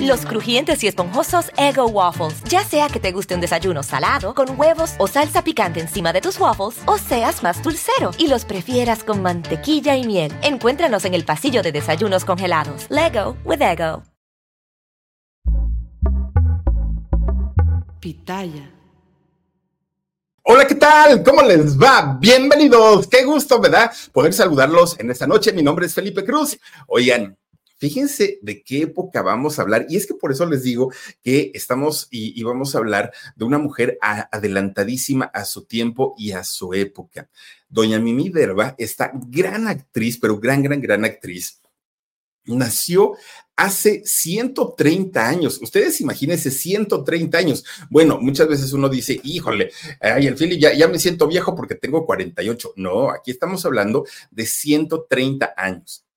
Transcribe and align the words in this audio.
Los 0.00 0.26
crujientes 0.26 0.82
y 0.82 0.88
esponjosos 0.88 1.50
Ego 1.56 1.86
Waffles. 1.86 2.42
Ya 2.44 2.64
sea 2.64 2.88
que 2.88 2.98
te 2.98 3.12
guste 3.12 3.34
un 3.34 3.40
desayuno 3.40 3.82
salado, 3.82 4.34
con 4.34 4.58
huevos 4.58 4.94
o 4.98 5.06
salsa 5.06 5.42
picante 5.42 5.80
encima 5.80 6.12
de 6.12 6.20
tus 6.20 6.38
waffles, 6.40 6.80
o 6.86 6.98
seas 6.98 7.42
más 7.42 7.62
dulcero 7.62 8.10
y 8.18 8.28
los 8.28 8.44
prefieras 8.44 9.04
con 9.04 9.22
mantequilla 9.22 9.96
y 9.96 10.06
miel. 10.06 10.32
Encuéntranos 10.42 11.04
en 11.04 11.14
el 11.14 11.24
pasillo 11.24 11.62
de 11.62 11.72
desayunos 11.72 12.24
congelados. 12.24 12.86
Lego 12.88 13.36
with 13.44 13.62
Ego. 13.62 14.02
Pitaya. 18.00 18.72
Hola, 20.42 20.66
¿qué 20.66 20.74
tal? 20.76 21.22
¿Cómo 21.22 21.42
les 21.42 21.78
va? 21.78 22.16
Bienvenidos. 22.18 23.06
Qué 23.06 23.22
gusto, 23.22 23.60
¿verdad? 23.60 23.92
Poder 24.12 24.32
saludarlos 24.32 24.98
en 24.98 25.10
esta 25.10 25.26
noche. 25.26 25.52
Mi 25.52 25.62
nombre 25.62 25.86
es 25.86 25.94
Felipe 25.94 26.24
Cruz. 26.24 26.58
Oigan, 26.86 27.36
Fíjense 27.78 28.40
de 28.42 28.62
qué 28.62 28.82
época 28.82 29.22
vamos 29.22 29.58
a 29.58 29.62
hablar. 29.62 29.86
Y 29.88 29.96
es 29.96 30.06
que 30.06 30.14
por 30.14 30.32
eso 30.32 30.46
les 30.46 30.64
digo 30.64 30.92
que 31.22 31.52
estamos 31.54 32.08
y, 32.10 32.42
vamos 32.42 32.74
a 32.74 32.78
hablar 32.78 33.12
de 33.36 33.44
una 33.44 33.58
mujer 33.58 33.98
adelantadísima 34.00 35.26
a 35.26 35.44
su 35.44 35.64
tiempo 35.64 36.14
y 36.18 36.32
a 36.32 36.42
su 36.42 36.74
época. 36.74 37.28
Doña 37.68 38.00
Mimi 38.00 38.30
Derba, 38.30 38.74
esta 38.78 39.12
gran 39.14 39.68
actriz, 39.68 40.18
pero 40.18 40.38
gran, 40.38 40.62
gran, 40.62 40.80
gran 40.80 41.04
actriz, 41.04 41.60
nació 42.44 43.16
hace 43.54 44.02
130 44.04 45.28
años. 45.28 45.60
Ustedes 45.62 46.00
imagínense 46.00 46.50
130 46.50 47.38
años. 47.38 47.64
Bueno, 47.90 48.18
muchas 48.20 48.48
veces 48.48 48.72
uno 48.72 48.88
dice, 48.88 49.20
híjole, 49.22 49.70
ay, 50.00 50.26
el 50.26 50.36
Philly, 50.36 50.58
ya, 50.58 50.72
ya 50.74 50.88
me 50.88 50.98
siento 50.98 51.28
viejo 51.28 51.54
porque 51.54 51.74
tengo 51.74 52.06
48. 52.06 52.72
No, 52.76 53.10
aquí 53.10 53.30
estamos 53.30 53.64
hablando 53.64 54.04
de 54.30 54.46
130 54.46 55.54
años. 55.56 56.07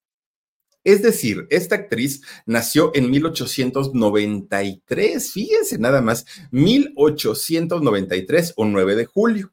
Es 0.84 1.02
decir, 1.02 1.48
esta 1.50 1.76
actriz 1.76 2.22
nació 2.46 2.92
en 2.96 3.10
1893, 3.12 5.32
fíjense 5.32 5.78
nada 5.78 6.02
más, 6.02 6.26
1893 6.52 8.54
o 8.56 8.66
9 8.66 8.96
de 8.96 9.06
julio. 9.06 9.52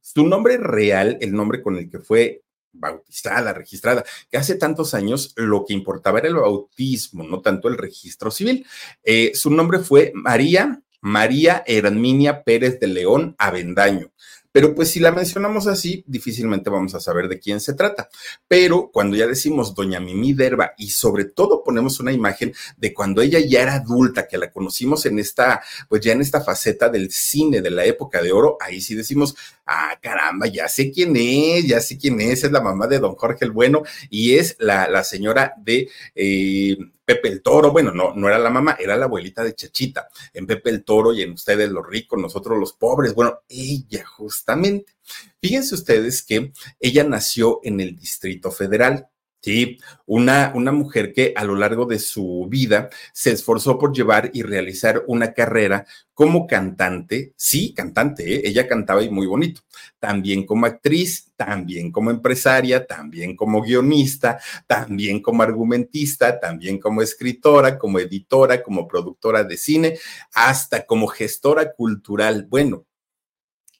su 0.00 0.26
nombre 0.26 0.56
real, 0.56 1.18
el 1.20 1.32
nombre 1.32 1.62
con 1.62 1.76
el 1.76 1.90
que 1.90 1.98
fue 1.98 2.42
bautizada, 2.72 3.52
registrada, 3.52 4.04
que 4.30 4.36
hace 4.36 4.54
tantos 4.54 4.94
años 4.94 5.32
lo 5.36 5.64
que 5.64 5.74
importaba 5.74 6.20
era 6.20 6.28
el 6.28 6.36
bautismo, 6.36 7.24
no 7.24 7.40
tanto 7.40 7.68
el 7.68 7.76
registro 7.76 8.30
civil. 8.30 8.64
Eh, 9.02 9.32
su 9.34 9.50
nombre 9.50 9.80
fue 9.80 10.12
María, 10.14 10.80
María 11.00 11.64
Herminia 11.66 12.44
Pérez 12.44 12.78
de 12.80 12.86
León 12.86 13.34
Avendaño. 13.38 14.12
Pero 14.56 14.74
pues 14.74 14.88
si 14.90 15.00
la 15.00 15.12
mencionamos 15.12 15.66
así, 15.66 16.02
difícilmente 16.06 16.70
vamos 16.70 16.94
a 16.94 17.00
saber 17.00 17.28
de 17.28 17.38
quién 17.38 17.60
se 17.60 17.74
trata. 17.74 18.08
Pero 18.48 18.90
cuando 18.90 19.14
ya 19.14 19.26
decimos 19.26 19.74
Doña 19.74 20.00
Mimi 20.00 20.32
Derba 20.32 20.72
y 20.78 20.88
sobre 20.88 21.26
todo 21.26 21.62
ponemos 21.62 22.00
una 22.00 22.10
imagen 22.10 22.54
de 22.78 22.94
cuando 22.94 23.20
ella 23.20 23.38
ya 23.38 23.60
era 23.60 23.74
adulta, 23.74 24.26
que 24.26 24.38
la 24.38 24.50
conocimos 24.50 25.04
en 25.04 25.18
esta, 25.18 25.62
pues 25.90 26.00
ya 26.00 26.12
en 26.12 26.22
esta 26.22 26.40
faceta 26.40 26.88
del 26.88 27.12
cine 27.12 27.60
de 27.60 27.70
la 27.70 27.84
época 27.84 28.22
de 28.22 28.32
oro, 28.32 28.56
ahí 28.58 28.80
sí 28.80 28.94
decimos, 28.94 29.36
ah, 29.66 29.98
caramba, 30.00 30.46
ya 30.46 30.68
sé 30.68 30.90
quién 30.90 31.14
es, 31.16 31.66
ya 31.66 31.80
sé 31.80 31.98
quién 31.98 32.20
es, 32.20 32.44
es 32.44 32.52
la 32.52 32.60
mamá 32.60 32.86
de 32.86 32.98
don 32.98 33.14
Jorge 33.14 33.44
el 33.44 33.50
Bueno 33.50 33.82
y 34.10 34.34
es 34.34 34.56
la, 34.58 34.88
la 34.88 35.04
señora 35.04 35.54
de 35.58 35.88
eh, 36.14 36.76
Pepe 37.04 37.28
el 37.28 37.42
Toro, 37.42 37.70
bueno, 37.70 37.92
no, 37.92 38.14
no 38.14 38.28
era 38.28 38.38
la 38.38 38.50
mamá, 38.50 38.76
era 38.80 38.96
la 38.96 39.04
abuelita 39.04 39.44
de 39.44 39.54
Chachita, 39.54 40.08
en 40.34 40.46
Pepe 40.46 40.70
el 40.70 40.84
Toro 40.84 41.12
y 41.12 41.22
en 41.22 41.32
ustedes 41.32 41.70
los 41.70 41.86
ricos, 41.86 42.20
nosotros 42.20 42.58
los 42.58 42.72
pobres, 42.72 43.14
bueno, 43.14 43.40
ella 43.48 44.04
justamente. 44.04 44.92
Fíjense 45.40 45.76
ustedes 45.76 46.24
que 46.24 46.52
ella 46.80 47.04
nació 47.04 47.60
en 47.62 47.80
el 47.80 47.94
Distrito 47.96 48.50
Federal, 48.50 49.08
Sí, 49.42 49.78
una, 50.06 50.50
una 50.56 50.72
mujer 50.72 51.12
que 51.12 51.32
a 51.36 51.44
lo 51.44 51.54
largo 51.54 51.86
de 51.86 52.00
su 52.00 52.48
vida 52.50 52.90
se 53.12 53.30
esforzó 53.30 53.78
por 53.78 53.94
llevar 53.94 54.30
y 54.32 54.42
realizar 54.42 55.04
una 55.06 55.34
carrera 55.34 55.86
como 56.14 56.46
cantante, 56.48 57.32
sí, 57.36 57.72
cantante, 57.72 58.36
¿eh? 58.36 58.42
ella 58.44 58.66
cantaba 58.66 59.02
y 59.04 59.10
muy 59.10 59.26
bonito, 59.26 59.60
también 60.00 60.44
como 60.44 60.66
actriz, 60.66 61.32
también 61.36 61.92
como 61.92 62.10
empresaria, 62.10 62.86
también 62.86 63.36
como 63.36 63.62
guionista, 63.62 64.40
también 64.66 65.22
como 65.22 65.42
argumentista, 65.42 66.40
también 66.40 66.80
como 66.80 67.02
escritora, 67.02 67.78
como 67.78 68.00
editora, 68.00 68.62
como 68.62 68.88
productora 68.88 69.44
de 69.44 69.56
cine, 69.56 69.98
hasta 70.32 70.86
como 70.86 71.06
gestora 71.06 71.72
cultural. 71.72 72.46
Bueno, 72.48 72.86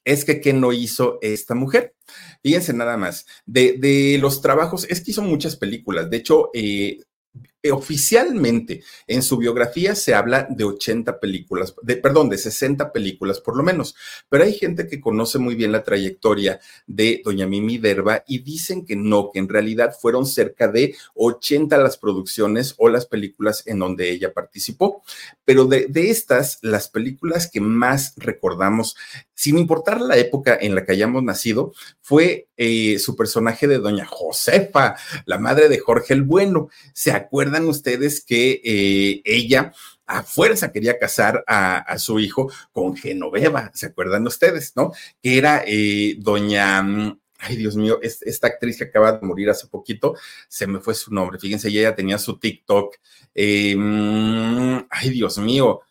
es 0.07 0.23
que 0.23 0.39
¿qué 0.39 0.53
no 0.53 0.71
hizo 0.71 1.19
esta 1.21 1.53
mujer? 1.53 1.93
Fíjense 2.41 2.71
nada 2.71 2.95
más, 2.95 3.25
de, 3.45 4.17
los 4.21 4.41
trabajos, 4.41 4.87
es 4.89 5.01
que 5.01 5.11
hizo 5.11 5.21
muchas 5.21 5.57
películas, 5.57 6.09
de 6.09 6.17
hecho, 6.17 6.49
eh, 6.53 6.99
oficialmente 7.71 8.83
en 9.07 9.21
su 9.21 9.37
biografía 9.37 9.95
se 9.95 10.13
habla 10.13 10.47
de 10.49 10.63
80 10.63 11.19
películas, 11.19 11.73
de, 11.81 11.97
perdón, 11.97 12.29
de 12.29 12.37
60 12.37 12.91
películas 12.91 13.39
por 13.41 13.57
lo 13.57 13.63
menos, 13.63 13.95
pero 14.29 14.43
hay 14.43 14.53
gente 14.53 14.87
que 14.87 15.01
conoce 15.01 15.39
muy 15.39 15.55
bien 15.55 15.71
la 15.71 15.83
trayectoria 15.83 16.59
de 16.85 17.21
doña 17.23 17.47
Mimi 17.47 17.77
Derba 17.77 18.23
y 18.27 18.39
dicen 18.39 18.85
que 18.85 18.95
no, 18.95 19.31
que 19.31 19.39
en 19.39 19.49
realidad 19.49 19.95
fueron 19.99 20.25
cerca 20.25 20.67
de 20.67 20.95
80 21.15 21.77
las 21.77 21.97
producciones 21.97 22.75
o 22.77 22.89
las 22.89 23.05
películas 23.05 23.63
en 23.65 23.79
donde 23.79 24.09
ella 24.09 24.33
participó, 24.33 25.03
pero 25.43 25.65
de, 25.65 25.87
de 25.87 26.09
estas, 26.09 26.59
las 26.61 26.89
películas 26.89 27.49
que 27.51 27.61
más 27.61 28.13
recordamos, 28.17 28.95
sin 29.33 29.57
importar 29.57 30.01
la 30.01 30.17
época 30.17 30.57
en 30.59 30.75
la 30.75 30.85
que 30.85 30.93
hayamos 30.93 31.23
nacido, 31.23 31.73
fue 32.01 32.47
eh, 32.57 32.97
su 32.99 33.15
personaje 33.15 33.67
de 33.67 33.77
doña 33.77 34.05
Josefa, 34.05 34.95
la 35.25 35.37
madre 35.37 35.69
de 35.69 35.79
Jorge 35.79 36.13
el 36.13 36.23
Bueno. 36.23 36.69
¿Se 36.93 37.11
acuerdan? 37.11 37.46
Ustedes 37.67 38.23
que 38.23 38.61
eh, 38.63 39.21
ella 39.25 39.73
a 40.05 40.23
fuerza 40.23 40.71
quería 40.71 40.97
casar 40.97 41.43
a, 41.47 41.97
su 41.99 42.19
hijo 42.19 42.49
con 42.71 42.95
Genoveva, 42.95 43.71
¿se 43.73 43.87
acuerdan 43.87 44.25
ustedes, 44.25 44.73
no? 44.75 44.91
Que 45.21 45.37
era 45.37 45.63
eh, 45.67 46.15
doña, 46.19 46.81
mm, 46.81 47.19
ay 47.39 47.55
Dios 47.57 47.75
mío, 47.75 47.99
esta 48.01 48.47
actriz 48.47 48.77
que 48.77 48.85
acaba 48.85 49.11
de 49.11 49.27
morir 49.27 49.49
hace 49.49 49.67
poquito, 49.67 50.15
se 50.47 50.65
me 50.65 50.79
fue 50.79 50.95
su 50.95 51.13
nombre, 51.13 51.39
fíjense, 51.39 51.67
ella 51.67 51.93
tenía 51.93 52.17
su 52.17 52.39
TikTok, 52.39 52.95
eh, 53.35 53.75
mm, 53.75 54.87
ay 54.89 55.09
Dios 55.09 55.37
mío, 55.39 55.81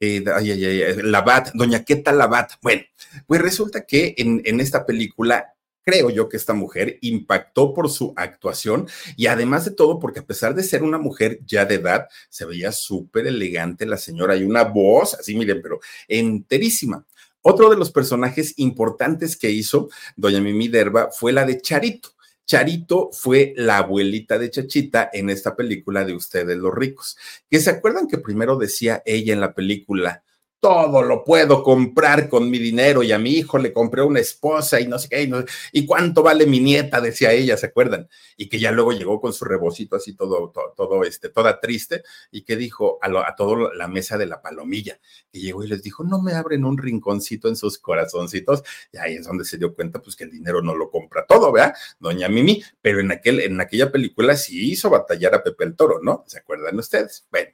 ay, 0.00 0.24
ay, 0.26 0.64
ay, 0.64 0.96
Labat, 1.02 1.52
doña 1.54 1.84
Queta 1.84 2.12
Labat. 2.12 2.52
Bueno, 2.62 2.82
pues 3.26 3.40
resulta 3.40 3.86
que 3.86 4.14
en 4.18 4.60
esta 4.60 4.84
película 4.86 5.53
creo 5.84 6.10
yo 6.10 6.28
que 6.28 6.36
esta 6.36 6.54
mujer 6.54 6.98
impactó 7.02 7.74
por 7.74 7.90
su 7.90 8.12
actuación 8.16 8.88
y 9.16 9.26
además 9.26 9.64
de 9.64 9.72
todo 9.72 9.98
porque 9.98 10.20
a 10.20 10.26
pesar 10.26 10.54
de 10.54 10.62
ser 10.62 10.82
una 10.82 10.98
mujer 10.98 11.40
ya 11.46 11.64
de 11.64 11.76
edad, 11.76 12.08
se 12.28 12.44
veía 12.46 12.72
súper 12.72 13.26
elegante 13.26 13.86
la 13.86 13.96
señora 13.96 14.36
y 14.36 14.44
una 14.44 14.64
voz, 14.64 15.14
así 15.14 15.34
miren, 15.34 15.60
pero 15.62 15.80
enterísima. 16.08 17.04
Otro 17.42 17.68
de 17.68 17.76
los 17.76 17.92
personajes 17.92 18.54
importantes 18.56 19.36
que 19.36 19.50
hizo 19.50 19.90
doña 20.16 20.40
Mimi 20.40 20.68
Derba 20.68 21.10
fue 21.12 21.32
la 21.32 21.44
de 21.44 21.60
Charito. 21.60 22.10
Charito 22.46 23.10
fue 23.12 23.54
la 23.56 23.78
abuelita 23.78 24.38
de 24.38 24.50
Chachita 24.50 25.10
en 25.12 25.30
esta 25.30 25.56
película 25.56 26.04
de 26.04 26.14
Ustedes 26.14 26.56
los 26.56 26.74
ricos. 26.74 27.16
Que 27.50 27.60
se 27.60 27.70
acuerdan 27.70 28.06
que 28.06 28.18
primero 28.18 28.56
decía 28.56 29.02
ella 29.06 29.32
en 29.32 29.40
la 29.40 29.54
película, 29.54 30.22
todo 30.64 31.02
lo 31.02 31.24
puedo 31.24 31.62
comprar 31.62 32.30
con 32.30 32.48
mi 32.48 32.58
dinero 32.58 33.02
y 33.02 33.12
a 33.12 33.18
mi 33.18 33.32
hijo 33.32 33.58
le 33.58 33.70
compré 33.70 34.00
una 34.00 34.20
esposa 34.20 34.80
y 34.80 34.86
no 34.86 34.98
sé 34.98 35.10
qué, 35.10 35.30
y, 35.72 35.84
cuánto 35.84 36.22
vale 36.22 36.46
mi 36.46 36.58
nieta, 36.58 37.02
decía 37.02 37.32
ella, 37.32 37.58
¿se 37.58 37.66
acuerdan? 37.66 38.08
Y 38.38 38.48
que 38.48 38.58
ya 38.58 38.72
luego 38.72 38.92
llegó 38.92 39.20
con 39.20 39.34
su 39.34 39.44
rebocito 39.44 39.96
así 39.96 40.14
todo, 40.14 40.54
todo, 40.74 41.04
este, 41.04 41.28
toda 41.28 41.60
triste 41.60 42.02
y 42.30 42.44
que 42.44 42.56
dijo 42.56 42.98
a, 43.02 43.08
a 43.28 43.36
toda 43.36 43.74
la 43.74 43.88
mesa 43.88 44.16
de 44.16 44.24
la 44.24 44.40
palomilla, 44.40 44.98
que 45.30 45.38
llegó 45.38 45.62
y 45.64 45.68
les 45.68 45.82
dijo, 45.82 46.02
no 46.02 46.22
me 46.22 46.32
abren 46.32 46.64
un 46.64 46.78
rinconcito 46.78 47.48
en 47.48 47.56
sus 47.56 47.76
corazoncitos, 47.76 48.62
y 48.90 48.96
ahí 48.96 49.16
es 49.16 49.26
donde 49.26 49.44
se 49.44 49.58
dio 49.58 49.74
cuenta 49.74 50.00
pues 50.00 50.16
que 50.16 50.24
el 50.24 50.30
dinero 50.30 50.62
no 50.62 50.74
lo 50.74 50.90
compra 50.90 51.26
todo, 51.26 51.52
¿verdad? 51.52 51.74
Doña 52.00 52.30
Mimi, 52.30 52.64
pero 52.80 53.00
en, 53.00 53.12
aquel, 53.12 53.40
en 53.40 53.60
aquella 53.60 53.92
película 53.92 54.34
sí 54.34 54.70
hizo 54.70 54.88
batallar 54.88 55.34
a 55.34 55.42
Pepe 55.42 55.64
el 55.64 55.76
Toro, 55.76 56.00
¿no? 56.02 56.24
¿Se 56.26 56.38
acuerdan 56.38 56.78
ustedes? 56.78 57.26
Bueno. 57.30 57.50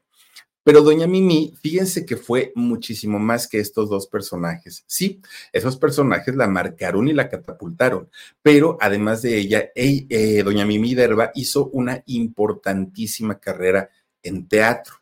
Pero 0.63 0.83
doña 0.83 1.07
Mimi, 1.07 1.55
fíjense 1.61 2.05
que 2.05 2.17
fue 2.17 2.53
muchísimo 2.55 3.19
más 3.19 3.49
que 3.49 3.61
estos 3.61 3.89
dos 3.89 4.07
personajes. 4.07 4.85
Sí, 4.87 5.21
esos 5.53 5.77
personajes 5.77 6.37
la 6.37 6.47
marcaron 6.49 7.09
y 7.09 7.13
la 7.13 7.29
catapultaron, 7.29 8.11
pero 8.43 8.77
además 8.81 9.23
de 9.23 9.39
ella, 9.39 9.71
eh, 9.75 10.43
doña 10.45 10.67
Mimi 10.67 10.95
Derba 10.95 11.31
hizo 11.35 11.71
una 11.71 12.03
importantísima 12.07 13.39
carrera 13.39 13.91
en 14.23 14.49
teatro. 14.49 14.95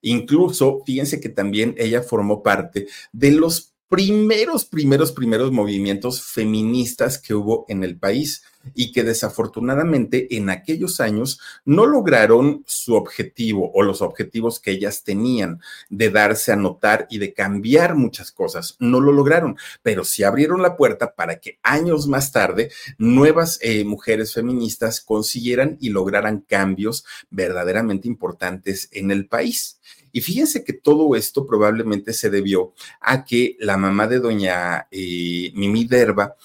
Incluso, 0.00 0.82
fíjense 0.86 1.20
que 1.20 1.28
también 1.28 1.74
ella 1.76 2.02
formó 2.02 2.42
parte 2.42 2.86
de 3.12 3.32
los 3.32 3.74
primeros, 3.88 4.64
primeros, 4.64 5.12
primeros 5.12 5.52
movimientos 5.52 6.22
feministas 6.22 7.18
que 7.18 7.34
hubo 7.34 7.66
en 7.68 7.84
el 7.84 7.98
país 7.98 8.42
y 8.74 8.92
que 8.92 9.04
desafortunadamente 9.04 10.36
en 10.36 10.50
aquellos 10.50 11.00
años 11.00 11.40
no 11.64 11.86
lograron 11.86 12.64
su 12.66 12.94
objetivo 12.94 13.70
o 13.74 13.82
los 13.82 14.02
objetivos 14.02 14.60
que 14.60 14.72
ellas 14.72 15.04
tenían 15.04 15.60
de 15.90 16.10
darse 16.10 16.52
a 16.52 16.56
notar 16.56 17.06
y 17.10 17.18
de 17.18 17.32
cambiar 17.34 17.94
muchas 17.94 18.32
cosas. 18.32 18.76
No 18.78 19.00
lo 19.00 19.12
lograron, 19.12 19.56
pero 19.82 20.04
sí 20.04 20.24
abrieron 20.24 20.62
la 20.62 20.76
puerta 20.76 21.14
para 21.14 21.38
que 21.40 21.58
años 21.62 22.06
más 22.06 22.32
tarde 22.32 22.70
nuevas 22.98 23.58
eh, 23.62 23.84
mujeres 23.84 24.34
feministas 24.34 25.00
consiguieran 25.00 25.76
y 25.80 25.90
lograran 25.90 26.40
cambios 26.40 27.04
verdaderamente 27.30 28.08
importantes 28.08 28.88
en 28.92 29.10
el 29.10 29.26
país. 29.26 29.78
Y 30.12 30.20
fíjense 30.20 30.62
que 30.62 30.74
todo 30.74 31.16
esto 31.16 31.46
probablemente 31.46 32.12
se 32.12 32.28
debió 32.28 32.74
a 33.00 33.24
que 33.24 33.56
la 33.58 33.78
mamá 33.78 34.06
de 34.06 34.20
doña 34.20 34.86
eh, 34.90 35.52
Mimi 35.54 35.86
Derba 35.86 36.36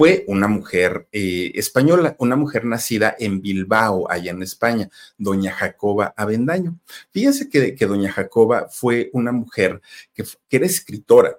fue 0.00 0.24
una 0.28 0.48
mujer 0.48 1.08
eh, 1.12 1.52
española, 1.56 2.16
una 2.18 2.34
mujer 2.34 2.64
nacida 2.64 3.14
en 3.18 3.42
Bilbao, 3.42 4.10
allá 4.10 4.30
en 4.30 4.42
España, 4.42 4.88
doña 5.18 5.52
Jacoba 5.52 6.14
Avendaño. 6.16 6.78
Fíjense 7.10 7.50
que, 7.50 7.76
doña 7.84 8.10
Jacoba 8.10 8.68
fue 8.70 9.10
una 9.12 9.30
mujer 9.30 9.82
que, 10.14 10.24
que 10.48 10.56
era 10.56 10.64
escritora 10.64 11.38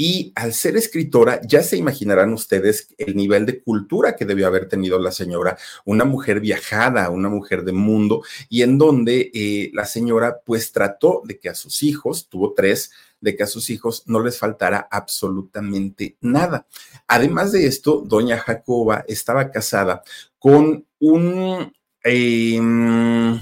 y 0.00 0.32
al 0.36 0.54
ser 0.54 0.76
escritora, 0.76 1.40
ya 1.44 1.60
se 1.64 1.76
imaginarán 1.76 2.32
ustedes 2.32 2.94
el 2.98 3.16
nivel 3.16 3.44
de 3.46 3.60
cultura 3.60 4.14
que 4.14 4.24
debió 4.24 4.46
haber 4.46 4.68
tenido 4.68 4.96
la 5.00 5.10
señora, 5.10 5.58
una 5.84 6.04
mujer 6.04 6.38
viajada, 6.38 7.10
una 7.10 7.28
mujer 7.28 7.64
de 7.64 7.72
mundo, 7.72 8.22
y 8.48 8.62
en 8.62 8.78
donde 8.78 9.32
eh, 9.34 9.72
la 9.74 9.86
señora 9.86 10.38
pues 10.46 10.70
trató 10.70 11.22
de 11.24 11.40
que 11.40 11.48
a 11.48 11.54
sus 11.56 11.82
hijos, 11.82 12.28
tuvo 12.28 12.54
tres, 12.54 12.92
de 13.20 13.36
que 13.36 13.42
a 13.42 13.46
sus 13.46 13.70
hijos 13.70 14.04
no 14.06 14.20
les 14.20 14.38
faltara 14.38 14.88
absolutamente 14.90 16.16
nada. 16.20 16.66
Además 17.06 17.52
de 17.52 17.66
esto, 17.66 18.02
doña 18.06 18.38
Jacoba 18.38 19.04
estaba 19.08 19.50
casada 19.50 20.02
con 20.38 20.86
un... 20.98 21.72
Em, 22.04 23.40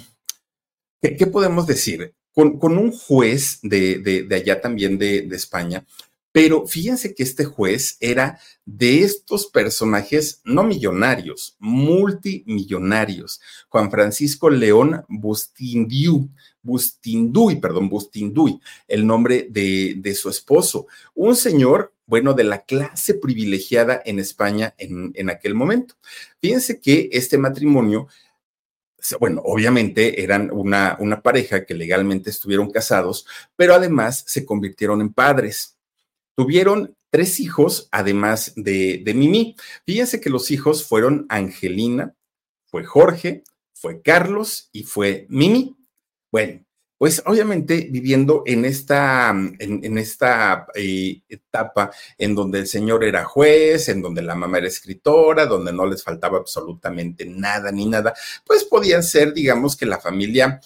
¿qué, 1.01 1.27
podemos 1.27 1.67
decir? 1.67 2.15
Con, 2.33 2.59
un 2.63 2.93
juez 2.93 3.61
de, 3.63 4.27
allá 4.31 4.61
también 4.61 4.99
de 4.99 5.29
España, 5.33 5.87
pero 6.37 6.67
fíjense 6.67 7.15
que 7.15 7.23
este 7.23 7.47
juez 7.47 7.97
era 7.99 8.39
de 8.67 9.01
estos 9.05 9.47
personajes 9.47 10.43
no 10.45 10.65
millonarios, 10.65 11.57
multimillonarios. 11.59 13.41
Juan 13.71 13.91
Francisco 13.91 14.51
León 14.51 15.03
Bustindiu, 15.09 16.29
Bustinduy, 16.61 17.57
perdón, 17.59 17.89
Bustinduy, 17.89 18.61
el 18.87 19.07
nombre 19.07 19.47
de, 19.49 19.95
de 19.97 20.15
su 20.15 20.29
esposo. 20.29 20.89
Un 21.15 21.37
señor 21.37 21.95
bueno, 22.05 22.35
de 22.35 22.45
la 22.45 22.67
clase 22.67 23.15
privilegiada 23.15 24.03
en 24.05 24.19
España 24.19 24.75
en, 24.77 25.13
en, 25.15 25.31
aquel 25.31 25.55
momento. 25.55 25.95
Fíjense 26.39 26.83
que 26.83 27.09
este 27.13 27.39
matrimonio, 27.39 28.09
bueno, 29.19 29.41
obviamente 29.43 30.23
eran 30.23 30.51
una, 30.51 30.99
una 31.01 31.23
pareja 31.23 31.65
que 31.65 31.73
legalmente 31.73 32.29
estuvieron 32.29 32.71
casados, 32.71 33.27
pero 33.57 33.73
además 33.73 34.23
se 34.27 34.45
convirtieron 34.45 35.01
en 35.01 35.15
padres. 35.15 35.76
Tuvieron 36.37 36.95
tres 37.11 37.41
hijos, 37.41 37.89
además 37.91 38.53
de, 38.57 39.03
de 39.05 39.15
Mimi. 39.15 39.57
Fíjense 39.85 40.21
que 40.21 40.31
los 40.31 40.51
hijos 40.51 40.87
fueron 40.87 41.27
Angelina, 41.29 42.15
fue 42.67 42.85
Jorge, 42.85 43.43
fue 43.73 44.03
Carlos 44.03 44.69
y 44.73 44.83
fue 44.83 45.27
Mimi. 45.29 45.77
Bueno, 46.31 46.67
pues 46.99 47.23
obviamente 47.27 47.89
viviendo 47.91 48.43
en 48.47 48.65
esta, 48.65 49.31
en, 49.31 49.99
esta 49.99 50.67
eh, 50.75 51.21
etapa 51.29 51.91
en 52.17 52.35
donde 52.35 52.61
el 52.61 52.67
señor 52.67 53.05
era 53.05 53.25
juez, 53.25 53.89
en 53.91 54.01
donde 54.01 54.23
la 54.23 54.35
mamá 54.35 54.59
era 54.59 54.67
escritora, 54.67 55.45
donde 55.45 55.73
no 55.73 55.87
les 55.87 56.03
faltaba 56.03 56.39
absolutamente 56.39 57.27
nada 57.27 57.71
ni 57.71 57.85
nada, 57.87 58.15
pues 58.47 58.65
podían 58.65 59.03
ser, 59.03 59.35
digamos 59.35 59.77
que 59.77 59.85
la 59.85 60.01
familia 60.01 60.59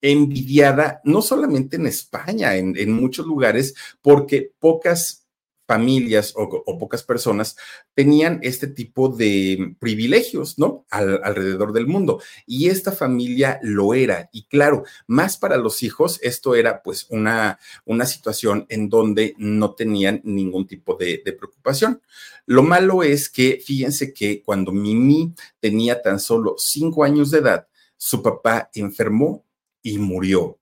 envidiada, 0.00 1.00
no 1.04 1.22
solamente 1.22 1.76
en 1.76 1.86
España, 1.86 2.56
en, 2.56 2.92
muchos 2.92 3.26
lugares, 3.26 3.74
porque 4.02 4.52
pocas 4.58 5.26
familias 5.66 6.32
o, 6.36 6.78
pocas 6.78 7.02
personas 7.02 7.56
tenían 7.92 8.38
este 8.42 8.68
tipo 8.68 9.08
de 9.08 9.74
privilegios, 9.80 10.58
¿no? 10.58 10.86
alrededor 10.90 11.72
del 11.72 11.88
mundo. 11.88 12.20
Y 12.46 12.68
esta 12.68 12.92
familia 12.92 13.58
lo 13.62 13.94
era. 13.94 14.28
Y 14.32 14.44
claro, 14.44 14.84
más 15.08 15.36
para 15.36 15.56
los 15.56 15.82
hijos, 15.82 16.20
esto 16.22 16.54
era 16.54 16.82
pues 16.82 17.06
una, 17.10 17.58
una 17.84 18.06
situación 18.06 18.66
en 18.68 18.88
donde 18.88 19.34
no 19.38 19.74
tenían 19.74 20.20
ningún 20.22 20.66
tipo 20.68 20.94
de, 20.94 21.20
de 21.24 21.32
preocupación. 21.32 22.00
Lo 22.46 22.62
malo 22.62 23.02
es 23.02 23.28
que, 23.28 23.60
fíjense 23.64 24.14
que 24.14 24.42
cuando 24.42 24.70
Mimi 24.70 25.34
tenía 25.58 26.00
tan 26.00 26.20
solo 26.20 26.54
cinco 26.58 27.02
años 27.02 27.32
de 27.32 27.38
edad, 27.38 27.66
su 27.96 28.22
papá 28.22 28.70
enfermó 28.74 29.45
y 29.86 29.98
murió. 29.98 30.58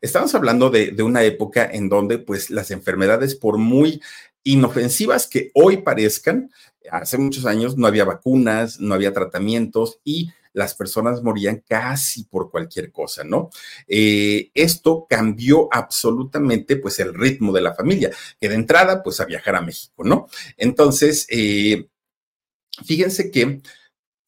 Estamos 0.00 0.32
hablando 0.36 0.70
de, 0.70 0.94
una 1.02 1.24
época 1.24 1.68
en 1.70 1.88
donde 1.88 2.18
pues 2.18 2.50
las 2.50 2.70
enfermedades, 2.70 3.34
por 3.34 3.58
muy 3.58 4.00
inofensivas 4.44 5.26
que 5.26 5.50
hoy 5.54 5.78
parezcan, 5.78 6.52
hace 6.90 7.18
muchos 7.18 7.46
años 7.46 7.76
no 7.76 7.88
había 7.88 8.04
vacunas, 8.04 8.78
no 8.78 8.94
había 8.94 9.12
tratamientos 9.12 9.98
y 10.04 10.30
las 10.52 10.74
personas 10.74 11.20
morían 11.22 11.64
casi 11.66 12.24
por 12.24 12.50
cualquier 12.50 12.92
cosa, 12.92 13.24
¿no? 13.24 13.50
Eh, 13.88 14.50
esto 14.54 15.06
cambió 15.08 15.68
absolutamente 15.72 16.76
pues 16.76 17.00
el 17.00 17.12
ritmo 17.12 17.52
de 17.52 17.60
la 17.60 17.74
familia, 17.74 18.10
que 18.40 18.48
de 18.48 18.54
entrada 18.54 19.02
pues 19.02 19.18
a 19.20 19.24
viajar 19.24 19.56
a 19.56 19.62
México, 19.62 20.04
¿no? 20.04 20.28
Entonces, 20.56 21.26
eh, 21.28 21.88
fíjense 22.84 23.32
que 23.32 23.62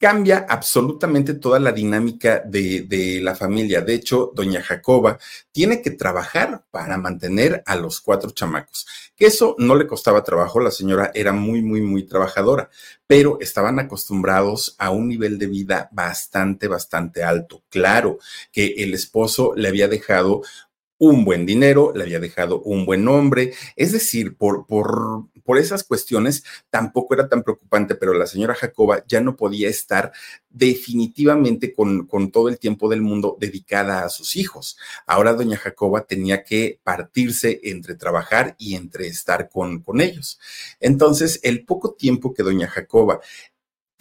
cambia 0.03 0.47
absolutamente 0.49 1.35
toda 1.35 1.61
la 1.61 1.71
dinámica 1.71 2.43
de, 2.45 3.21
la 3.23 3.37
familia. 3.37 3.83
De 3.83 3.95
hecho, 3.95 4.33
doña 4.35 4.61
Jacoba 4.61 5.17
tiene 5.53 5.81
que 5.81 5.93
trabajar 5.93 6.65
para 6.73 6.99
mantener 6.99 7.63
a 7.67 7.77
los 7.77 8.01
cuatro 8.01 8.33
chamacos, 8.33 8.85
que 9.15 9.27
eso 9.27 9.55
no 9.59 9.77
le 9.77 9.87
costaba 9.87 10.25
trabajo, 10.25 10.59
la 10.59 10.73
señora 10.73 11.13
era 11.15 11.33
muy, 11.33 11.63
muy, 11.63 11.83
muy 11.83 12.03
trabajadora, 12.03 12.69
pero 13.07 13.39
estaban 13.41 13.79
acostumbrados 13.79 14.75
a 14.77 14.91
un 14.91 15.07
nivel 15.07 15.39
de 15.39 15.47
vida 15.47 15.89
bastante, 15.93 16.67
bastante 16.67 17.23
alto. 17.23 17.63
Claro 17.69 18.19
que 18.51 18.75
el 18.79 18.95
esposo 18.95 19.53
le 19.55 19.69
había 19.69 19.87
dejado 19.87 20.43
un 20.99 21.25
buen 21.25 21.47
dinero, 21.47 21.93
le 21.95 22.03
había 22.03 22.19
dejado 22.19 22.61
un 22.63 22.87
buen 22.87 23.05
nombre, 23.05 23.53
es 23.77 23.93
decir, 23.93 24.37
por, 24.37 24.67
por, 24.67 25.27
por 25.45 25.59
esas 25.59 25.85
cuestiones 25.85 26.45
tampoco 26.71 27.15
era 27.15 27.29
tan 27.29 27.43
preocupante, 27.43 27.95
pero 27.95 28.15
la 28.15 28.27
señora 28.27 28.55
Jacoba 28.55 29.05
ya 29.07 29.21
no 29.21 29.37
podía 29.37 29.69
estar 29.69 30.13
definitivamente 30.51 31.73
con, 31.73 32.07
con 32.07 32.31
todo 32.31 32.49
el 32.49 32.59
tiempo 32.59 32.89
del 32.89 33.03
mundo 33.03 33.37
dedicada 33.41 34.05
a 34.05 34.09
sus 34.09 34.37
hijos. 34.37 34.77
Ahora 35.07 35.35
doña 35.35 35.57
Jacoba 35.57 36.05
tenía 36.05 36.45
que 36.45 36.79
partirse 36.83 37.61
entre 37.65 37.95
trabajar 37.95 38.55
y 38.59 38.75
entre 38.75 39.07
estar 39.07 39.49
con, 39.49 39.81
con 39.81 40.01
ellos. 40.01 40.39
Entonces, 40.81 41.41
el 41.43 41.65
poco 41.65 41.95
tiempo 41.95 42.35
que 42.35 42.43
doña 42.43 42.69
Jacoba 42.69 43.21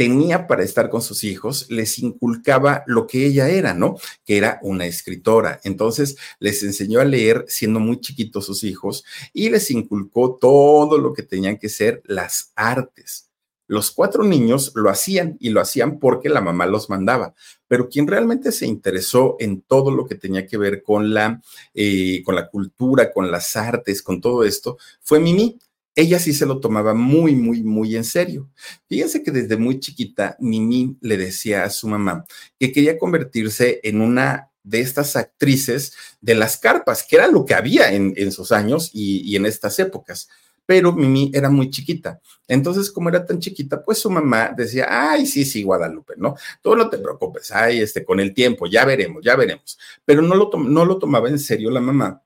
tenía 0.01 0.47
para 0.47 0.63
estar 0.63 0.89
con 0.89 1.03
sus 1.03 1.23
hijos, 1.23 1.67
les 1.69 1.99
inculcaba 1.99 2.83
lo 2.87 3.05
que 3.05 3.23
ella 3.23 3.49
era, 3.49 3.75
¿no? 3.75 3.97
Que 4.25 4.35
era 4.35 4.57
una 4.63 4.87
escritora. 4.87 5.61
Entonces 5.63 6.17
les 6.39 6.63
enseñó 6.63 7.01
a 7.01 7.05
leer 7.05 7.45
siendo 7.47 7.79
muy 7.79 8.01
chiquitos 8.01 8.47
sus 8.47 8.63
hijos 8.63 9.05
y 9.31 9.51
les 9.51 9.69
inculcó 9.69 10.39
todo 10.41 10.97
lo 10.97 11.13
que 11.13 11.21
tenían 11.21 11.59
que 11.59 11.69
ser 11.69 12.01
las 12.05 12.51
artes. 12.55 13.29
Los 13.67 13.91
cuatro 13.91 14.23
niños 14.23 14.71
lo 14.73 14.89
hacían 14.89 15.37
y 15.39 15.51
lo 15.51 15.61
hacían 15.61 15.99
porque 15.99 16.29
la 16.29 16.41
mamá 16.41 16.65
los 16.65 16.89
mandaba, 16.89 17.35
pero 17.67 17.87
quien 17.87 18.07
realmente 18.07 18.51
se 18.51 18.65
interesó 18.65 19.35
en 19.39 19.61
todo 19.61 19.91
lo 19.91 20.07
que 20.07 20.15
tenía 20.15 20.47
que 20.47 20.57
ver 20.57 20.81
con 20.81 21.13
la, 21.13 21.43
eh, 21.75 22.23
con 22.25 22.33
la 22.33 22.49
cultura, 22.49 23.11
con 23.11 23.29
las 23.29 23.55
artes, 23.55 24.01
con 24.01 24.19
todo 24.19 24.45
esto, 24.45 24.79
fue 24.99 25.19
Mimi 25.19 25.59
ella 25.95 26.19
sí 26.19 26.33
se 26.33 26.45
lo 26.45 26.59
tomaba 26.59 26.93
muy, 26.93 27.35
muy, 27.35 27.63
muy 27.63 27.95
en 27.95 28.03
serio. 28.03 28.49
Fíjense 28.87 29.23
que 29.23 29.31
desde 29.31 29.57
muy 29.57 29.79
chiquita, 29.79 30.37
Mimi 30.39 30.97
le 31.01 31.17
decía 31.17 31.63
a 31.63 31.69
su 31.69 31.87
mamá 31.87 32.25
que 32.59 32.71
quería 32.71 32.97
convertirse 32.97 33.79
en 33.83 34.01
una 34.01 34.49
de 34.63 34.79
estas 34.79 35.15
actrices 35.15 35.93
de 36.21 36.35
las 36.35 36.57
carpas, 36.57 37.03
que 37.03 37.15
era 37.15 37.27
lo 37.27 37.45
que 37.45 37.55
había 37.55 37.91
en, 37.91 38.31
sus 38.31 38.51
años 38.51 38.91
y, 38.93 39.35
en 39.35 39.45
estas 39.45 39.79
épocas. 39.79 40.29
pero 40.65 40.93
Mimi 40.93 41.31
era 41.33 41.49
muy 41.49 41.69
chiquita. 41.69 42.21
Entonces, 42.47 42.91
como 42.91 43.09
era 43.09 43.25
tan 43.25 43.39
chiquita, 43.39 43.83
pues 43.83 43.97
su 43.99 44.09
mamá 44.09 44.53
decía, 44.55 44.87
ay, 44.89 45.25
sí, 45.25 45.43
sí, 45.43 45.63
Guadalupe, 45.63 46.13
¿no? 46.17 46.35
Tú 46.61 46.75
no 46.75 46.89
te 46.89 46.97
preocupes, 46.99 47.51
ay, 47.51 47.81
este, 47.81 48.05
con 48.05 48.19
el 48.19 48.33
tiempo, 48.33 48.67
ya 48.67 48.85
veremos, 48.85 49.21
ya 49.23 49.35
veremos. 49.35 49.77
Pero 50.05 50.21
no 50.21 50.35
lo, 50.35 50.49
no 50.57 50.85
lo 50.85 50.97
tomaba 50.97 51.27
en 51.29 51.39
serio 51.39 51.69
la 51.71 51.81
mamá 51.81 52.21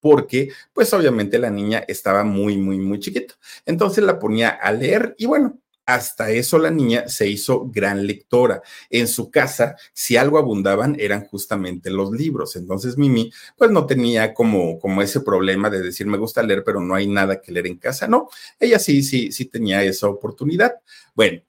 porque 0.00 0.50
pues 0.72 0.92
obviamente 0.92 1.38
la 1.38 1.50
niña 1.50 1.84
estaba 1.88 2.24
muy, 2.24 2.56
muy, 2.56 2.78
muy 2.78 3.00
chiquita. 3.00 3.34
Entonces 3.66 4.04
la 4.04 4.18
ponía 4.18 4.50
a 4.50 4.72
leer 4.72 5.14
y 5.18 5.26
bueno, 5.26 5.58
hasta 5.88 6.30
eso 6.30 6.58
la 6.58 6.70
niña 6.70 7.08
se 7.08 7.26
hizo 7.30 7.66
gran 7.70 8.06
lectora. 8.06 8.60
En 8.90 9.08
su 9.08 9.30
casa, 9.30 9.74
si 9.94 10.18
algo 10.18 10.36
abundaban, 10.36 10.94
eran 11.00 11.24
justamente 11.24 11.88
los 11.88 12.10
libros. 12.10 12.56
Entonces 12.56 12.98
Mimi, 12.98 13.32
pues 13.56 13.70
no 13.70 13.86
tenía 13.86 14.34
como, 14.34 14.78
como 14.78 15.00
ese 15.00 15.20
problema 15.20 15.70
de 15.70 15.80
decir, 15.80 16.06
me 16.06 16.18
gusta 16.18 16.42
leer, 16.42 16.62
pero 16.62 16.80
no 16.82 16.94
hay 16.94 17.06
nada 17.06 17.40
que 17.40 17.52
leer 17.52 17.68
en 17.68 17.78
casa. 17.78 18.06
No, 18.06 18.28
ella 18.60 18.78
sí, 18.78 19.02
sí, 19.02 19.32
sí 19.32 19.46
tenía 19.46 19.82
esa 19.82 20.08
oportunidad. 20.08 20.74
Bueno, 21.14 21.40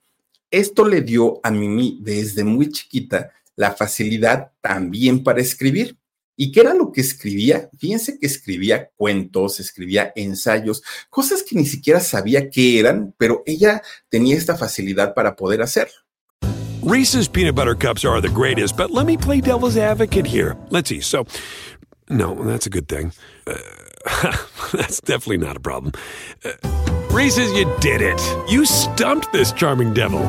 esto 0.50 0.88
le 0.88 1.02
dio 1.02 1.42
a 1.44 1.52
Mimi 1.52 2.00
desde 2.02 2.46
muy 2.46 2.70
chiquita 2.70 3.32
la 3.58 3.72
facilidad 3.72 4.54
también 4.62 5.22
para 5.22 5.42
escribir. 5.42 5.98
¿Y 6.42 6.54
qué 6.54 6.62
era 6.62 6.74
lo 6.74 6.94
que 6.94 7.02
escribía? 7.02 7.70
Fíjense 7.78 8.18
que 8.18 8.26
escribía 8.26 8.90
cuentos, 8.96 9.60
escribía 9.60 10.14
ensayos, 10.16 10.82
cosas 11.10 11.44
que 11.44 11.58
ni 11.58 11.66
siquiera 11.66 12.00
sabía 12.00 12.50
qué 12.50 12.80
eran, 12.80 13.14
pero 13.18 13.44
ella 13.46 13.82
tenía 14.08 14.38
esta 14.38 14.56
facilidad 14.56 15.14
para 15.14 15.36
poder 15.36 15.62
hacerlo. 15.62 15.94
Reese's 16.82 17.28
peanut 17.28 17.56
butter 17.56 17.76
cups 17.76 18.06
are 18.06 18.22
the 18.22 18.30
greatest, 18.30 18.78
but 18.78 18.90
let 18.90 19.06
me 19.06 19.18
play 19.18 19.42
devil's 19.42 19.76
advocate 19.76 20.26
here. 20.26 20.56
Let's 20.70 20.88
see. 20.88 21.02
So, 21.02 21.26
no, 22.10 22.36
that's 22.36 22.66
a 22.66 22.70
good 22.70 22.88
thing. 22.88 23.12
Uh, 23.46 23.58
that's 24.72 25.02
definitely 25.02 25.46
not 25.46 25.58
a 25.58 25.60
problem. 25.60 25.92
Uh, 26.46 26.54
Reese's, 27.12 27.52
you 27.52 27.70
did 27.82 28.02
it. 28.02 28.22
You 28.48 28.64
stumped 28.64 29.34
this 29.34 29.52
charming 29.52 29.94
devil. 29.94 30.24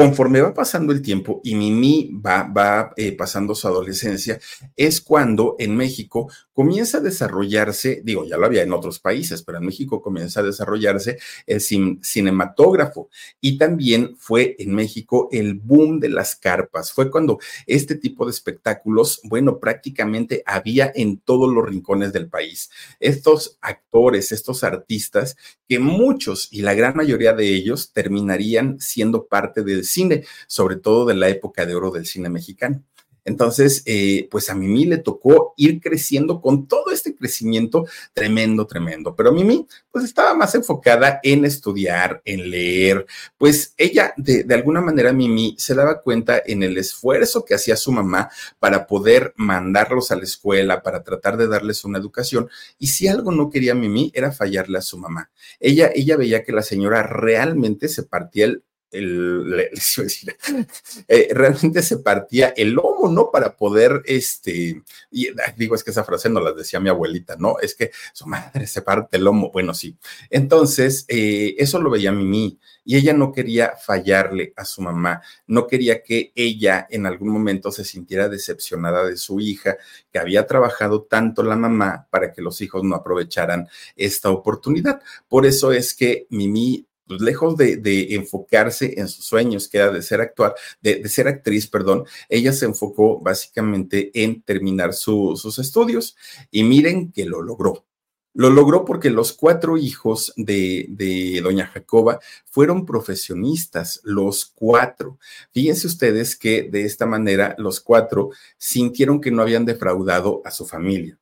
Conforme 0.00 0.40
va 0.40 0.54
pasando 0.54 0.94
el 0.94 1.02
tiempo 1.02 1.42
y 1.44 1.54
Mimi 1.54 2.10
va, 2.26 2.44
va 2.44 2.94
eh, 2.96 3.12
pasando 3.12 3.54
su 3.54 3.68
adolescencia, 3.68 4.40
es 4.74 4.98
cuando 5.02 5.56
en 5.58 5.76
México 5.76 6.30
comienza 6.60 6.98
a 6.98 7.00
desarrollarse, 7.00 8.02
digo, 8.04 8.24
ya 8.26 8.36
lo 8.36 8.44
había 8.44 8.62
en 8.62 8.72
otros 8.74 8.98
países, 8.98 9.42
pero 9.42 9.56
en 9.58 9.64
México 9.64 10.02
comienza 10.02 10.40
a 10.40 10.42
desarrollarse 10.42 11.18
el 11.46 11.60
cinematógrafo. 11.60 13.08
Y 13.40 13.56
también 13.56 14.14
fue 14.18 14.56
en 14.58 14.74
México 14.74 15.28
el 15.32 15.54
boom 15.54 16.00
de 16.00 16.10
las 16.10 16.36
carpas. 16.36 16.92
Fue 16.92 17.10
cuando 17.10 17.38
este 17.66 17.94
tipo 17.94 18.26
de 18.26 18.30
espectáculos, 18.32 19.20
bueno, 19.24 19.58
prácticamente 19.58 20.42
había 20.44 20.92
en 20.94 21.18
todos 21.18 21.50
los 21.50 21.66
rincones 21.66 22.12
del 22.12 22.28
país. 22.28 22.70
Estos 23.00 23.58
actores, 23.62 24.32
estos 24.32 24.62
artistas, 24.62 25.36
que 25.66 25.78
muchos 25.78 26.48
y 26.50 26.62
la 26.62 26.74
gran 26.74 26.96
mayoría 26.96 27.32
de 27.32 27.54
ellos 27.54 27.92
terminarían 27.92 28.80
siendo 28.80 29.26
parte 29.26 29.62
de 29.62 29.76
cine, 29.90 30.24
sobre 30.46 30.76
todo 30.76 31.06
de 31.06 31.14
la 31.14 31.28
época 31.28 31.66
de 31.66 31.74
oro 31.74 31.90
del 31.90 32.06
cine 32.06 32.28
mexicano. 32.28 32.82
Entonces, 33.24 33.82
eh, 33.86 34.28
pues 34.30 34.48
a 34.50 34.54
Mimi 34.54 34.86
le 34.86 34.98
tocó 34.98 35.54
ir 35.56 35.80
creciendo 35.80 36.40
con 36.40 36.66
todo 36.66 36.90
este 36.90 37.14
crecimiento 37.14 37.86
tremendo, 38.14 38.66
tremendo. 38.66 39.14
Pero 39.14 39.32
Mimi, 39.32 39.66
pues 39.90 40.04
estaba 40.04 40.34
más 40.34 40.54
enfocada 40.54 41.20
en 41.22 41.44
estudiar, 41.44 42.22
en 42.24 42.50
leer. 42.50 43.06
Pues 43.36 43.74
ella, 43.76 44.14
de, 44.16 44.44
de, 44.44 44.54
alguna 44.54 44.80
manera, 44.80 45.12
Mimi 45.12 45.54
se 45.58 45.74
daba 45.74 46.00
cuenta 46.00 46.42
en 46.44 46.62
el 46.62 46.78
esfuerzo 46.78 47.44
que 47.44 47.54
hacía 47.54 47.76
su 47.76 47.92
mamá 47.92 48.30
para 48.58 48.86
poder 48.86 49.34
mandarlos 49.36 50.10
a 50.10 50.16
la 50.16 50.24
escuela, 50.24 50.82
para 50.82 51.02
tratar 51.02 51.36
de 51.36 51.46
darles 51.46 51.84
una 51.84 51.98
educación. 51.98 52.48
Y 52.78 52.88
si 52.88 53.06
algo 53.08 53.32
no 53.32 53.50
quería 53.50 53.74
Mimi, 53.74 54.10
era 54.14 54.32
fallarle 54.32 54.78
a 54.78 54.82
su 54.82 54.96
mamá. 54.96 55.30
Ella, 55.58 55.90
ella 55.94 56.16
veía 56.16 56.42
que 56.42 56.52
la 56.52 56.62
señora 56.62 57.02
realmente 57.02 57.88
se 57.88 58.02
partía 58.02 58.46
el 58.46 58.64
el, 58.90 59.70
eh, 61.08 61.28
realmente 61.32 61.82
se 61.82 61.98
partía 61.98 62.48
el 62.56 62.70
lomo, 62.70 63.08
¿no? 63.08 63.30
Para 63.30 63.56
poder, 63.56 64.02
este, 64.04 64.82
y, 65.10 65.28
digo, 65.56 65.74
es 65.74 65.84
que 65.84 65.90
esa 65.90 66.04
frase 66.04 66.28
no 66.28 66.40
la 66.40 66.52
decía 66.52 66.80
mi 66.80 66.88
abuelita, 66.88 67.36
¿no? 67.36 67.58
Es 67.60 67.74
que 67.74 67.90
su 68.12 68.26
madre 68.26 68.66
se 68.66 68.82
parte 68.82 69.16
el 69.16 69.24
lomo, 69.24 69.50
bueno, 69.52 69.74
sí. 69.74 69.96
Entonces, 70.28 71.04
eh, 71.08 71.54
eso 71.58 71.80
lo 71.80 71.90
veía 71.90 72.12
Mimi 72.12 72.58
y 72.84 72.96
ella 72.96 73.12
no 73.12 73.32
quería 73.32 73.74
fallarle 73.76 74.52
a 74.56 74.64
su 74.64 74.82
mamá, 74.82 75.22
no 75.46 75.66
quería 75.66 76.02
que 76.02 76.32
ella 76.34 76.86
en 76.90 77.06
algún 77.06 77.28
momento 77.28 77.70
se 77.70 77.84
sintiera 77.84 78.28
decepcionada 78.28 79.04
de 79.04 79.16
su 79.16 79.40
hija, 79.40 79.76
que 80.12 80.18
había 80.18 80.46
trabajado 80.46 81.02
tanto 81.02 81.42
la 81.42 81.56
mamá 81.56 82.08
para 82.10 82.32
que 82.32 82.42
los 82.42 82.60
hijos 82.60 82.82
no 82.82 82.96
aprovecharan 82.96 83.68
esta 83.96 84.30
oportunidad. 84.30 85.00
Por 85.28 85.46
eso 85.46 85.72
es 85.72 85.94
que 85.94 86.26
Mimi 86.30 86.86
pues 87.10 87.22
lejos 87.22 87.56
de, 87.56 88.14
enfocarse 88.14 88.94
en 89.00 89.08
sus 89.08 89.24
sueños, 89.24 89.66
que 89.66 89.78
era 89.78 89.90
de 89.90 90.00
ser 90.00 90.20
actuar, 90.20 90.54
de, 90.80 91.08
ser 91.08 91.26
actriz, 91.26 91.66
perdón, 91.66 92.04
ella 92.28 92.52
se 92.52 92.66
enfocó 92.66 93.18
básicamente 93.18 94.12
en 94.14 94.42
terminar 94.42 94.94
sus 94.94 95.58
estudios 95.58 96.16
y 96.52 96.62
miren 96.62 97.10
que 97.10 97.24
lo 97.24 97.42
logró. 97.42 97.84
Lo 98.32 98.48
logró 98.48 98.84
porque 98.84 99.10
los 99.10 99.32
cuatro 99.32 99.76
hijos 99.76 100.32
de, 100.36 100.86
de, 100.90 101.40
doña 101.42 101.66
Jacoba 101.66 102.20
fueron 102.44 102.86
profesionistas, 102.86 104.00
los 104.04 104.46
cuatro. 104.46 105.18
Fíjense 105.50 105.88
ustedes 105.88 106.36
que 106.36 106.62
de 106.62 106.84
esta 106.84 107.06
manera 107.06 107.56
los 107.58 107.80
cuatro 107.80 108.30
sintieron 108.56 109.20
que 109.20 109.32
no 109.32 109.42
habían 109.42 109.64
defraudado 109.64 110.42
a 110.44 110.52
su 110.52 110.64
familia 110.64 111.18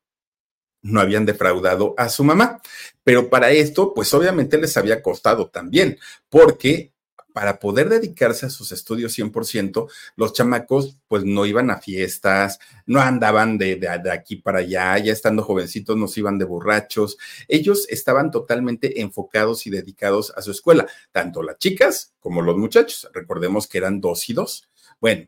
no 0.81 0.99
habían 1.01 1.25
defraudado 1.25 1.93
a 1.97 2.09
su 2.09 2.23
mamá. 2.23 2.61
Pero 3.03 3.29
para 3.29 3.51
esto, 3.51 3.93
pues 3.93 4.13
obviamente 4.13 4.57
les 4.57 4.77
había 4.77 5.01
costado 5.01 5.49
también, 5.49 5.97
porque 6.29 6.93
para 7.33 7.59
poder 7.59 7.89
dedicarse 7.89 8.47
a 8.47 8.49
sus 8.49 8.71
estudios 8.71 9.17
100%, 9.17 9.89
los 10.15 10.33
chamacos 10.33 10.97
pues 11.07 11.23
no 11.23 11.45
iban 11.45 11.69
a 11.69 11.79
fiestas, 11.79 12.59
no 12.85 12.99
andaban 12.99 13.57
de, 13.57 13.75
de, 13.75 14.11
aquí 14.11 14.35
para 14.35 14.59
allá, 14.59 14.97
ya 14.97 15.13
estando 15.13 15.43
jovencitos 15.43 15.95
nos 15.95 16.17
iban 16.17 16.37
de 16.37 16.45
borrachos, 16.45 17.17
ellos 17.47 17.87
estaban 17.89 18.31
totalmente 18.31 19.01
enfocados 19.01 19.67
y 19.67 19.69
dedicados 19.69 20.33
a 20.35 20.41
su 20.41 20.51
escuela, 20.51 20.87
tanto 21.11 21.43
las 21.43 21.57
chicas 21.59 22.13
como 22.19 22.41
los 22.41 22.57
muchachos, 22.57 23.09
recordemos 23.13 23.67
que 23.67 23.77
eran 23.77 24.01
dos 24.01 24.27
y 24.29 24.33
dos. 24.33 24.67
Bueno, 24.99 25.27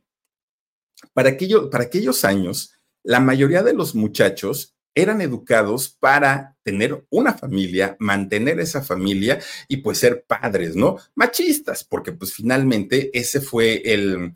para, 1.13 1.37
para 1.71 1.83
aquellos 1.83 2.25
años, 2.25 2.73
la 3.03 3.19
mayoría 3.19 3.63
de 3.63 3.73
los 3.73 3.95
muchachos 3.95 4.75
eran 4.95 5.21
educados 5.21 5.89
para 5.89 6.55
tener 6.63 7.05
una 7.09 7.33
familia, 7.33 7.95
mantener 7.99 8.59
esa 8.59 8.81
familia 8.81 9.39
y 9.67 9.77
pues 9.77 9.99
ser 9.99 10.23
padres, 10.25 10.75
¿no? 10.75 10.97
Machistas, 11.15 11.83
porque 11.83 12.11
pues 12.11 12.33
finalmente 12.33 13.09
ese 13.17 13.41
fue 13.41 13.81
el, 13.85 14.33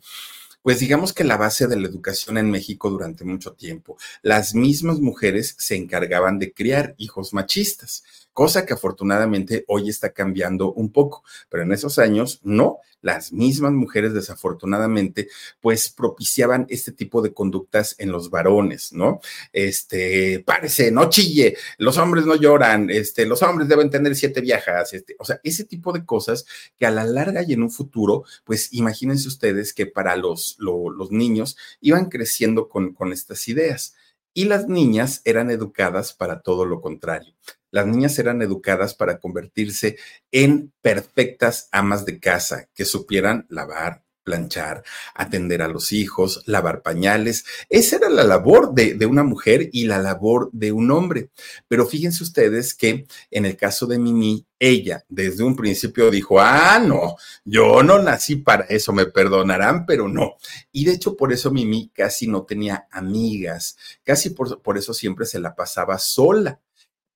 pues 0.62 0.80
digamos 0.80 1.12
que 1.12 1.24
la 1.24 1.36
base 1.36 1.68
de 1.68 1.76
la 1.76 1.86
educación 1.86 2.38
en 2.38 2.50
México 2.50 2.90
durante 2.90 3.24
mucho 3.24 3.52
tiempo. 3.52 3.96
Las 4.22 4.54
mismas 4.54 4.98
mujeres 4.98 5.54
se 5.58 5.76
encargaban 5.76 6.38
de 6.38 6.52
criar 6.52 6.94
hijos 6.98 7.32
machistas 7.32 8.02
cosa 8.36 8.66
que 8.66 8.74
afortunadamente 8.74 9.64
hoy 9.66 9.88
está 9.88 10.12
cambiando 10.12 10.70
un 10.74 10.92
poco, 10.92 11.24
pero 11.48 11.62
en 11.62 11.72
esos 11.72 11.98
años 11.98 12.40
no, 12.44 12.80
las 13.00 13.32
mismas 13.32 13.72
mujeres 13.72 14.12
desafortunadamente 14.12 15.28
pues 15.58 15.88
propiciaban 15.88 16.66
este 16.68 16.92
tipo 16.92 17.22
de 17.22 17.32
conductas 17.32 17.94
en 17.96 18.12
los 18.12 18.28
varones, 18.28 18.92
¿no? 18.92 19.20
Este, 19.54 20.44
parece, 20.44 20.90
no 20.90 21.08
chille, 21.08 21.56
los 21.78 21.96
hombres 21.96 22.26
no 22.26 22.34
lloran, 22.34 22.90
este, 22.90 23.24
los 23.24 23.42
hombres 23.42 23.68
deben 23.68 23.88
tener 23.88 24.14
siete 24.14 24.42
viejas, 24.42 24.92
este, 24.92 25.16
o 25.18 25.24
sea, 25.24 25.40
ese 25.42 25.64
tipo 25.64 25.94
de 25.94 26.04
cosas 26.04 26.44
que 26.78 26.84
a 26.84 26.90
la 26.90 27.04
larga 27.04 27.42
y 27.42 27.54
en 27.54 27.62
un 27.62 27.70
futuro, 27.70 28.24
pues 28.44 28.70
imagínense 28.74 29.28
ustedes 29.28 29.72
que 29.72 29.86
para 29.86 30.14
los, 30.14 30.58
los 30.58 31.10
niños 31.10 31.56
iban 31.80 32.10
creciendo 32.10 32.68
con, 32.68 32.92
con 32.92 33.14
estas 33.14 33.48
ideas 33.48 33.94
y 34.36 34.44
las 34.44 34.68
niñas 34.68 35.22
eran 35.24 35.50
educadas 35.50 36.12
para 36.12 36.42
todo 36.42 36.66
lo 36.66 36.82
contrario. 36.82 37.34
Las 37.70 37.86
niñas 37.86 38.18
eran 38.18 38.42
educadas 38.42 38.94
para 38.94 39.18
convertirse 39.18 39.96
en 40.30 40.74
perfectas 40.82 41.70
amas 41.72 42.04
de 42.04 42.20
casa, 42.20 42.68
que 42.74 42.84
supieran 42.84 43.46
lavar, 43.48 44.04
planchar, 44.26 44.82
atender 45.14 45.62
a 45.62 45.68
los 45.68 45.92
hijos, 45.92 46.42
lavar 46.46 46.82
pañales. 46.82 47.44
Esa 47.70 47.96
era 47.96 48.10
la 48.10 48.24
labor 48.24 48.74
de, 48.74 48.94
de, 48.94 49.06
una 49.06 49.22
mujer 49.22 49.70
y 49.72 49.84
la 49.86 49.98
labor 49.98 50.50
de 50.52 50.72
un 50.72 50.90
hombre. 50.90 51.30
Pero 51.68 51.86
fíjense 51.86 52.24
ustedes 52.24 52.74
que 52.74 53.06
en 53.30 53.46
el 53.46 53.56
caso 53.56 53.86
de 53.86 54.00
Mimi, 54.00 54.44
ella 54.58 55.04
desde 55.08 55.44
un 55.44 55.54
principio 55.54 56.10
dijo, 56.10 56.40
ah, 56.40 56.80
no, 56.84 57.16
yo 57.44 57.84
no 57.84 58.00
nací 58.00 58.36
para 58.36 58.64
eso, 58.64 58.92
me 58.92 59.06
perdonarán, 59.06 59.86
pero 59.86 60.08
no. 60.08 60.36
Y 60.72 60.84
de 60.84 60.92
hecho 60.92 61.16
por 61.16 61.32
eso 61.32 61.52
Mimi 61.52 61.90
casi 61.94 62.26
no 62.26 62.42
tenía 62.42 62.88
amigas, 62.90 63.76
casi 64.02 64.30
por, 64.30 64.60
por 64.60 64.76
eso 64.76 64.92
siempre 64.92 65.24
se 65.24 65.38
la 65.38 65.54
pasaba 65.54 65.98
sola 65.98 66.60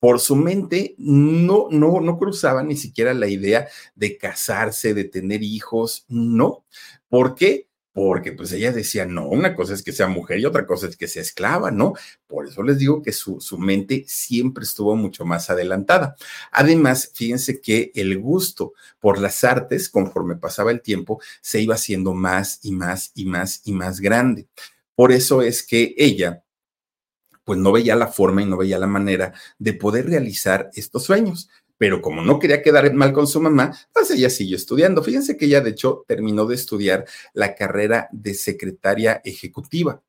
por 0.01 0.19
su 0.19 0.35
mente 0.35 0.95
no, 0.99 1.69
no, 1.71 2.01
no 2.01 2.19
cruzaba 2.19 2.63
ni 2.63 2.75
siquiera 2.75 3.13
la 3.15 3.29
idea 3.29 3.69
de 3.95 4.17
casarse, 4.17 4.95
de 4.95 5.05
tener 5.05 5.43
hijos, 5.43 6.07
no. 6.09 6.65
¿Por 7.11 7.35
qué? 7.35 7.71
porque 7.93 8.33
pues 8.33 8.53
ella 8.53 8.73
decía, 8.73 9.05
no, 9.05 9.27
una 9.29 9.57
cosa 9.57 9.75
es 9.75 9.83
que 9.83 9.93
sea 9.93 10.07
mujer 10.07 10.39
y 10.39 10.45
otra 10.47 10.67
cosa 10.67 10.87
es 10.87 10.97
que 10.97 11.09
sea 11.09 11.23
esclava, 11.23 11.71
¿no? 11.71 11.95
Por 12.27 12.47
eso 12.47 12.63
les 12.63 12.79
digo 12.79 13.03
que 13.03 13.13
su, 13.13 13.41
su 13.41 13.59
mente 13.59 14.05
siempre 14.07 14.65
estuvo 14.65 14.95
mucho 14.95 15.25
más 15.25 15.51
adelantada. 15.51 16.15
Además, 16.53 17.11
fíjense 17.15 17.61
que 17.61 17.91
el 17.95 18.19
gusto 18.19 18.75
por 19.01 19.19
las 19.19 19.43
artes, 19.43 19.89
conforme 19.89 20.37
pasaba 20.37 20.71
el 20.71 20.83
tiempo, 20.83 21.21
se 21.41 21.61
iba 21.61 21.75
haciendo 21.75 22.15
más 22.15 22.61
y 22.63 22.73
más 22.73 23.11
y 23.15 23.27
más 23.27 23.61
y 23.65 23.73
más 23.73 24.01
grande. 24.01 24.47
Por 24.95 25.13
eso 25.13 25.43
es 25.43 25.63
que 25.63 25.95
ella 25.99 26.45
pues 27.45 27.59
no 27.59 27.73
veía 27.73 27.97
la 27.97 28.07
forma 28.07 28.43
y 28.43 28.47
no 28.47 28.57
veía 28.57 28.79
la 28.79 28.87
manera 28.87 29.33
de 29.59 29.73
poder 29.73 30.07
realizar 30.07 30.71
estos 30.75 31.05
sueños 31.05 31.49
pero 31.81 32.03
como 32.03 32.21
no 32.21 32.39
quería 32.39 32.61
quedar 32.61 32.93
mal 32.93 33.15
con 33.15 33.27
su 33.27 33.41
mamá, 33.41 33.75
pues 33.95 34.11
ella 34.11 34.29
siguió 34.29 34.59
estudiando. 34.59 35.03
Fíjense 35.03 35.39
que 35.39 35.47
ella 35.47 35.63
de 35.63 35.71
hecho 35.71 36.05
terminó 36.07 36.45
de 36.45 36.55
estudiar 36.55 37.07
la 37.33 37.55
carrera 37.55 38.07
de 38.13 38.35
secretaria 38.35 39.23
ejecutiva 39.25 40.03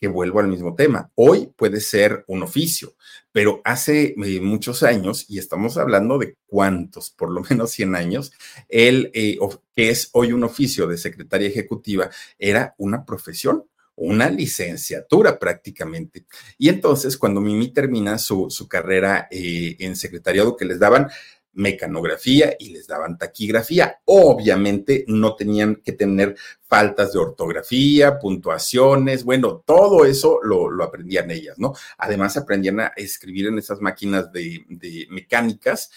que 0.00 0.06
vuelvo 0.06 0.38
al 0.38 0.46
mismo 0.46 0.76
tema. 0.76 1.10
Hoy 1.16 1.50
puede 1.56 1.80
ser 1.80 2.24
un 2.28 2.44
oficio, 2.44 2.94
pero 3.32 3.60
hace 3.64 4.14
eh, 4.16 4.40
muchos 4.40 4.84
años, 4.84 5.26
y 5.28 5.40
estamos 5.40 5.76
hablando 5.78 6.16
de 6.16 6.36
cuántos, 6.46 7.10
por 7.10 7.32
lo 7.32 7.42
menos 7.50 7.72
100 7.72 7.96
años, 7.96 8.32
el 8.68 9.10
eh, 9.12 9.36
que 9.74 9.90
es 9.90 10.10
hoy 10.12 10.32
un 10.32 10.44
oficio 10.44 10.86
de 10.86 10.96
secretaria 10.96 11.48
ejecutiva, 11.48 12.08
era 12.38 12.76
una 12.78 13.04
profesión 13.04 13.64
una 13.96 14.30
licenciatura 14.30 15.38
prácticamente. 15.38 16.26
Y 16.58 16.68
entonces, 16.68 17.16
cuando 17.16 17.40
Mimi 17.40 17.72
termina 17.72 18.18
su, 18.18 18.50
su 18.50 18.68
carrera 18.68 19.28
eh, 19.30 19.76
en 19.80 19.96
secretariado, 19.96 20.56
que 20.56 20.66
les 20.66 20.78
daban 20.78 21.08
mecanografía 21.56 22.54
y 22.58 22.68
les 22.68 22.86
daban 22.86 23.18
taquigrafía. 23.18 24.00
Obviamente 24.04 25.04
no 25.08 25.34
tenían 25.34 25.76
que 25.76 25.92
tener 25.92 26.36
faltas 26.62 27.12
de 27.12 27.18
ortografía, 27.18 28.18
puntuaciones, 28.18 29.24
bueno, 29.24 29.62
todo 29.66 30.04
eso 30.04 30.38
lo, 30.42 30.70
lo 30.70 30.84
aprendían 30.84 31.30
ellas, 31.30 31.58
¿no? 31.58 31.72
Además 31.96 32.36
aprendían 32.36 32.80
a 32.80 32.92
escribir 32.96 33.46
en 33.46 33.58
esas 33.58 33.80
máquinas 33.80 34.30
de, 34.32 34.64
de 34.68 35.06
mecánicas 35.08 35.90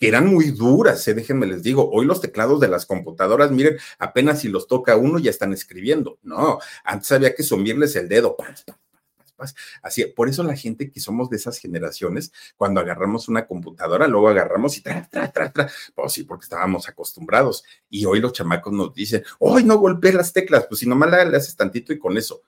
que 0.00 0.08
eran 0.08 0.26
muy 0.26 0.50
duras, 0.50 1.06
¿eh? 1.08 1.14
déjenme 1.14 1.46
les 1.46 1.62
digo, 1.62 1.90
hoy 1.92 2.06
los 2.06 2.22
teclados 2.22 2.58
de 2.58 2.68
las 2.68 2.86
computadoras, 2.86 3.50
miren, 3.50 3.76
apenas 3.98 4.40
si 4.40 4.48
los 4.48 4.66
toca 4.66 4.96
uno 4.96 5.18
ya 5.18 5.30
están 5.30 5.52
escribiendo. 5.52 6.18
No, 6.22 6.58
antes 6.84 7.12
había 7.12 7.34
que 7.34 7.42
sumirles 7.42 7.94
el 7.96 8.08
dedo. 8.08 8.34
Así, 9.82 10.04
por 10.06 10.28
eso 10.28 10.42
la 10.42 10.56
gente 10.56 10.90
que 10.90 11.00
somos 11.00 11.28
de 11.28 11.36
esas 11.36 11.58
generaciones, 11.58 12.32
cuando 12.56 12.80
agarramos 12.80 13.28
una 13.28 13.46
computadora, 13.46 14.08
luego 14.08 14.28
agarramos 14.28 14.76
y 14.78 14.82
tra, 14.82 15.06
tra, 15.10 15.30
tra, 15.30 15.52
tra, 15.52 15.70
pues 15.94 16.12
sí, 16.12 16.24
porque 16.24 16.44
estábamos 16.44 16.88
acostumbrados. 16.88 17.62
Y 17.90 18.06
hoy 18.06 18.20
los 18.20 18.32
chamacos 18.32 18.72
nos 18.72 18.94
dicen, 18.94 19.22
hoy 19.38 19.64
no 19.64 19.78
golpeé 19.78 20.14
las 20.14 20.32
teclas, 20.32 20.66
pues 20.66 20.80
si 20.80 20.88
nomás 20.88 21.10
le 21.10 21.36
haces 21.36 21.56
tantito 21.56 21.92
y 21.92 21.98
con 21.98 22.16
eso. 22.16 22.42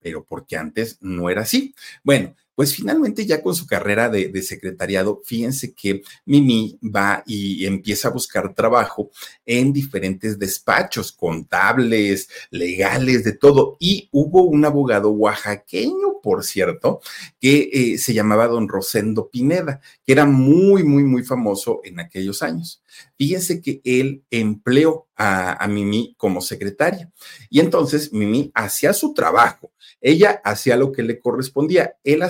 Pero 0.00 0.24
porque 0.24 0.56
antes 0.56 0.98
no 1.00 1.30
era 1.30 1.42
así. 1.42 1.74
Bueno, 2.02 2.34
pues 2.56 2.74
finalmente 2.74 3.26
ya 3.26 3.42
con 3.42 3.54
su 3.54 3.66
carrera 3.66 4.08
de, 4.08 4.42
secretariado, 4.42 5.20
fíjense 5.24 5.74
que 5.74 6.02
Mimi 6.24 6.78
va 6.82 7.22
y 7.26 7.66
empieza 7.66 8.08
a 8.08 8.12
buscar 8.12 8.54
trabajo 8.54 9.10
en 9.44 9.74
diferentes 9.74 10.38
despachos 10.38 11.12
contables, 11.12 12.30
legales, 12.50 13.24
de 13.24 13.34
todo. 13.34 13.76
Y 13.78 14.08
hubo 14.10 14.44
un 14.44 14.64
abogado 14.64 15.10
oaxaqueño, 15.10 16.20
por 16.22 16.44
cierto, 16.44 17.00
que 17.38 17.68
eh, 17.72 17.98
se 17.98 18.14
llamaba 18.14 18.48
don 18.48 18.68
Rosendo 18.68 19.28
Pineda, 19.28 19.82
que 20.04 20.12
era 20.12 20.24
muy, 20.24 20.82
muy, 20.82 21.04
muy 21.04 21.24
famoso 21.24 21.82
en 21.84 22.00
aquellos 22.00 22.42
años. 22.42 22.82
Fíjense 23.18 23.60
que 23.60 23.82
él 23.84 24.24
empleó 24.30 25.08
a, 25.14 25.66
Mimi 25.68 26.14
como 26.16 26.40
secretaria. 26.40 27.12
Y 27.50 27.60
entonces 27.60 28.14
Mimi 28.14 28.50
hacía 28.54 28.94
su 28.94 29.12
trabajo 29.12 29.72
ella 30.00 30.40
hacía 30.44 30.76
lo 30.76 30.92
que 30.92 31.02
le 31.02 31.18
correspondía. 31.18 31.96
El 32.04 32.22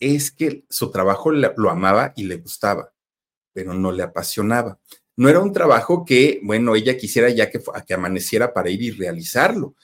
es 0.00 0.30
que 0.30 0.64
su 0.68 0.90
trabajo 0.90 1.30
lo 1.30 1.70
amaba 1.70 2.12
y 2.16 2.24
le 2.24 2.36
gustaba, 2.36 2.92
pero 3.52 3.74
no 3.74 3.92
le 3.92 4.02
apasionaba. 4.02 4.78
No 5.16 5.28
era 5.28 5.40
un 5.40 5.52
trabajo 5.52 6.04
que, 6.04 6.40
bueno, 6.44 6.76
ella 6.76 6.96
quisiera 6.96 7.28
ya 7.30 7.50
que, 7.50 7.60
que 7.86 7.94
amaneciera 7.94 8.52
para 8.52 8.70
ir 8.70 8.82
y 8.82 8.90
realizarlo. 8.92 9.74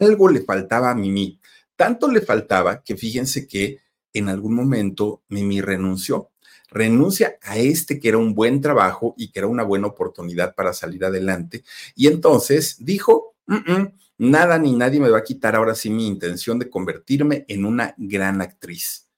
Algo 0.00 0.28
le 0.28 0.40
faltaba 0.40 0.90
a 0.90 0.94
Mimi. 0.94 1.38
Tanto 1.76 2.10
le 2.10 2.22
faltaba 2.22 2.82
que 2.82 2.96
fíjense 2.96 3.46
que 3.46 3.78
en 4.12 4.28
algún 4.28 4.54
momento 4.54 5.22
Mimi 5.28 5.60
renunció. 5.60 6.30
Renuncia 6.70 7.36
a 7.42 7.58
este 7.58 7.98
que 7.98 8.08
era 8.08 8.18
un 8.18 8.34
buen 8.34 8.60
trabajo 8.60 9.14
y 9.18 9.30
que 9.30 9.40
era 9.40 9.48
una 9.48 9.64
buena 9.64 9.88
oportunidad 9.88 10.54
para 10.54 10.72
salir 10.72 11.04
adelante. 11.04 11.64
Y 11.94 12.06
entonces 12.06 12.76
dijo, 12.78 13.34
mm, 13.46 13.72
mm, 13.72 13.92
Nada 14.20 14.58
ni 14.58 14.76
nadie 14.76 15.00
me 15.00 15.08
va 15.08 15.18
a 15.18 15.24
quitar 15.24 15.56
ahora 15.56 15.74
sí 15.74 15.88
mi 15.88 16.06
intención 16.06 16.58
de 16.58 16.68
convertirme 16.68 17.46
en 17.48 17.64
una 17.64 17.94
gran 17.96 18.42
actriz 18.42 19.10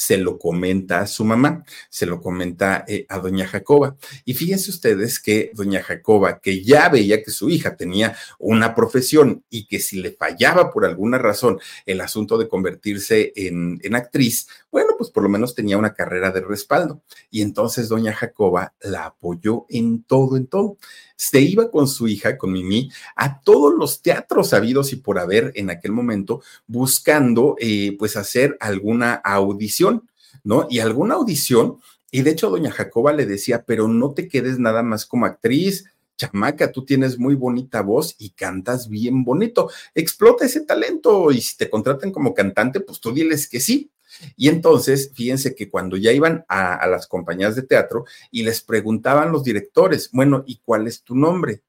se 0.00 0.16
lo 0.16 0.38
comenta 0.38 1.00
a 1.00 1.06
su 1.06 1.26
mamá, 1.26 1.62
se 1.90 2.06
lo 2.06 2.22
comenta 2.22 2.86
eh, 2.88 3.04
a 3.10 3.18
doña 3.18 3.46
Jacoba. 3.46 3.98
Y 4.24 4.32
fíjense 4.32 4.70
ustedes 4.70 5.20
que 5.20 5.50
doña 5.52 5.82
Jacoba, 5.82 6.40
que 6.40 6.64
ya 6.64 6.88
veía 6.88 7.22
que 7.22 7.30
su 7.30 7.50
hija 7.50 7.76
tenía 7.76 8.16
una 8.38 8.74
profesión 8.74 9.44
y 9.50 9.66
que 9.66 9.78
si 9.78 10.00
le 10.00 10.12
fallaba 10.12 10.70
por 10.72 10.86
alguna 10.86 11.18
razón 11.18 11.60
el 11.84 12.00
asunto 12.00 12.38
de 12.38 12.48
convertirse 12.48 13.34
en, 13.36 13.78
en 13.82 13.94
actriz, 13.94 14.48
bueno, 14.72 14.94
pues 14.96 15.10
por 15.10 15.22
lo 15.22 15.28
menos 15.28 15.54
tenía 15.54 15.76
una 15.76 15.92
carrera 15.92 16.30
de 16.30 16.40
respaldo. 16.40 17.02
Y 17.30 17.42
entonces 17.42 17.90
doña 17.90 18.14
Jacoba 18.14 18.72
la 18.80 19.04
apoyó 19.04 19.66
en 19.68 20.02
todo, 20.04 20.38
en 20.38 20.46
todo. 20.46 20.78
Se 21.22 21.40
iba 21.40 21.70
con 21.70 21.86
su 21.86 22.08
hija, 22.08 22.38
con 22.38 22.52
Mimi, 22.52 22.90
a 23.16 23.40
todos 23.40 23.74
los 23.76 24.00
teatros 24.00 24.54
habidos 24.54 24.92
y 24.92 24.96
por 24.96 25.18
haber 25.18 25.52
en 25.54 25.70
aquel 25.70 25.92
momento, 25.92 26.42
buscando 26.66 27.56
eh, 27.58 27.96
pues 27.98 28.16
hacer 28.16 28.56
alguna 28.60 29.14
audición 29.14 30.08
¿no? 30.44 30.66
Y 30.70 30.80
alguna 30.80 31.14
audición, 31.14 31.78
y 32.10 32.22
de 32.22 32.30
hecho 32.30 32.50
doña 32.50 32.70
Jacoba 32.70 33.12
le 33.12 33.26
decía, 33.26 33.64
pero 33.66 33.88
no 33.88 34.12
te 34.12 34.28
quedes 34.28 34.58
nada 34.58 34.82
más 34.82 35.06
como 35.06 35.26
actriz, 35.26 35.86
chamaca, 36.16 36.70
tú 36.70 36.84
tienes 36.84 37.18
muy 37.18 37.34
bonita 37.34 37.82
voz 37.82 38.14
y 38.18 38.30
cantas 38.30 38.88
bien 38.88 39.24
bonito, 39.24 39.70
explota 39.94 40.44
ese 40.44 40.62
talento 40.62 41.30
y 41.30 41.40
si 41.40 41.56
te 41.56 41.70
contratan 41.70 42.12
como 42.12 42.34
cantante, 42.34 42.80
pues 42.80 43.00
tú 43.00 43.12
diles 43.12 43.48
que 43.48 43.60
sí. 43.60 43.90
Y 44.36 44.48
entonces, 44.48 45.12
fíjense 45.14 45.54
que 45.54 45.68
cuando 45.68 45.96
ya 45.96 46.12
iban 46.12 46.44
a, 46.48 46.86
las 46.86 47.06
compañías 47.06 47.56
de 47.56 47.62
teatro 47.62 48.04
y 48.30 48.42
les 48.42 48.62
preguntaban 48.62 49.32
los 49.32 49.44
directores, 49.44 50.10
bueno, 50.12 50.44
¿y 50.46 50.60
cuál 50.64 50.86
es 50.86 51.02
tu 51.02 51.14
nombre? 51.14 51.62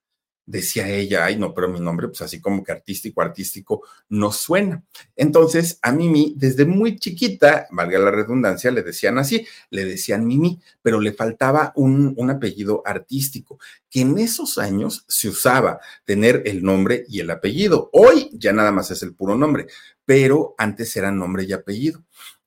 decía 0.45 0.89
ella, 0.89 1.25
ay 1.25 1.37
no, 1.37 1.53
pero 1.53 1.69
mi 1.69 1.79
nombre, 1.79 2.07
pues 2.07 2.21
así 2.21 2.41
como 2.41 2.63
que 2.63 2.71
artístico, 2.71 3.21
artístico, 3.21 3.83
no 4.09 4.31
suena. 4.31 4.83
Entonces, 5.15 5.79
a 5.81 5.91
Mimi, 5.91 6.33
desde 6.37 6.65
muy 6.65 6.97
chiquita, 6.97 7.67
valga 7.71 7.99
la 7.99 8.11
redundancia, 8.11 8.71
le 8.71 8.83
decían 8.83 9.17
así, 9.17 9.47
le 9.69 9.85
decían 9.85 10.25
Mimi, 10.25 10.59
pero 10.81 10.99
le 10.99 11.13
faltaba 11.13 11.71
un, 11.75 12.13
un 12.17 12.29
apellido 12.29 12.81
artístico, 12.85 13.59
que 13.89 14.01
en 14.01 14.17
esos 14.17 14.57
años 14.57 15.05
se 15.07 15.29
usaba 15.29 15.79
tener 16.05 16.43
el 16.45 16.63
nombre 16.63 17.05
y 17.07 17.21
el 17.21 17.29
apellido. 17.29 17.89
Hoy 17.93 18.29
ya 18.33 18.51
nada 18.51 18.71
más 18.71 18.91
es 18.91 19.03
el 19.03 19.13
puro 19.13 19.37
nombre, 19.37 19.67
pero 20.05 20.55
antes 20.57 20.95
era 20.97 21.11
nombre 21.11 21.45
y 21.45 21.53
apellido. 21.53 22.03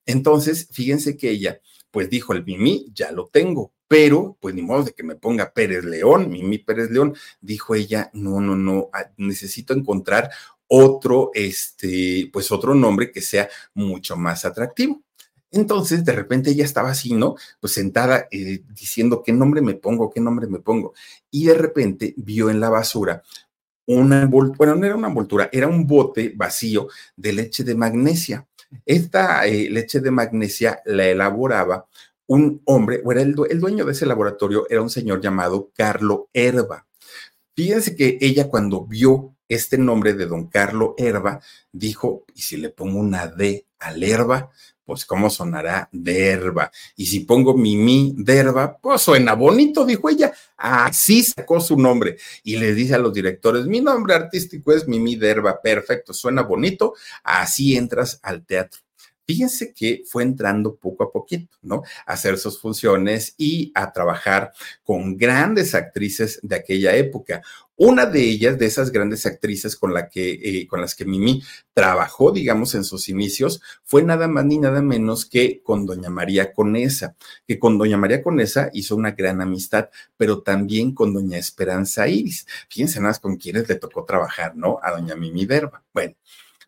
Entonces, 0.07 0.69
fíjense 0.71 1.17
que 1.17 1.31
ella, 1.31 1.61
pues 1.91 2.11
dijo, 2.11 2.33
el 2.33 2.45
Mimi 2.45 2.87
ya 2.95 3.13
lo 3.13 3.27
tengo, 3.29 3.73
pero 3.89 4.37
pues 4.41 4.55
ni 4.55 4.63
modo 4.63 4.85
de 4.85 4.93
que 4.93 5.03
me 5.03 5.17
ponga 5.17 5.53
Pérez 5.53 5.85
León, 5.85 6.31
Mimi 6.31 6.59
Pérez 6.59 6.91
León, 6.91 7.15
dijo 7.41 7.75
ella, 7.75 8.11
no, 8.13 8.41
no, 8.41 8.57
no, 8.57 8.91
ah, 8.93 9.11
necesito 9.17 9.75
encontrar 9.75 10.31
otro, 10.67 11.31
este, 11.35 12.29
pues 12.33 12.51
otro 12.51 12.75
nombre 12.75 13.11
que 13.11 13.21
sea 13.21 13.49
mucho 13.75 14.17
más 14.17 14.45
atractivo. 14.45 15.03
Entonces, 15.51 16.05
de 16.05 16.13
repente 16.13 16.51
ella 16.51 16.65
estaba 16.65 16.91
así, 16.91 17.15
¿no? 17.15 17.37
Pues 17.61 17.75
sentada 17.75 18.27
eh, 18.33 18.63
diciendo, 18.75 19.23
¿qué 19.25 19.33
nombre 19.33 19.61
me 19.63 19.75
pongo? 19.75 20.11
¿Qué 20.11 20.21
nombre 20.21 20.49
me 20.49 20.59
pongo? 20.59 20.95
Y 21.31 21.47
de 21.47 21.55
repente 21.55 22.15
vio 22.17 22.51
en 22.51 22.59
la 22.59 22.71
basura 22.71 23.23
una 23.87 24.23
envoltura, 24.23 24.57
bueno, 24.59 24.75
no 24.77 24.87
era 24.87 24.97
una 24.97 25.09
envoltura, 25.09 25.49
era 25.53 25.69
un 25.69 25.87
bote 25.87 26.33
vacío 26.35 26.89
de 27.17 27.33
leche 27.33 27.65
de 27.65 27.75
magnesia. 27.75 28.47
Esta 28.85 29.47
eh, 29.47 29.69
leche 29.71 30.01
de 30.01 30.11
magnesia 30.11 30.81
la 30.85 31.07
elaboraba 31.07 31.87
un 32.27 32.63
hombre, 32.65 33.03
o 33.05 33.13
era 33.13 33.23
el, 33.23 33.35
dueño 33.35 33.85
de 33.85 33.93
ese 33.93 34.07
laboratorio, 34.07 34.67
era 34.71 34.83
un 34.83 34.91
señor 34.91 35.21
llamado 35.21 35.71
Carlo 35.75 36.29
Herba. 36.33 36.87
Fíjense 37.55 37.95
que 37.97 38.19
ella 38.21 38.49
cuando 38.49 38.85
vio 38.87 39.35
este 39.49 39.79
nombre 39.79 40.15
de 40.15 40.27
don 40.27 40.49
Carlo 40.49 40.95
Herba, 40.97 41.41
dijo, 41.71 42.25
¿y 42.35 42.43
si 42.43 42.57
le 42.57 42.71
pongo 42.71 42.99
una 42.99 43.27
D 43.27 43.67
al 43.79 44.03
herba? 44.03 44.51
Pues 44.85 45.05
cómo 45.07 45.31
sonará 45.31 45.89
derba. 45.91 46.71
Y 46.97 47.07
si 47.07 47.21
pongo 47.21 47.55
Mimi 47.55 48.15
derba, 48.17 48.77
pues 48.77 49.01
suena 49.01 49.35
bonito, 49.35 49.85
dijo 49.87 50.11
ella. 50.11 50.33
Así 50.57 51.23
sacó 51.23 51.61
su 51.61 51.77
nombre. 51.79 52.19
Y 52.43 52.57
le 52.57 52.75
dice 52.75 52.95
a 52.95 52.99
los 52.99 53.15
directores, 53.15 53.67
mi 53.67 53.81
nombre 53.81 54.15
artístico 54.15 54.73
es 54.73 54.87
Mimi 54.87 55.17
derba. 55.17 55.61
Perfecto, 55.61 56.13
suena 56.13 56.43
bonito. 56.43 56.95
Así 57.23 57.77
entras 57.77 58.21
al 58.23 58.45
teatro. 58.45 58.81
Fíjense 59.27 59.73
que 59.73 60.03
fue 60.07 60.23
entrando 60.23 60.77
poco 60.77 61.05
a 61.05 61.13
poquito, 61.13 61.57
¿no? 61.63 61.83
A 62.07 62.13
hacer 62.13 62.39
sus 62.39 62.61
funciones 62.61 63.35
y 63.39 63.73
a 63.75 63.93
trabajar 63.93 64.53
con 64.83 65.17
grandes 65.17 65.75
actrices 65.75 66.41
de 66.43 66.57
aquella 66.57 66.95
época. 66.97 67.43
Una 67.77 68.07
de 68.07 68.21
ellas, 68.21 68.57
de 68.57 68.67
esas 68.67 68.93
grandes 68.93 69.27
actrices 69.27 69.77
eh, 70.15 70.67
con 70.69 70.81
las 70.81 70.95
que 70.95 71.05
Mimi 71.05 71.43
trabajó, 71.73 72.31
digamos, 72.31 72.77
en 72.77 72.85
sus 72.85 73.09
inicios, 73.09 73.61
fue 73.83 74.05
nada 74.05 74.29
más 74.29 74.45
ni 74.45 74.59
nada 74.59 74.81
menos 74.81 75.27
que 75.27 75.61
con 75.61 75.85
doña 75.85 76.09
María 76.09 76.53
Conesa, 76.53 77.17
que 77.49 77.59
con 77.59 77.77
doña 77.77 77.97
María 77.97 78.23
Conesa 78.23 78.71
hizo 78.73 78.95
una 78.95 79.11
gran 79.11 79.41
amistad, 79.41 79.89
pero 80.17 80.43
también 80.43 80.95
con 80.95 81.13
doña 81.13 81.37
Esperanza 81.37 82.07
Iris. 82.07 82.47
Fíjense 82.69 83.01
nada 83.01 83.11
más 83.11 83.19
con 83.19 83.37
quienes 83.37 83.69
le 83.69 83.75
tocó 83.75 84.05
trabajar, 84.05 84.55
¿no? 84.55 84.79
A 84.81 84.93
doña 84.93 85.17
Mimi 85.17 85.45
Verba. 85.45 85.83
Bueno, 85.93 86.15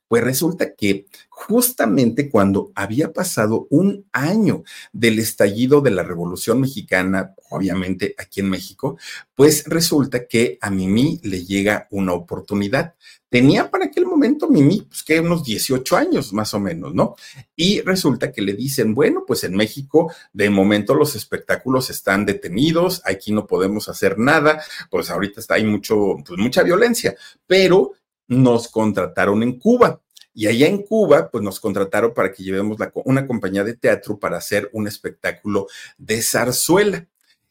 pues 0.09 0.23
resulta 0.23 0.75
que 0.75 1.07
justamente 1.29 2.31
cuando 2.31 2.73
había 2.75 3.12
pasado 3.12 3.66
un 3.71 4.07
año 4.12 4.62
del 4.92 5.19
estallido 5.19 5.81
de 5.81 5.90
la 5.90 6.03
Revolución 6.03 6.61
Mexicana, 6.61 7.35
obviamente 7.51 8.14
aquí 8.19 8.40
en 8.40 8.51
México, 8.51 8.99
pues 9.35 9.64
resulta 9.66 10.27
que 10.27 10.59
a 10.61 10.71
Mimi 10.71 11.21
le 11.23 11.45
llega 11.45 11.87
una 11.90 12.12
oportunidad. 12.12 12.95
Tenía 13.29 13.71
para 13.71 13.87
aquel 13.87 14.07
momento 14.07 14.49
Mimi, 14.49 14.83
pues 14.83 15.03
que 15.03 15.21
unos 15.21 15.45
18 15.45 15.97
años 15.97 16.33
más 16.33 16.55
o 16.55 16.61
menos, 16.61 16.95
¿no? 16.95 17.16
Y 17.55 17.81
resulta 17.81 18.33
que 18.33 18.40
le 18.40 18.55
dicen, 18.55 18.95
bueno, 18.95 19.25
pues 19.27 19.45
en 19.45 19.55
México 19.55 20.12
de 20.33 20.49
momento 20.49 20.95
los 20.95 21.16
espectáculos 21.16 21.90
están 21.90 22.25
detenidos, 22.25 23.03
aquí 23.05 23.33
no 23.33 23.47
podemos 23.47 23.88
hacer 23.88 24.19
nada, 24.19 24.62
pues 24.90 25.11
ahorita 25.11 25.40
está 25.40 25.57
hay 25.57 25.64
mucho, 25.64 26.16
pues 26.27 26.38
mucha 26.38 26.62
violencia, 26.62 27.16
pero 27.47 27.92
nos 28.29 28.69
contrataron 28.69 29.43
en 29.43 29.59
Cuba. 29.59 30.01
Y 30.35 30.47
allá 30.49 30.67
en 30.67 30.83
Cuba, 30.83 31.31
pues 31.31 31.43
nos 31.43 31.61
contrataron 31.61 32.12
para 32.12 32.31
que 32.31 32.43
llevemos 32.43 32.77
una 33.05 33.27
compañía 33.27 33.65
de 33.65 33.75
teatro 33.75 34.19
para 34.19 34.37
hacer 34.37 34.69
un 34.73 34.87
espectáculo 34.87 35.67
de 35.97 36.21
zarzuela. 36.21 37.07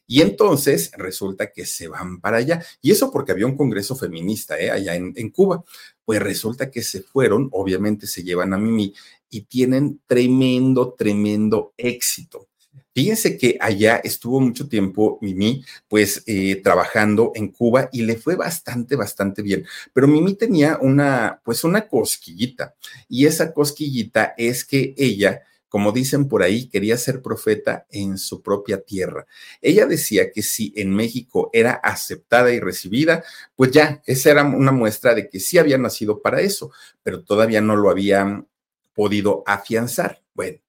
Y 0.06 0.20
entonces 0.22 0.92
resulta 0.96 1.50
que 1.50 1.66
se 1.66 1.88
van 1.88 2.20
para 2.20 2.36
allá. 2.36 2.64
Y 2.80 2.92
eso 2.92 3.10
porque 3.10 3.32
había 3.32 3.46
un 3.46 3.56
congreso 3.56 3.96
feminista 3.96 4.56
¿eh? 4.58 4.70
allá 4.70 4.94
en, 4.94 5.12
en, 5.16 5.30
Cuba. 5.30 5.64
Pues 6.04 6.22
resulta 6.22 6.70
que 6.70 6.82
se 6.84 7.02
fueron, 7.02 7.48
obviamente 7.50 8.06
se 8.06 8.22
llevan 8.22 8.54
a 8.54 8.58
Mimi 8.58 8.94
y 9.30 9.42
tienen 9.42 10.00
tremendo, 10.06 10.94
tremendo 10.96 11.74
éxito. 11.76 12.46
Fíjense 12.96 13.36
que 13.36 13.58
allá 13.60 14.00
estuvo 14.02 14.40
mucho 14.40 14.70
tiempo 14.70 15.18
Mimi, 15.20 15.62
pues 15.86 16.22
eh, 16.24 16.62
trabajando 16.64 17.30
en 17.34 17.48
Cuba 17.48 17.90
y 17.92 18.00
le 18.00 18.16
fue 18.16 18.36
bastante, 18.36 18.96
bastante 18.96 19.42
bien. 19.42 19.66
Pero 19.92 20.08
Mimi 20.08 20.32
tenía 20.32 20.78
una, 20.80 21.42
pues 21.44 21.62
una 21.64 21.88
cosquillita 21.88 22.74
y 23.06 23.26
esa 23.26 23.52
cosquillita 23.52 24.32
es 24.38 24.64
que 24.64 24.94
ella, 24.96 25.42
como 25.68 25.92
dicen 25.92 26.26
por 26.26 26.42
ahí, 26.42 26.70
quería 26.70 26.96
ser 26.96 27.20
profeta 27.20 27.86
en 27.90 28.16
su 28.16 28.40
propia 28.40 28.80
tierra. 28.80 29.26
Ella 29.60 29.84
decía 29.84 30.32
que 30.32 30.40
si 30.40 30.72
en 30.74 30.94
México 30.94 31.50
era 31.52 31.72
aceptada 31.72 32.50
y 32.50 32.60
recibida, 32.60 33.22
pues 33.56 33.72
ya, 33.72 34.00
esa 34.06 34.30
era 34.30 34.42
una 34.42 34.72
muestra 34.72 35.14
de 35.14 35.28
que 35.28 35.38
sí 35.38 35.58
había 35.58 35.76
nacido 35.76 36.22
para 36.22 36.40
eso, 36.40 36.70
pero 37.02 37.22
todavía 37.22 37.60
no 37.60 37.76
lo 37.76 37.90
habían 37.90 38.48
podido 38.94 39.42
afianzar. 39.44 40.22
Bueno, 40.32 40.60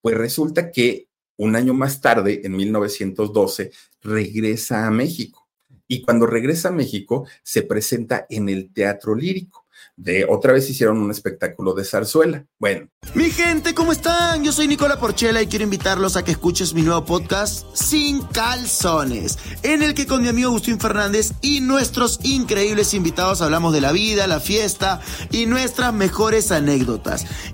pues 0.00 0.16
resulta 0.16 0.72
que 0.72 1.05
un 1.36 1.56
año 1.56 1.74
más 1.74 2.00
tarde, 2.00 2.40
en 2.44 2.56
1912, 2.56 3.70
regresa 4.02 4.86
a 4.86 4.90
México. 4.90 5.46
Y 5.88 6.02
cuando 6.02 6.26
regresa 6.26 6.68
a 6.68 6.72
México, 6.72 7.26
se 7.42 7.62
presenta 7.62 8.26
en 8.28 8.48
el 8.48 8.72
Teatro 8.72 9.14
Lírico 9.14 9.66
de 9.96 10.26
otra 10.28 10.52
vez 10.52 10.68
hicieron 10.68 10.98
un 10.98 11.10
espectáculo 11.10 11.72
de 11.72 11.84
zarzuela. 11.84 12.44
Bueno. 12.58 12.88
Mi 13.14 13.30
gente, 13.30 13.74
¿cómo 13.74 13.92
están? 13.92 14.44
Yo 14.44 14.52
soy 14.52 14.68
Nicola 14.68 15.00
Porchela 15.00 15.40
y 15.40 15.46
quiero 15.46 15.64
invitarlos 15.64 16.16
a 16.16 16.24
que 16.24 16.32
escuches 16.32 16.74
mi 16.74 16.82
nuevo 16.82 17.04
podcast 17.06 17.66
Sin 17.74 18.20
Calzones, 18.20 19.38
en 19.62 19.82
el 19.82 19.94
que 19.94 20.06
con 20.06 20.22
mi 20.22 20.28
amigo 20.28 20.50
Agustín 20.50 20.78
Fernández 20.78 21.32
y 21.40 21.60
nuestros 21.60 22.20
increíbles 22.24 22.92
invitados 22.92 23.40
hablamos 23.40 23.72
de 23.72 23.80
la 23.80 23.92
vida, 23.92 24.26
la 24.26 24.40
fiesta 24.40 25.00
y 25.30 25.46
nuestras 25.46 25.94
mejores 25.94 26.52
anécdotas. 26.52 27.24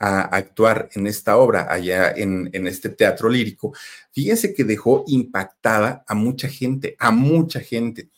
a 0.00 0.22
actuar 0.22 0.88
en 0.94 1.06
esta 1.06 1.36
obra 1.36 1.70
allá 1.70 2.10
en, 2.10 2.48
en, 2.54 2.66
este 2.66 2.88
teatro 2.88 3.28
lírico, 3.28 3.74
fíjense 4.12 4.54
que 4.54 4.64
dejó 4.64 5.04
impactada 5.06 6.02
a 6.08 6.14
mucha 6.14 6.48
gente, 6.48 6.96
a 6.98 7.10
mucha 7.10 7.60
gente. 7.60 8.08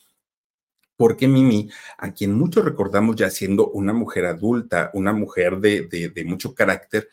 Porque 0.97 1.27
Mimi, 1.27 1.69
a 1.99 2.15
quien 2.15 2.35
muchos 2.35 2.65
recordamos 2.65 3.17
ya 3.17 3.29
siendo 3.31 3.69
una 3.71 3.93
mujer 3.93 4.27
adulta, 4.27 4.93
una 4.95 5.13
mujer 5.13 5.59
de, 5.59 5.89
de, 5.89 6.25
mucho 6.25 6.55
carácter, 6.55 7.09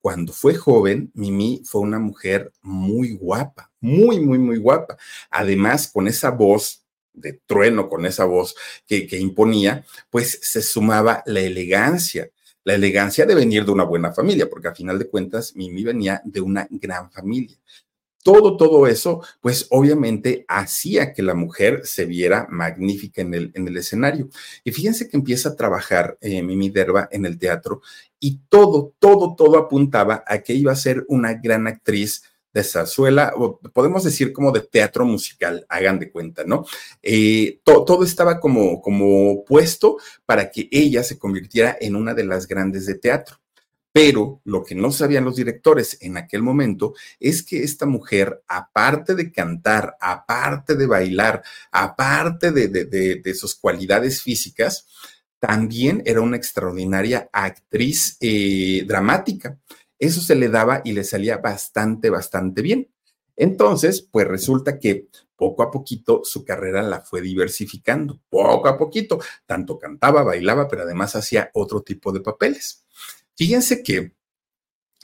cuando 0.00 0.32
fue 0.32 0.54
joven, 0.54 1.10
Mimi 1.14 1.60
fue 1.64 1.82
una 1.82 1.98
mujer 1.98 2.50
muy 2.62 3.16
guapa, 3.16 3.70
muy, 3.80 4.20
muy, 4.20 4.38
muy 4.38 4.56
guapa. 4.56 4.96
Además, 5.30 5.88
con 5.88 6.08
esa 6.08 6.30
voz 6.30 6.86
de 7.12 7.34
trueno, 7.46 7.90
con 7.90 8.06
esa 8.06 8.24
voz 8.24 8.54
que, 8.86 9.06
que 9.06 9.18
imponía, 9.18 9.84
pues 10.08 10.40
se 10.42 10.62
sumaba 10.62 11.22
la 11.26 11.40
elegancia, 11.40 12.30
la 12.64 12.74
elegancia 12.74 13.26
de 13.26 13.34
venir 13.34 13.64
de 13.64 13.72
una 13.72 13.84
buena 13.84 14.12
familia, 14.12 14.48
porque 14.48 14.68
a 14.68 14.74
final 14.74 14.98
de 14.98 15.08
cuentas 15.08 15.54
Mimi 15.54 15.84
venía 15.84 16.20
de 16.24 16.40
una 16.40 16.66
gran 16.70 17.10
familia 17.10 17.58
todo, 18.24 18.56
todo 18.56 18.86
eso, 18.86 19.22
pues 19.42 19.66
obviamente 19.70 20.46
hacía 20.48 21.12
que 21.12 21.22
la 21.22 21.34
mujer 21.34 21.82
se 21.84 22.06
viera 22.06 22.46
magnífica 22.50 23.20
en 23.20 23.34
el, 23.34 23.52
en 23.54 23.68
el 23.68 23.76
escenario. 23.76 24.30
Y 24.64 24.72
fíjense 24.72 25.08
que 25.08 25.18
empieza 25.18 25.50
a 25.50 25.56
trabajar 25.56 26.16
eh, 26.22 26.42
Mimi 26.42 26.70
Derba 26.70 27.06
en 27.12 27.26
el 27.26 27.38
teatro 27.38 27.82
y 28.18 28.40
todo, 28.48 28.94
todo, 28.98 29.36
todo 29.36 29.58
apuntaba 29.58 30.24
a 30.26 30.38
que 30.38 30.54
iba 30.54 30.72
a 30.72 30.76
ser 30.76 31.04
una 31.08 31.34
gran 31.34 31.66
actriz 31.66 32.22
de 32.54 32.62
zarzuela, 32.62 33.34
o 33.36 33.58
podemos 33.58 34.04
decir 34.04 34.32
como 34.32 34.52
de 34.52 34.60
teatro 34.60 35.04
musical, 35.04 35.66
hagan 35.68 35.98
de 35.98 36.10
cuenta, 36.10 36.44
¿no? 36.44 36.64
Eh, 37.02 37.60
todo 37.64 38.04
estaba 38.04 38.38
como, 38.38 38.80
como 38.80 39.44
puesto 39.44 39.98
para 40.24 40.50
que 40.50 40.68
ella 40.70 41.02
se 41.02 41.18
convirtiera 41.18 41.76
en 41.80 41.96
una 41.96 42.14
de 42.14 42.24
las 42.24 42.46
grandes 42.46 42.86
de 42.86 42.94
teatro. 42.94 43.40
Pero 43.92 44.40
lo 44.44 44.64
que 44.64 44.74
no 44.74 44.90
sabían 44.90 45.24
los 45.24 45.36
directores 45.36 45.98
en 46.00 46.16
aquel 46.16 46.42
momento 46.42 46.94
es 47.20 47.44
que 47.44 47.62
esta 47.62 47.86
mujer, 47.86 48.42
aparte 48.48 49.14
de 49.14 49.30
cantar, 49.30 49.96
aparte 50.00 50.74
de 50.74 50.86
bailar, 50.86 51.42
aparte 51.70 52.50
de, 52.50 53.34
sus 53.34 53.54
cualidades 53.54 54.20
físicas, 54.22 54.86
también 55.38 56.02
era 56.06 56.20
una 56.22 56.36
extraordinaria 56.36 57.28
actriz 57.32 58.16
eh, 58.20 58.84
dramática. 58.86 59.58
Eso 60.04 60.20
se 60.20 60.34
le 60.34 60.50
daba 60.50 60.82
y 60.84 60.92
le 60.92 61.02
salía 61.02 61.38
bastante, 61.38 62.10
bastante 62.10 62.60
bien. 62.60 62.90
Entonces, 63.36 64.02
pues 64.02 64.28
resulta 64.28 64.78
que 64.78 65.08
poco 65.34 65.62
a 65.62 65.70
poquito 65.70 66.20
su 66.24 66.44
carrera 66.44 66.82
la 66.82 67.00
fue 67.00 67.22
diversificando, 67.22 68.20
poco 68.28 68.68
a 68.68 68.76
poquito. 68.76 69.18
Tanto 69.46 69.78
cantaba, 69.78 70.22
bailaba, 70.22 70.68
pero 70.68 70.82
además 70.82 71.16
hacía 71.16 71.50
otro 71.54 71.80
tipo 71.82 72.12
de 72.12 72.20
papeles. 72.20 72.84
Fíjense 73.34 73.82
que 73.82 74.12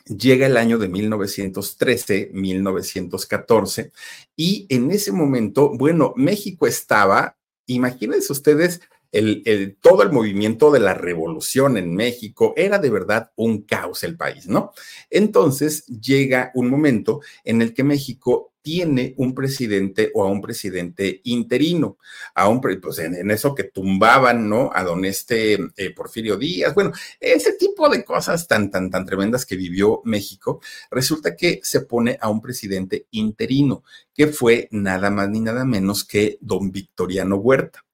llega 0.04 0.46
el 0.46 0.58
año 0.58 0.76
de 0.76 0.88
1913, 0.88 2.30
1914, 2.34 3.92
y 4.36 4.66
en 4.68 4.90
ese 4.90 5.12
momento, 5.12 5.76
bueno, 5.76 6.12
México 6.14 6.66
estaba, 6.66 7.38
imagínense 7.66 8.32
ustedes, 8.32 8.82
el, 9.12 9.76
todo 9.80 10.02
el 10.02 10.12
movimiento 10.12 10.70
de 10.70 10.80
la 10.80 10.94
revolución 10.94 11.76
en 11.76 11.94
México 11.94 12.54
era 12.56 12.78
de 12.78 12.90
verdad 12.90 13.32
un 13.36 13.62
caos 13.62 14.04
el 14.04 14.16
país, 14.16 14.46
¿no? 14.46 14.72
Entonces 15.10 15.86
llega 15.86 16.50
un 16.54 16.70
momento 16.70 17.20
en 17.44 17.62
el 17.62 17.74
que 17.74 17.84
México 17.84 18.50
tiene 18.62 19.14
un 19.16 19.34
presidente 19.34 20.10
o 20.14 20.22
a 20.22 20.30
un 20.30 20.42
presidente 20.42 21.20
interino, 21.24 21.98
a 22.34 22.48
un, 22.48 22.60
pues 22.60 22.98
en, 22.98 23.30
eso 23.30 23.54
que 23.54 23.64
tumbaban, 23.64 24.48
¿no? 24.48 24.70
A 24.74 24.84
don 24.84 25.04
este 25.04 25.58
eh, 25.76 25.90
Porfirio 25.94 26.36
Díaz, 26.36 26.74
bueno, 26.74 26.92
ese 27.18 27.54
tipo 27.54 27.88
de 27.88 28.04
cosas 28.04 28.46
tan, 28.46 28.70
tan, 28.70 28.90
tan 28.90 29.06
tremendas 29.06 29.46
que 29.46 29.56
vivió 29.56 30.02
México, 30.04 30.60
resulta 30.90 31.36
que 31.36 31.60
se 31.62 31.80
pone 31.80 32.18
a 32.20 32.28
un 32.28 32.40
presidente 32.40 33.06
interino, 33.12 33.82
que 34.14 34.26
fue 34.26 34.68
nada 34.70 35.10
más 35.10 35.28
ni 35.30 35.40
nada 35.40 35.64
menos 35.64 36.04
que 36.04 36.38
don 36.40 36.70
Victoriano 36.70 37.36
Huerta. 37.36 37.84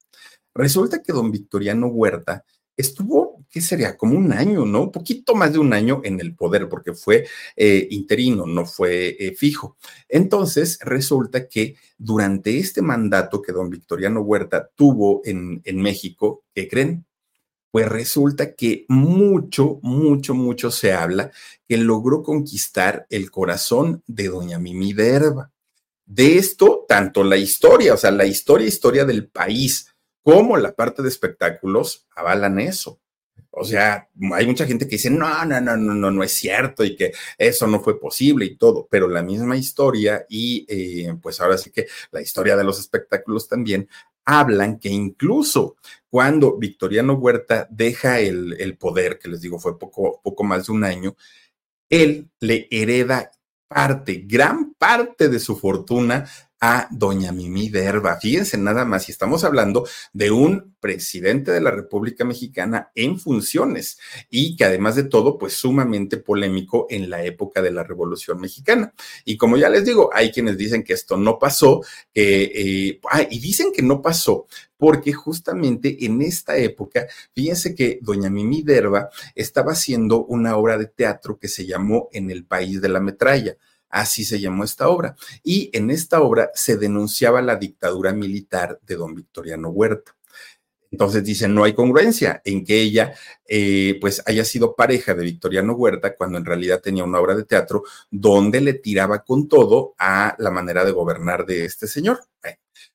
Resulta 0.57 1.03
que 1.03 1.13
don 1.13 1.31
Victoriano 1.31 1.87
Huerta 1.87 2.45
estuvo 2.77 3.37
¿qué 3.51 3.61
sería? 3.61 3.97
Como 3.97 4.19
un 4.19 4.33
año, 4.33 4.65
¿no? 4.67 4.83
Un 4.83 4.93
poquito 4.93 5.35
más 5.35 5.53
de 5.53 5.59
un 5.59 5.73
año 5.73 6.01
en 6.05 6.21
el 6.21 6.35
poder, 6.35 6.69
porque 6.69 6.93
fue 6.93 7.27
eh, 7.57 7.89
interino, 7.91 8.47
no 8.47 8.67
fue 8.67 9.17
eh, 9.19 9.35
fijo. 9.35 9.77
Entonces, 10.09 10.79
resulta 10.83 11.49
que 11.49 11.77
durante 11.97 12.59
este 12.59 12.83
mandato 12.83 13.41
que 13.41 13.53
don 13.53 13.71
Victoriano 13.71 14.21
Huerta 14.21 14.69
tuvo 14.75 15.23
en, 15.25 15.63
en 15.65 15.81
México, 15.81 16.45
¿qué 16.55 16.69
creen? 16.69 17.07
Pues 17.71 17.89
resulta 17.89 18.55
que 18.55 18.85
mucho, 18.89 19.79
mucho, 19.83 20.35
mucho 20.35 20.71
se 20.71 20.93
habla 20.93 21.31
que 21.67 21.77
logró 21.77 22.23
conquistar 22.23 23.07
el 23.11 23.31
corazón 23.31 24.03
de 24.07 24.29
doña 24.29 24.59
Mimi 24.59 24.93
Derba. 24.93 25.51
De 26.05 26.39
esto, 26.39 26.85
tanto 26.89 27.25
la 27.25 27.37
historia, 27.37 27.95
o 27.95 27.97
sea, 27.97 28.11
la 28.13 28.27
historia, 28.27 28.69
historia 28.69 29.05
del 29.05 29.29
país, 29.29 29.96
como 30.27 30.57
la 30.57 30.75
parte 30.75 31.05
de 31.05 31.09
espectáculos 31.09 32.09
avalan 32.17 32.59
eso. 32.59 33.01
O 33.53 33.65
sea, 33.65 34.09
hay 34.33 34.45
mucha 34.45 34.67
gente 34.67 34.87
que 34.87 34.97
dice, 34.97 35.09
no, 35.09 35.45
no, 35.45 35.61
no, 35.61 35.77
no, 35.77 35.95
no, 35.95 36.11
no 36.11 36.23
es 36.25 36.33
cierto 36.33 36.83
y 36.85 36.97
que 36.97 37.13
eso 37.39 37.69
no 37.69 37.79
fue 37.79 38.01
posible 38.01 38.45
y 38.45 38.57
todo, 38.57 38.89
pero 38.91 39.07
la 39.07 39.23
misma 39.23 39.57
historia 39.57 40.27
y 40.29 40.67
eh, 40.69 41.17
pues 41.23 41.41
ahora 41.41 41.57
sí 41.57 41.71
que 41.71 41.87
la 42.11 42.21
historia 42.21 42.57
de 42.57 42.65
los 42.65 42.81
espectáculos 42.81 43.47
también 43.47 43.89
hablan 44.25 44.81
que 44.81 44.89
incluso 44.89 45.77
cuando 46.11 46.59
Victoriano 46.59 47.13
Huerta 47.15 47.69
deja 47.71 48.19
el, 48.19 48.57
el 48.59 48.77
poder, 48.77 49.21
que 49.21 49.29
les 49.29 49.41
digo 49.41 49.61
fue 49.61 49.79
poco, 49.79 50.21
poco 50.25 50.43
más 50.43 50.67
de 50.67 50.73
un 50.73 50.83
año, 50.83 51.17
él 51.89 52.29
le 52.41 52.67
hereda 52.73 53.31
parte, 53.69 54.25
gran 54.27 54.75
parte 54.75 55.29
de 55.29 55.39
su 55.39 55.57
fortuna 55.57 56.29
a 56.61 56.89
doña 56.91 57.33
Mimi 57.33 57.69
Derba. 57.69 58.19
Fíjense 58.21 58.57
nada 58.59 58.85
más, 58.85 59.09
y 59.09 59.13
estamos 59.13 59.45
hablando 59.45 59.87
de 60.13 60.31
un 60.31 60.75
presidente 60.81 61.51
de 61.51 61.61
la 61.61 61.71
República 61.71 62.25
Mexicana 62.25 62.91
en 62.95 63.19
funciones 63.19 63.99
y 64.31 64.57
que 64.57 64.65
además 64.65 64.97
de 64.97 65.05
todo, 65.05 65.39
pues 65.39 65.55
sumamente 65.55 66.17
polémico 66.17 66.87
en 66.89 67.11
la 67.11 67.25
época 67.25 67.61
de 67.61 67.73
la 67.73 67.83
Revolución 67.83 68.41
Mexicana. 68.41 68.95
Y 69.25 69.37
como 69.37 69.57
ya 69.57 69.69
les 69.69 69.85
digo, 69.85 70.11
hay 70.13 70.31
quienes 70.31 70.57
dicen 70.57 70.83
que 70.83 70.95
esto 70.95 71.17
no 71.17 71.39
pasó, 71.39 71.83
eh, 72.15 73.01
ah, 73.11 73.23
y 73.29 73.39
dicen 73.41 73.73
que 73.73 73.83
no 73.83 74.01
pasó 74.01 74.47
porque 74.77 75.13
justamente 75.13 76.05
en 76.05 76.21
esta 76.21 76.57
época, 76.59 77.07
fíjense 77.35 77.75
que 77.75 77.99
doña 78.03 78.29
Mimi 78.29 78.63
Derba 78.63 79.09
estaba 79.35 79.73
haciendo 79.73 80.25
una 80.25 80.57
obra 80.57 80.77
de 80.77 80.87
teatro 80.87 81.39
que 81.39 81.49
se 81.49 81.67
llamó 81.67 82.09
En 82.13 82.31
el 82.31 82.45
País 82.45 82.81
de 82.81 82.91
la 82.91 83.01
Metralla 83.01 83.57
Así 83.89 84.25
se 84.25 84.41
llamó 84.41 84.65
esta 84.65 84.89
obra. 84.89 85.17
Y 85.43 85.71
en 85.73 85.91
esta 85.91 86.21
obra 86.21 86.51
se 86.55 86.77
denunciaba 86.77 87.43
la 87.43 87.57
dictadura 87.57 88.13
militar 88.13 88.79
de 88.87 88.97
don 88.97 89.15
Victoriano 89.15 89.71
Huerta. 89.71 90.17
Entonces 90.91 91.25
dicen, 91.25 91.55
no 91.55 91.65
hay 91.65 91.75
congruencia 91.75 92.41
en 92.45 92.65
que 92.65 92.81
ella 92.81 93.15
eh, 93.47 93.99
pues 94.01 94.23
haya 94.27 94.45
sido 94.45 94.75
pareja 94.75 95.15
de 95.15 95.25
Victoriano 95.25 95.75
Huerta 95.75 96.17
cuando 96.17 96.39
en 96.39 96.45
realidad 96.45 96.81
tenía 96.81 97.05
una 97.05 97.21
obra 97.21 97.35
de 97.35 97.45
teatro 97.45 97.83
donde 98.11 98.61
le 98.61 98.75
tiraba 98.75 99.23
con 99.25 99.49
todo 99.49 99.95
a 99.99 100.35
la 100.39 100.51
manera 100.51 100.85
de 100.85 100.93
gobernar 100.93 101.45
de 101.45 101.65
este 101.65 101.87
señor. 101.87 102.21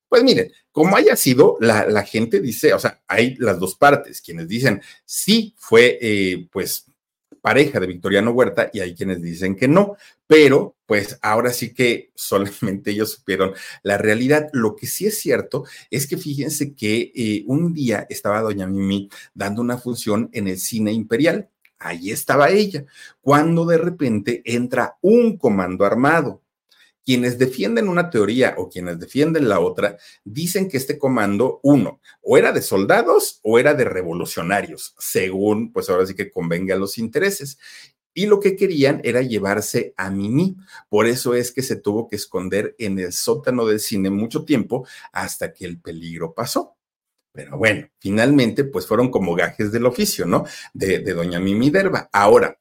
pues 0.10 0.24
miren, 0.24 0.52
como 0.72 0.96
haya 0.96 1.16
sido, 1.16 1.58
la, 1.62 2.04
gente 2.04 2.42
dice, 2.42 2.74
o 2.74 2.80
sea, 2.80 3.02
hay 3.08 3.36
las 3.36 3.60
dos 3.60 3.76
partes, 3.76 4.22
quienes 4.22 4.48
dicen, 4.48 4.82
sí 5.06 5.54
fue 5.58 5.98
eh, 6.02 6.48
pues 6.52 6.91
pareja 7.42 7.80
de 7.80 7.88
Victoriano 7.88 8.32
Huerta 8.32 8.70
y 8.72 8.80
hay 8.80 8.96
quienes 8.96 9.22
dicen 9.22 9.56
que 9.56 9.68
no, 9.68 9.98
pero 10.28 10.76
pues 10.86 11.20
ahora 11.22 11.52
sí 11.52 11.74
que 11.74 12.12
solamente 12.16 12.92
ellos 12.92 13.12
supieron 13.12 13.54
la 13.84 13.98
realidad. 13.98 14.50
Lo 14.54 14.76
que 14.76 14.88
sí 14.88 15.08
es 15.08 15.20
cierto 15.20 15.66
es 15.90 16.08
que 16.08 16.18
fíjense 16.18 16.74
que 16.76 17.12
eh, 17.16 17.44
un 17.48 17.74
día 17.74 18.06
estaba 18.10 18.42
doña 18.42 18.68
Mimi 18.68 19.10
dando 19.34 19.62
una 19.62 19.78
función 19.78 20.30
en 20.34 20.48
el 20.48 20.60
cine 20.60 20.94
imperial. 20.94 21.50
Ahí 21.80 22.12
estaba 22.12 22.52
ella, 22.52 22.86
cuando 23.22 23.66
de 23.66 23.80
repente 23.80 24.44
entra 24.46 24.98
un 25.02 25.38
comando 25.38 25.84
armado 25.84 26.44
quienes 27.06 27.38
defienden 27.38 27.90
una 27.90 28.10
teoría 28.10 28.56
o 28.58 28.70
quienes 28.70 29.00
defienden 29.00 29.50
la 29.50 29.60
otra 29.60 29.98
dicen 30.24 30.70
que 30.70 30.78
este 30.78 30.98
comando, 30.98 31.60
uno, 31.64 32.02
o 32.22 32.38
era 32.38 32.52
de 32.52 32.62
soldados 32.62 33.40
o 33.44 33.60
era 33.60 33.74
de 33.74 33.86
revolucionarios, 33.86 34.96
según, 35.00 35.72
pues 35.72 35.90
ahora 35.90 36.06
sí 36.06 36.16
que 36.16 36.32
convenga 36.32 36.76
a 36.76 36.80
los 36.80 36.98
intereses. 36.98 37.58
Y 38.14 38.26
lo 38.26 38.40
que 38.40 38.58
querían 38.58 39.00
era 39.04 39.22
llevarse 39.22 39.94
a 39.96 40.12
Mimi. 40.12 40.58
Por 40.90 41.08
eso 41.08 41.34
es 41.34 41.52
que 41.52 41.62
se 41.62 41.78
tuvo 41.78 42.10
que 42.10 42.18
esconder 42.18 42.76
en 42.78 43.00
el 43.00 43.14
sótano 43.14 43.66
del 43.66 43.80
cine 43.80 44.10
mucho 44.10 44.44
tiempo 44.44 44.86
hasta 45.14 45.54
que 45.54 45.66
el 45.66 45.80
peligro 45.80 46.34
pasó. 46.34 46.76
Pero 47.34 47.58
bueno, 47.58 47.88
finalmente, 48.00 48.66
pues 48.66 48.86
fueron 48.86 49.10
como 49.10 49.36
gajes 49.36 49.72
del 49.72 49.86
oficio, 49.86 50.26
¿no? 50.26 50.44
De, 50.74 51.00
de 51.00 51.14
doña 51.14 51.40
Mimi 51.40 51.70
Derba. 51.70 52.10
Ahora, 52.12 52.60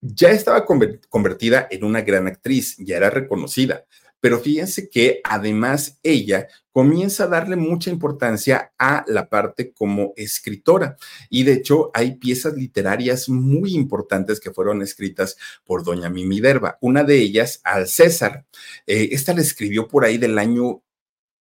ya 0.00 0.30
estaba 0.30 0.64
convertida 0.64 1.68
en 1.70 1.84
una 1.84 2.02
gran 2.02 2.26
actriz, 2.26 2.76
ya 2.78 2.96
era 2.96 3.10
reconocida, 3.10 3.84
pero 4.20 4.38
fíjense 4.38 4.88
que 4.90 5.20
además 5.24 5.98
ella 6.02 6.48
comienza 6.72 7.24
a 7.24 7.28
darle 7.28 7.56
mucha 7.56 7.90
importancia 7.90 8.72
a 8.78 9.04
la 9.08 9.28
parte 9.28 9.72
como 9.72 10.12
escritora. 10.16 10.96
Y 11.30 11.44
de 11.44 11.54
hecho 11.54 11.90
hay 11.94 12.16
piezas 12.16 12.54
literarias 12.54 13.28
muy 13.28 13.74
importantes 13.74 14.38
que 14.38 14.52
fueron 14.52 14.82
escritas 14.82 15.36
por 15.64 15.84
doña 15.84 16.10
Mimi 16.10 16.40
Derba. 16.40 16.76
Una 16.80 17.02
de 17.02 17.16
ellas, 17.16 17.60
Al 17.64 17.88
César. 17.88 18.44
Eh, 18.86 19.08
esta 19.12 19.34
la 19.34 19.40
escribió 19.40 19.88
por 19.88 20.04
ahí 20.04 20.18
del 20.18 20.38
año 20.38 20.82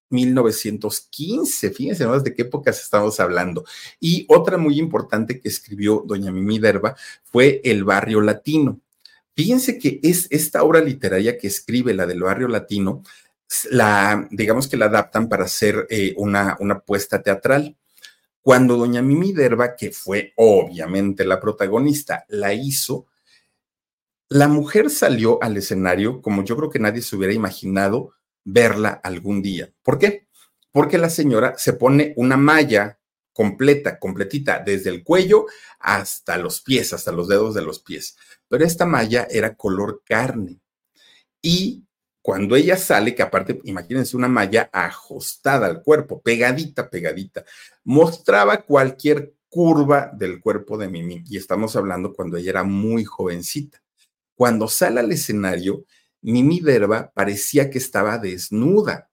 1915, 0.09 1.71
fíjense 1.71 2.07
más 2.07 2.23
de 2.23 2.33
qué 2.33 2.43
épocas 2.43 2.81
estamos 2.81 3.19
hablando. 3.19 3.63
Y 3.99 4.25
otra 4.29 4.57
muy 4.57 4.79
importante 4.79 5.39
que 5.39 5.49
escribió 5.49 6.03
doña 6.05 6.31
Mimi 6.31 6.59
Derba 6.59 6.95
fue 7.23 7.61
El 7.63 7.83
Barrio 7.83 8.21
Latino. 8.21 8.79
Fíjense 9.35 9.77
que 9.77 9.99
es 10.03 10.27
esta 10.31 10.63
obra 10.63 10.81
literaria 10.81 11.37
que 11.37 11.47
escribe, 11.47 11.93
la 11.93 12.05
del 12.05 12.21
Barrio 12.21 12.47
Latino, 12.47 13.03
la, 13.71 14.27
digamos 14.31 14.67
que 14.67 14.77
la 14.77 14.85
adaptan 14.85 15.29
para 15.29 15.45
hacer 15.45 15.87
eh, 15.89 16.13
una, 16.17 16.57
una 16.59 16.79
puesta 16.79 17.21
teatral. 17.21 17.77
Cuando 18.41 18.77
doña 18.77 19.01
Mimi 19.01 19.31
Derba, 19.33 19.75
que 19.75 19.91
fue 19.91 20.33
obviamente 20.35 21.25
la 21.25 21.39
protagonista, 21.39 22.25
la 22.29 22.53
hizo, 22.53 23.07
la 24.29 24.47
mujer 24.47 24.89
salió 24.89 25.41
al 25.41 25.57
escenario 25.57 26.21
como 26.21 26.43
yo 26.43 26.55
creo 26.55 26.69
que 26.69 26.79
nadie 26.79 27.01
se 27.01 27.15
hubiera 27.15 27.33
imaginado 27.33 28.13
verla 28.51 28.99
algún 29.03 29.41
día. 29.41 29.71
¿Por 29.83 29.99
qué? 29.99 30.27
Porque 30.71 30.97
la 30.97 31.09
señora 31.09 31.55
se 31.57 31.73
pone 31.73 32.13
una 32.17 32.37
malla 32.37 32.99
completa, 33.33 33.99
completita, 33.99 34.59
desde 34.59 34.89
el 34.89 35.03
cuello 35.03 35.45
hasta 35.79 36.37
los 36.37 36.61
pies, 36.61 36.93
hasta 36.93 37.11
los 37.11 37.27
dedos 37.27 37.55
de 37.55 37.61
los 37.61 37.79
pies. 37.79 38.17
Pero 38.47 38.65
esta 38.65 38.85
malla 38.85 39.27
era 39.29 39.55
color 39.55 40.03
carne. 40.05 40.59
Y 41.41 41.85
cuando 42.21 42.55
ella 42.55 42.75
sale, 42.75 43.15
que 43.15 43.21
aparte, 43.21 43.61
imagínense 43.63 44.17
una 44.17 44.27
malla 44.27 44.69
ajustada 44.73 45.67
al 45.67 45.81
cuerpo, 45.81 46.21
pegadita, 46.21 46.89
pegadita, 46.89 47.45
mostraba 47.83 48.63
cualquier 48.63 49.33
curva 49.47 50.11
del 50.13 50.41
cuerpo 50.41 50.77
de 50.77 50.89
Mimi. 50.89 51.23
Y 51.27 51.37
estamos 51.37 51.75
hablando 51.75 52.13
cuando 52.13 52.37
ella 52.37 52.49
era 52.51 52.63
muy 52.63 53.05
jovencita. 53.05 53.81
Cuando 54.35 54.67
sale 54.67 54.99
al 54.99 55.11
escenario, 55.11 55.85
Mimi 56.21 56.59
Derba 56.59 57.11
parecía 57.13 57.69
que 57.69 57.77
estaba 57.77 58.17
desnuda. 58.17 59.09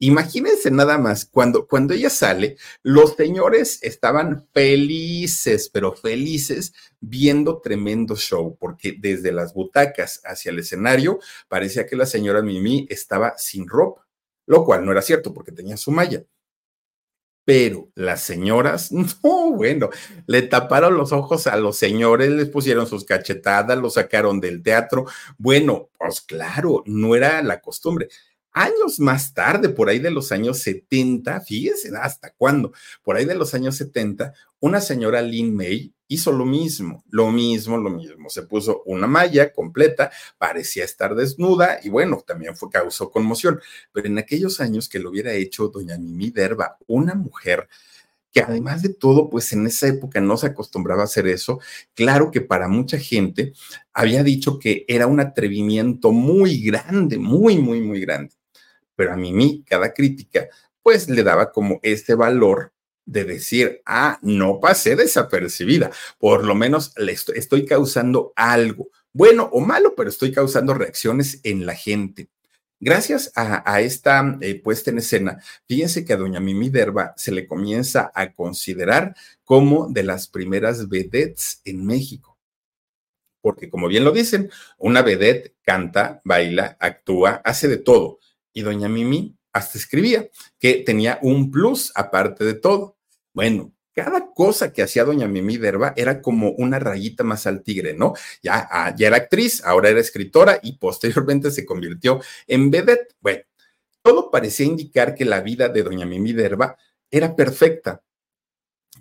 Imagínense 0.00 0.70
nada 0.70 0.98
más, 0.98 1.24
cuando, 1.24 1.66
cuando 1.66 1.94
ella 1.94 2.10
sale, 2.10 2.56
los 2.82 3.14
señores 3.14 3.78
estaban 3.82 4.46
felices, 4.52 5.70
pero 5.72 5.92
felices, 5.92 6.74
viendo 7.00 7.60
tremendo 7.60 8.16
show, 8.16 8.56
porque 8.58 8.96
desde 8.98 9.32
las 9.32 9.54
butacas 9.54 10.20
hacia 10.24 10.50
el 10.50 10.58
escenario 10.58 11.20
parecía 11.48 11.86
que 11.86 11.96
la 11.96 12.06
señora 12.06 12.42
Mimi 12.42 12.86
estaba 12.90 13.34
sin 13.38 13.68
ropa, 13.68 14.06
lo 14.46 14.64
cual 14.64 14.84
no 14.84 14.92
era 14.92 15.00
cierto 15.00 15.32
porque 15.32 15.52
tenía 15.52 15.76
su 15.76 15.90
malla. 15.90 16.24
Pero 17.44 17.90
las 17.94 18.22
señoras, 18.22 18.90
no, 19.22 19.52
bueno, 19.52 19.90
le 20.26 20.42
taparon 20.42 20.96
los 20.96 21.12
ojos 21.12 21.46
a 21.46 21.56
los 21.56 21.76
señores, 21.76 22.30
les 22.30 22.48
pusieron 22.48 22.86
sus 22.86 23.04
cachetadas, 23.04 23.78
los 23.78 23.94
sacaron 23.94 24.40
del 24.40 24.62
teatro. 24.62 25.06
Bueno, 25.38 25.90
pues 25.98 26.20
claro, 26.20 26.82
no 26.86 27.14
era 27.14 27.42
la 27.42 27.60
costumbre. 27.60 28.08
Años 28.52 29.00
más 29.00 29.34
tarde, 29.34 29.68
por 29.68 29.88
ahí 29.88 29.98
de 29.98 30.12
los 30.12 30.30
años 30.30 30.58
70, 30.60 31.40
fíjense 31.40 31.90
hasta 32.00 32.30
cuándo, 32.30 32.72
por 33.02 33.16
ahí 33.16 33.24
de 33.24 33.34
los 33.34 33.52
años 33.52 33.76
70, 33.76 34.32
una 34.60 34.80
señora 34.80 35.22
Lynn 35.22 35.56
May 35.56 35.92
hizo 36.14 36.32
lo 36.32 36.44
mismo, 36.44 37.04
lo 37.10 37.30
mismo, 37.30 37.76
lo 37.76 37.90
mismo. 37.90 38.28
Se 38.30 38.42
puso 38.42 38.82
una 38.86 39.06
malla 39.06 39.52
completa, 39.52 40.10
parecía 40.38 40.84
estar 40.84 41.14
desnuda 41.14 41.78
y 41.82 41.90
bueno, 41.90 42.22
también 42.26 42.56
fue, 42.56 42.70
causó 42.70 43.10
conmoción. 43.10 43.60
Pero 43.92 44.08
en 44.08 44.18
aquellos 44.18 44.60
años 44.60 44.88
que 44.88 44.98
lo 44.98 45.10
hubiera 45.10 45.32
hecho 45.32 45.68
doña 45.68 45.98
Mimi 45.98 46.30
Derba, 46.30 46.78
una 46.86 47.14
mujer 47.14 47.68
que 48.34 48.40
además 48.40 48.82
de 48.82 48.92
todo, 48.92 49.30
pues 49.30 49.52
en 49.52 49.64
esa 49.66 49.86
época 49.86 50.20
no 50.20 50.36
se 50.36 50.48
acostumbraba 50.48 51.02
a 51.02 51.04
hacer 51.04 51.28
eso. 51.28 51.60
Claro 51.94 52.32
que 52.32 52.40
para 52.40 52.66
mucha 52.66 52.98
gente 52.98 53.52
había 53.92 54.24
dicho 54.24 54.58
que 54.58 54.84
era 54.88 55.06
un 55.06 55.20
atrevimiento 55.20 56.10
muy 56.10 56.60
grande, 56.60 57.16
muy, 57.16 57.58
muy, 57.58 57.80
muy 57.80 58.00
grande. 58.00 58.34
Pero 58.96 59.12
a 59.12 59.16
Mimi, 59.16 59.62
cada 59.64 59.92
crítica, 59.94 60.48
pues 60.82 61.08
le 61.08 61.22
daba 61.22 61.52
como 61.52 61.78
este 61.82 62.14
valor 62.16 62.73
de 63.06 63.24
decir, 63.24 63.82
ah, 63.86 64.18
no 64.22 64.60
pasé 64.60 64.96
desapercibida, 64.96 65.90
por 66.18 66.44
lo 66.44 66.54
menos 66.54 66.92
le 66.96 67.12
estoy, 67.12 67.66
causando 67.66 68.32
algo, 68.36 68.90
bueno 69.12 69.48
o 69.52 69.60
malo, 69.60 69.94
pero 69.94 70.08
estoy 70.08 70.32
causando 70.32 70.74
reacciones 70.74 71.40
en 71.44 71.66
la 71.66 71.74
gente. 71.74 72.28
Gracias 72.80 73.32
a, 73.34 73.80
esta 73.80 74.36
eh, 74.40 74.60
puesta 74.60 74.90
en 74.90 74.98
escena, 74.98 75.42
fíjense 75.66 76.04
que 76.04 76.12
a 76.12 76.16
doña 76.16 76.40
Mimi 76.40 76.68
Derba 76.68 77.14
se 77.16 77.32
le 77.32 77.46
comienza 77.46 78.10
a 78.14 78.32
considerar 78.32 79.14
como 79.44 79.88
de 79.88 80.02
las 80.02 80.28
primeras 80.28 80.88
vedettes 80.88 81.62
en 81.64 81.86
México. 81.86 82.34
Porque 83.40 83.68
como 83.68 83.88
bien 83.88 84.04
lo 84.04 84.10
dicen, 84.10 84.50
una 84.78 85.02
vedette 85.02 85.54
canta, 85.62 86.22
baila, 86.24 86.78
actúa, 86.80 87.42
hace 87.44 87.68
de 87.68 87.76
todo. 87.76 88.18
Y 88.54 88.62
doña 88.62 88.88
Mimi 88.88 89.36
hasta 89.52 89.78
escribía 89.78 90.28
que 90.58 90.76
tenía 90.76 91.18
un 91.22 91.50
plus 91.50 91.92
aparte 91.94 92.44
de 92.44 92.54
todo. 92.54 92.93
Bueno, 93.34 93.74
cada 93.92 94.32
cosa 94.32 94.72
que 94.72 94.82
hacía 94.82 95.04
doña 95.04 95.28
Mimi 95.28 95.56
Derba 95.56 95.92
era 95.96 96.22
como 96.22 96.50
una 96.52 96.78
rayita 96.78 97.24
más 97.24 97.46
al 97.46 97.62
tigre, 97.62 97.94
¿no? 97.94 98.14
Ya, 98.42 98.68
ah, 98.70 98.94
ya 98.96 99.08
era 99.08 99.16
actriz, 99.16 99.62
ahora 99.64 99.90
era 99.90 100.00
escritora 100.00 100.58
y 100.62 100.78
posteriormente 100.78 101.50
se 101.50 101.66
convirtió 101.66 102.20
en 102.46 102.70
vedette. 102.70 103.14
Bueno, 103.20 103.42
todo 104.02 104.30
parecía 104.30 104.66
indicar 104.66 105.14
que 105.14 105.24
la 105.24 105.40
vida 105.40 105.68
de 105.68 105.82
doña 105.82 106.06
Mimi 106.06 106.32
Derba 106.32 106.76
era 107.10 107.36
perfecta, 107.36 108.02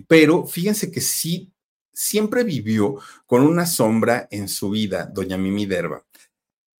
pero 0.07 0.45
fíjense 0.45 0.91
que 0.91 1.01
sí, 1.01 1.51
siempre 1.91 2.43
vivió 2.43 2.97
con 3.25 3.43
una 3.43 3.65
sombra 3.65 4.27
en 4.31 4.47
su 4.47 4.71
vida, 4.71 5.05
doña 5.05 5.37
Mimi 5.37 5.65
Derba 5.65 6.03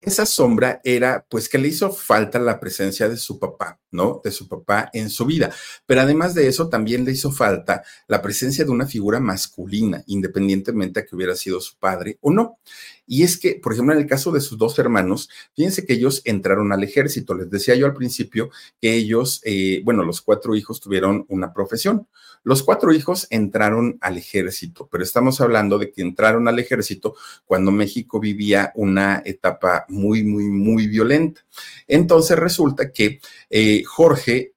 esa 0.06 0.26
sombra 0.26 0.82
era 0.84 1.26
pues 1.30 1.48
que 1.48 1.58
le 1.58 1.70
hizo 1.70 1.92
falta 1.92 2.40
la 2.40 2.60
presencia 2.60 3.08
de 3.08 3.18
su 3.18 3.40
papá, 3.40 3.80
¿no? 3.92 4.22
De 4.24 4.32
su 4.32 4.48
papá 4.48 4.90
en 4.94 5.10
su 5.10 5.26
vida. 5.26 5.52
Pero 5.86 6.02
además 6.02 6.34
de 6.34 6.48
eso, 6.48 6.70
también 6.70 7.06
le 7.06 7.12
hizo 7.12 7.32
falta 7.32 7.84
la 8.08 8.22
presencia 8.22 8.66
de 8.66 8.72
una 8.72 8.86
figura 8.86 9.20
masculina, 9.20 10.04
independientemente 10.08 11.00
a 11.00 11.06
que 11.06 11.16
hubiera 11.16 11.36
sido 11.36 11.62
su 11.62 11.78
padre 11.78 12.18
o 12.22 12.32
no. 12.32 12.58
Y 13.06 13.24
es 13.24 13.38
que, 13.38 13.56
por 13.56 13.74
ejemplo, 13.74 13.94
en 13.94 14.02
el 14.02 14.08
caso 14.08 14.32
de 14.32 14.40
sus 14.42 14.58
dos 14.58 14.80
hermanos, 14.80 15.30
fíjense 15.56 15.86
que 15.86 15.94
ellos 15.94 16.22
entraron 16.26 16.72
al 16.72 16.84
ejército. 16.84 17.34
Les 17.34 17.50
decía 17.50 17.76
yo 17.76 17.86
al 17.86 17.94
principio 17.94 18.50
que 18.82 18.94
ellos, 18.94 19.42
eh, 19.44 19.82
bueno, 19.84 20.04
los 20.04 20.22
cuatro 20.22 20.56
hijos 20.56 20.80
tuvieron 20.80 21.26
una 21.28 21.54
profesión. 21.54 22.08
Los 22.44 22.62
cuatro 22.62 22.94
hijos 22.94 23.28
entraron 23.30 23.98
al 24.02 24.18
ejército, 24.18 24.88
pero 24.92 25.04
estamos 25.04 25.40
hablando 25.40 25.80
de 25.80 25.92
que 25.92 26.02
entraron 26.02 26.48
al 26.50 26.60
ejército 26.60 27.16
cuando 27.46 27.72
México 27.72 28.20
vivía 28.20 28.74
una 28.76 29.22
etapa 29.24 29.86
muy, 29.88 30.24
muy, 30.24 30.46
muy 30.46 30.88
violenta. 30.88 31.42
Entonces 31.88 32.38
resulta 32.38 32.92
que 32.92 33.22
eh, 33.50 33.84
Jorge, 33.86 34.56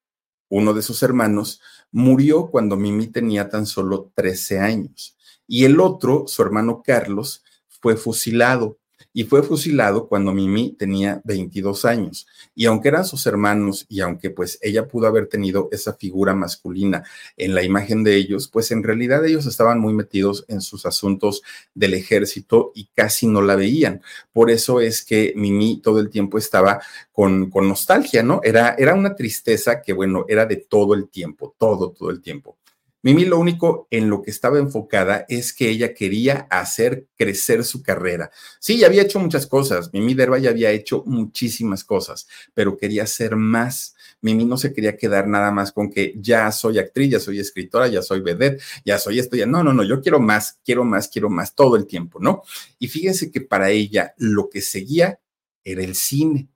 uno 0.49 0.75
de 0.75 0.83
sus 0.83 1.03
hermanos, 1.05 1.61
murió 1.93 2.49
cuando 2.49 2.77
Mimi 2.77 3.07
tenía 3.07 3.49
tan 3.49 3.67
solo 3.67 4.11
13 4.15 4.59
años. 4.59 5.17
Y 5.47 5.65
el 5.65 5.79
otro, 5.79 6.25
su 6.27 6.43
hermano 6.43 6.83
Carlos, 6.85 7.45
fue 7.87 7.97
fusilado 7.97 8.79
y 9.13 9.23
fue 9.23 9.45
fusilado 9.45 10.09
cuando 10.09 10.33
Mimi 10.33 10.73
tenía 10.73 11.23
22 11.23 11.85
años. 11.85 12.27
Y 12.53 12.67
aunque 12.67 12.89
eran 12.89 13.05
sus 13.05 13.25
hermanos 13.27 13.87
y 13.89 14.01
aunque 14.01 14.31
pues 14.31 14.59
ella 14.61 14.89
pudo 14.89 15.07
haber 15.07 15.29
tenido 15.29 15.69
esa 15.71 15.95
figura 15.95 16.35
masculina 16.35 17.05
en 17.37 17.55
la 17.55 17.63
imagen 17.63 18.03
de 18.03 18.17
ellos, 18.17 18.49
pues 18.49 18.73
en 18.73 18.83
realidad 18.83 19.25
ellos 19.25 19.47
estaban 19.47 19.79
muy 19.79 19.95
metidos 19.95 20.45
en 20.49 20.61
sus 20.61 20.85
asuntos 20.85 21.43
del 21.75 21.95
ejército 21.95 22.73
y 22.75 22.89
casi 22.93 23.29
no 23.29 23.41
la 23.41 23.55
veían. 23.55 24.03
Por 24.33 24.51
eso 24.51 24.81
es 24.81 25.05
que 25.05 25.33
Mimi 25.37 25.81
todo 25.81 26.01
el 26.01 26.11
tiempo 26.11 26.39
estaba 26.39 26.83
con, 27.13 27.51
con 27.51 27.69
nostalgia, 27.69 28.25
¿no? 28.25 28.41
Era, 28.43 28.75
era 28.77 28.95
una 28.95 29.15
tristeza 29.15 29.81
que, 29.81 29.93
bueno, 29.93 30.25
era 30.27 30.45
de 30.45 30.57
todo 30.57 30.95
el 30.95 31.09
tiempo, 31.09 31.55
todo, 31.57 31.93
todo 31.93 32.11
el 32.11 32.21
tiempo. 32.21 32.57
Mimi 33.03 33.25
lo 33.25 33.39
único 33.39 33.87
en 33.91 34.11
lo 34.11 34.23
que 34.23 34.31
estaba 34.31 34.59
enfocada 34.59 35.27
es 35.29 35.53
que 35.53 35.69
ella 35.69 35.95
quería 35.95 36.47
hacer 36.51 37.07
crecer 37.17 37.65
su 37.65 37.83
carrera. 37.83 38.31
Sí, 38.59 38.79
ya 38.79 38.89
había 38.89 39.03
hecho 39.03 39.21
muchas 39.21 39.47
cosas. 39.47 39.91
Mimi 39.93 40.15
Derba 40.15 40.39
ya 40.39 40.51
había 40.51 40.71
hecho 40.71 41.05
muchísimas 41.07 41.85
cosas, 41.85 42.27
pero 42.53 42.77
quería 42.77 43.05
hacer 43.05 43.37
más. 43.37 43.95
Mimi 44.21 44.45
no 44.45 44.57
se 44.57 44.73
quería 44.73 44.97
quedar 44.97 45.29
nada 45.29 45.53
más 45.53 45.73
con 45.73 45.91
que 45.91 46.15
ya 46.17 46.51
soy 46.51 46.79
actriz, 46.79 47.11
ya 47.11 47.21
soy 47.21 47.39
escritora, 47.39 47.87
ya 47.87 48.03
soy 48.03 48.21
vedette, 48.21 48.61
ya 48.85 48.99
soy 48.99 49.19
esto, 49.19 49.37
ya 49.37 49.47
no, 49.47 49.63
no, 49.63 49.73
no, 49.73 49.85
yo 49.85 50.01
quiero 50.01 50.19
más, 50.19 50.59
quiero 50.65 50.85
más, 50.85 51.09
quiero 51.09 51.31
más 51.31 51.55
todo 51.55 51.77
el 51.77 51.87
tiempo, 51.87 52.19
¿no? 52.21 52.43
Y 52.79 52.89
fíjense 52.89 53.31
que 53.31 53.41
para 53.41 53.71
ella 53.71 54.15
lo 54.17 54.49
que 54.49 54.63
seguía 54.63 55.21
era 55.63 55.85
el 55.85 55.95
cine. 55.95 56.49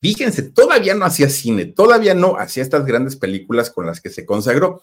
Fíjense, 0.00 0.42
todavía 0.42 0.94
no 0.94 1.04
hacía 1.04 1.28
cine, 1.28 1.66
todavía 1.66 2.14
no 2.14 2.36
hacía 2.36 2.62
estas 2.62 2.84
grandes 2.84 3.16
películas 3.16 3.70
con 3.70 3.86
las 3.86 4.00
que 4.00 4.10
se 4.10 4.24
consagró, 4.24 4.82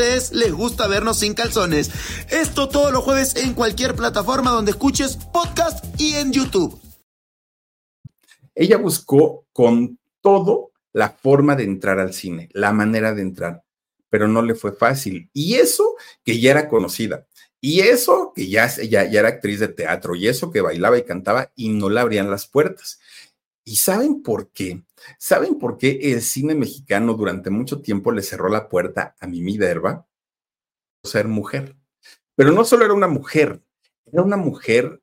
les 0.01 0.51
gusta 0.51 0.87
vernos 0.87 1.19
sin 1.19 1.35
calzones. 1.35 1.91
Esto 2.31 2.69
todos 2.69 2.91
los 2.91 3.03
jueves 3.03 3.35
en 3.35 3.53
cualquier 3.53 3.95
plataforma 3.95 4.49
donde 4.49 4.71
escuches 4.71 5.15
podcast 5.31 5.85
y 5.99 6.15
en 6.15 6.33
YouTube. 6.33 6.79
Ella 8.55 8.77
buscó 8.77 9.45
con 9.53 9.99
todo 10.21 10.71
la 10.91 11.11
forma 11.11 11.55
de 11.55 11.65
entrar 11.65 11.99
al 11.99 12.13
cine, 12.13 12.49
la 12.53 12.71
manera 12.71 13.13
de 13.13 13.21
entrar, 13.21 13.63
pero 14.09 14.27
no 14.27 14.41
le 14.41 14.55
fue 14.55 14.73
fácil. 14.73 15.29
Y 15.33 15.55
eso 15.55 15.95
que 16.23 16.39
ya 16.39 16.51
era 16.51 16.67
conocida, 16.67 17.27
y 17.59 17.81
eso 17.81 18.33
que 18.35 18.49
ya, 18.49 18.67
ya, 18.67 19.05
ya 19.05 19.19
era 19.19 19.29
actriz 19.29 19.59
de 19.59 19.67
teatro, 19.67 20.15
y 20.15 20.27
eso 20.27 20.51
que 20.51 20.61
bailaba 20.61 20.97
y 20.97 21.03
cantaba 21.03 21.51
y 21.55 21.69
no 21.69 21.89
le 21.91 21.99
abrían 21.99 22.31
las 22.31 22.47
puertas. 22.47 22.99
¿Y 23.63 23.75
saben 23.75 24.23
por 24.23 24.51
qué? 24.51 24.83
¿Saben 25.19 25.59
por 25.59 25.77
qué 25.77 25.99
el 26.01 26.21
cine 26.21 26.55
mexicano 26.55 27.13
durante 27.13 27.49
mucho 27.49 27.81
tiempo 27.81 28.11
le 28.11 28.23
cerró 28.23 28.49
la 28.49 28.69
puerta 28.69 29.15
a 29.19 29.27
Mimi 29.27 29.57
Derba? 29.57 30.07
Ser 31.03 31.27
mujer. 31.27 31.75
Pero 32.35 32.51
no 32.51 32.65
solo 32.65 32.85
era 32.85 32.93
una 32.93 33.07
mujer, 33.07 33.61
era 34.05 34.23
una 34.23 34.37
mujer 34.37 35.01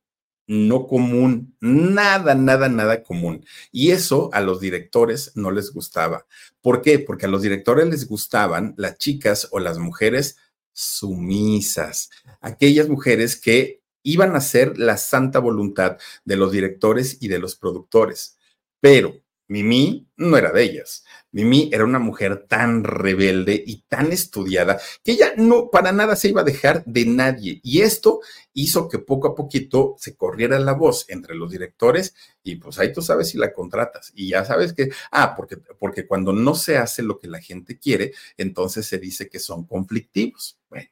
no 0.49 0.87
común, 0.87 1.55
nada, 1.61 2.35
nada, 2.35 2.69
nada 2.69 3.03
común. 3.03 3.45
Y 3.71 3.91
eso 3.91 4.31
a 4.33 4.41
los 4.41 4.61
directores 4.61 5.33
no 5.37 5.51
les 5.51 5.73
gustaba. 5.73 6.27
¿Por 6.63 6.81
qué? 6.81 6.99
Porque 6.99 7.27
a 7.27 7.29
los 7.29 7.43
directores 7.43 7.87
les 7.87 8.09
gustaban 8.09 8.75
las 8.79 8.97
chicas 8.97 9.49
o 9.53 9.61
las 9.61 9.79
mujeres 9.79 10.39
sumisas, 10.73 12.09
aquellas 12.41 12.89
mujeres 12.89 13.37
que 13.37 13.83
iban 14.03 14.35
a 14.37 14.41
ser 14.41 14.79
la 14.79 14.97
santa 14.97 15.39
voluntad 15.39 15.99
de 16.25 16.37
los 16.37 16.51
directores 16.51 17.19
y 17.21 17.29
de 17.29 17.39
los 17.39 17.57
productores. 17.57 18.38
Pero 18.81 19.15
Mimi 19.49 20.07
no 20.17 20.37
era 20.37 20.53
de 20.53 20.63
ellas. 20.63 21.05
Mimi 21.33 21.71
era 21.73 21.85
una 21.85 21.99
mujer 21.99 22.47
tan 22.47 22.85
rebelde 22.85 23.63
y 23.67 23.83
tan 23.89 24.13
estudiada 24.13 24.79
que 25.03 25.13
ella 25.13 25.33
no 25.37 25.71
para 25.71 25.91
nada 25.91 26.17
se 26.17 26.29
iba 26.29 26.43
a 26.43 26.45
dejar 26.45 26.85
de 26.85 27.07
nadie. 27.07 27.61
Y 27.63 27.81
esto 27.81 28.21
hizo 28.53 28.89
que 28.89 28.99
poco 28.99 29.29
a 29.29 29.35
poquito 29.35 29.95
se 29.99 30.17
corriera 30.17 30.59
la 30.59 30.75
voz 30.75 31.07
entre 31.09 31.35
los 31.35 31.51
directores 31.51 32.15
y 32.43 32.57
pues 32.57 32.79
ahí 32.79 32.93
tú 32.93 33.01
sabes 33.01 33.31
si 33.31 33.39
la 33.39 33.55
contratas. 33.55 34.13
Y 34.15 34.29
ya 34.29 34.45
sabes 34.45 34.75
que, 34.75 34.91
ah, 35.11 35.35
porque, 35.35 35.57
porque 35.57 36.07
cuando 36.07 36.33
no 36.33 36.55
se 36.55 36.77
hace 36.77 37.03
lo 37.03 37.19
que 37.19 37.29
la 37.29 37.41
gente 37.41 37.79
quiere, 37.79 38.13
entonces 38.37 38.87
se 38.87 38.99
dice 38.99 39.29
que 39.29 39.39
son 39.39 39.65
conflictivos. 39.65 40.59
Bueno. 40.69 40.89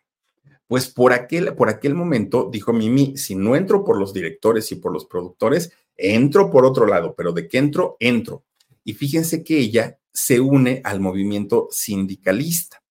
Pues 0.67 0.89
por 0.89 1.13
aquel, 1.13 1.55
por 1.55 1.69
aquel 1.69 1.95
momento 1.95 2.49
dijo 2.51 2.73
Mimi, 2.73 3.17
si 3.17 3.37
no 3.37 3.55
entro 3.55 3.85
por 3.85 3.99
los 3.99 4.13
directores 4.13 4.73
y 4.73 4.77
por 4.77 4.93
los 4.93 5.05
productores, 5.05 5.71
entro 5.97 6.51
por 6.51 6.65
otro 6.65 6.87
lado, 6.87 7.15
pero 7.17 7.33
de 7.33 7.49
qué 7.49 7.59
entro, 7.59 7.97
entro. 8.01 8.45
Y 8.85 8.95
fíjense 8.95 9.43
que 9.43 9.59
ella 9.59 9.99
se 10.13 10.41
une 10.41 10.81
al 10.85 11.01
movimiento 11.01 11.69
sindicalista 11.71 12.83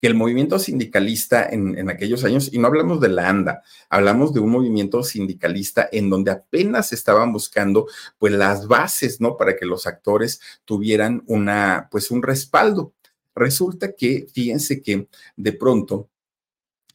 que 0.00 0.06
el 0.06 0.14
movimiento 0.14 0.58
sindicalista 0.58 1.48
en, 1.48 1.90
aquellos 1.90 2.24
años, 2.24 2.50
y 2.52 2.58
no 2.58 2.68
hablamos 2.68 3.00
de 3.00 3.08
la 3.08 3.28
ANDA, 3.28 3.62
hablamos 3.90 4.32
de 4.32 4.40
un 4.40 4.50
movimiento 4.50 5.02
sindicalista 5.02 5.88
en 5.90 6.08
donde 6.08 6.30
apenas 6.30 6.92
estaban 6.92 7.32
buscando 7.32 7.86
pues 8.16 8.32
las 8.32 8.68
bases, 8.68 9.20
¿no? 9.20 9.36
Para 9.36 9.56
que 9.56 9.66
los 9.66 9.86
actores 9.86 10.40
tuvieran 10.64 11.22
una, 11.26 11.88
pues 11.90 12.10
un 12.10 12.22
respaldo. 12.22 12.94
Resulta 13.34 13.92
que, 13.94 14.26
fíjense 14.32 14.82
que 14.82 15.08
de 15.36 15.52
pronto 15.52 16.08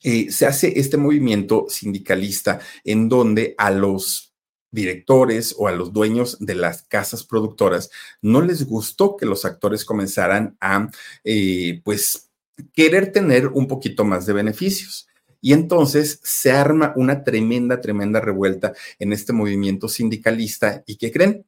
eh, 0.02 0.32
se 0.32 0.46
hace 0.46 0.80
este 0.80 0.98
movimiento 0.98 1.66
sindicalista 1.70 2.60
en 2.84 3.10
donde 3.10 3.54
a 3.58 3.72
los 3.72 4.33
directores 4.74 5.56
o 5.58 5.68
a 5.68 5.72
los 5.72 5.94
dueños 5.94 6.38
de 6.40 6.56
las 6.56 6.82
casas 6.82 7.24
productoras 7.24 7.92
no 8.22 8.42
les 8.42 8.66
gustó 8.66 9.16
que 9.16 9.26
los 9.26 9.46
actores 9.46 9.86
comenzaran 9.86 10.58
a, 10.60 10.90
eh, 11.24 11.82
pues, 11.84 12.32
querer 12.74 13.12
tener 13.12 13.48
un 13.48 13.68
poquito 13.68 14.04
más 14.04 14.26
de 14.26 14.34
beneficios. 14.34 15.08
Y 15.42 15.54
entonces 15.54 16.20
se 16.24 16.52
arma 16.52 16.94
una 16.96 17.24
tremenda, 17.24 17.82
tremenda 17.82 18.20
revuelta 18.20 18.74
en 18.98 19.14
este 19.14 19.34
movimiento 19.34 19.90
sindicalista. 19.90 20.84
¿Y 20.88 20.96
qué 20.96 21.12
creen? 21.12 21.46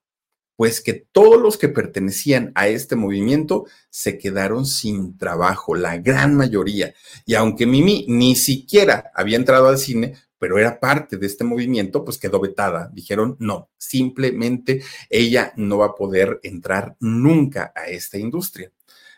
Pues 0.58 0.82
que 0.82 0.94
todos 0.94 1.42
los 1.42 1.58
que 1.58 1.70
pertenecían 1.70 2.52
a 2.56 2.68
este 2.68 2.96
movimiento 2.96 3.66
se 3.90 4.18
quedaron 4.18 4.66
sin 4.66 5.18
trabajo, 5.18 5.76
la 5.76 5.98
gran 5.98 6.36
mayoría. 6.36 6.94
Y 7.26 7.36
aunque 7.36 7.66
Mimi 7.66 8.06
ni 8.10 8.36
siquiera 8.36 9.12
había 9.16 9.38
entrado 9.38 9.68
al 9.68 9.78
cine, 9.78 10.16
pero 10.46 10.60
era 10.60 10.80
parte 10.80 11.18
de 11.18 11.26
este 11.26 11.44
movimiento, 11.44 12.06
pues 12.06 12.20
quedó 12.20 12.40
vetada. 12.40 12.92
Dijeron, 12.94 13.36
no, 13.40 13.72
simplemente 13.80 14.84
ella 15.10 15.52
no 15.56 15.80
va 15.80 15.88
a 15.88 15.96
poder 15.96 16.40
entrar 16.44 16.96
nunca 17.00 17.74
a 17.76 17.88
esta 17.88 18.20
industria. 18.20 18.72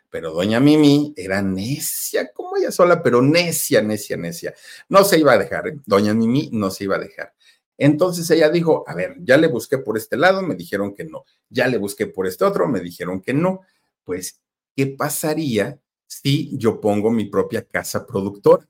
Pero 0.09 0.31
doña 0.31 0.61
Mimi 0.61 1.13
era 1.17 1.41
necia 1.41 2.31
como 2.31 2.55
ella 2.55 2.71
sola, 2.71 3.03
pero 3.03 3.21
necia, 3.21 3.81
necia, 3.81 4.15
necia. 4.15 4.53
No 4.87 5.03
se 5.03 5.19
iba 5.19 5.33
a 5.33 5.37
dejar, 5.37 5.67
¿eh? 5.67 5.77
doña 5.85 6.13
Mimi 6.13 6.49
no 6.53 6.71
se 6.71 6.85
iba 6.85 6.95
a 6.95 6.99
dejar. 6.99 7.33
Entonces 7.77 8.31
ella 8.31 8.49
dijo, 8.49 8.85
a 8.87 8.95
ver, 8.95 9.17
ya 9.19 9.35
le 9.35 9.47
busqué 9.47 9.79
por 9.79 9.97
este 9.97 10.15
lado, 10.15 10.41
me 10.41 10.55
dijeron 10.55 10.95
que 10.95 11.03
no. 11.03 11.25
Ya 11.49 11.67
le 11.67 11.77
busqué 11.77 12.07
por 12.07 12.25
este 12.25 12.45
otro, 12.45 12.69
me 12.69 12.79
dijeron 12.79 13.19
que 13.19 13.33
no. 13.33 13.63
Pues, 14.05 14.39
¿qué 14.77 14.87
pasaría 14.87 15.77
si 16.05 16.57
yo 16.57 16.79
pongo 16.79 17.11
mi 17.11 17.25
propia 17.25 17.65
casa 17.65 18.07
productora? 18.07 18.65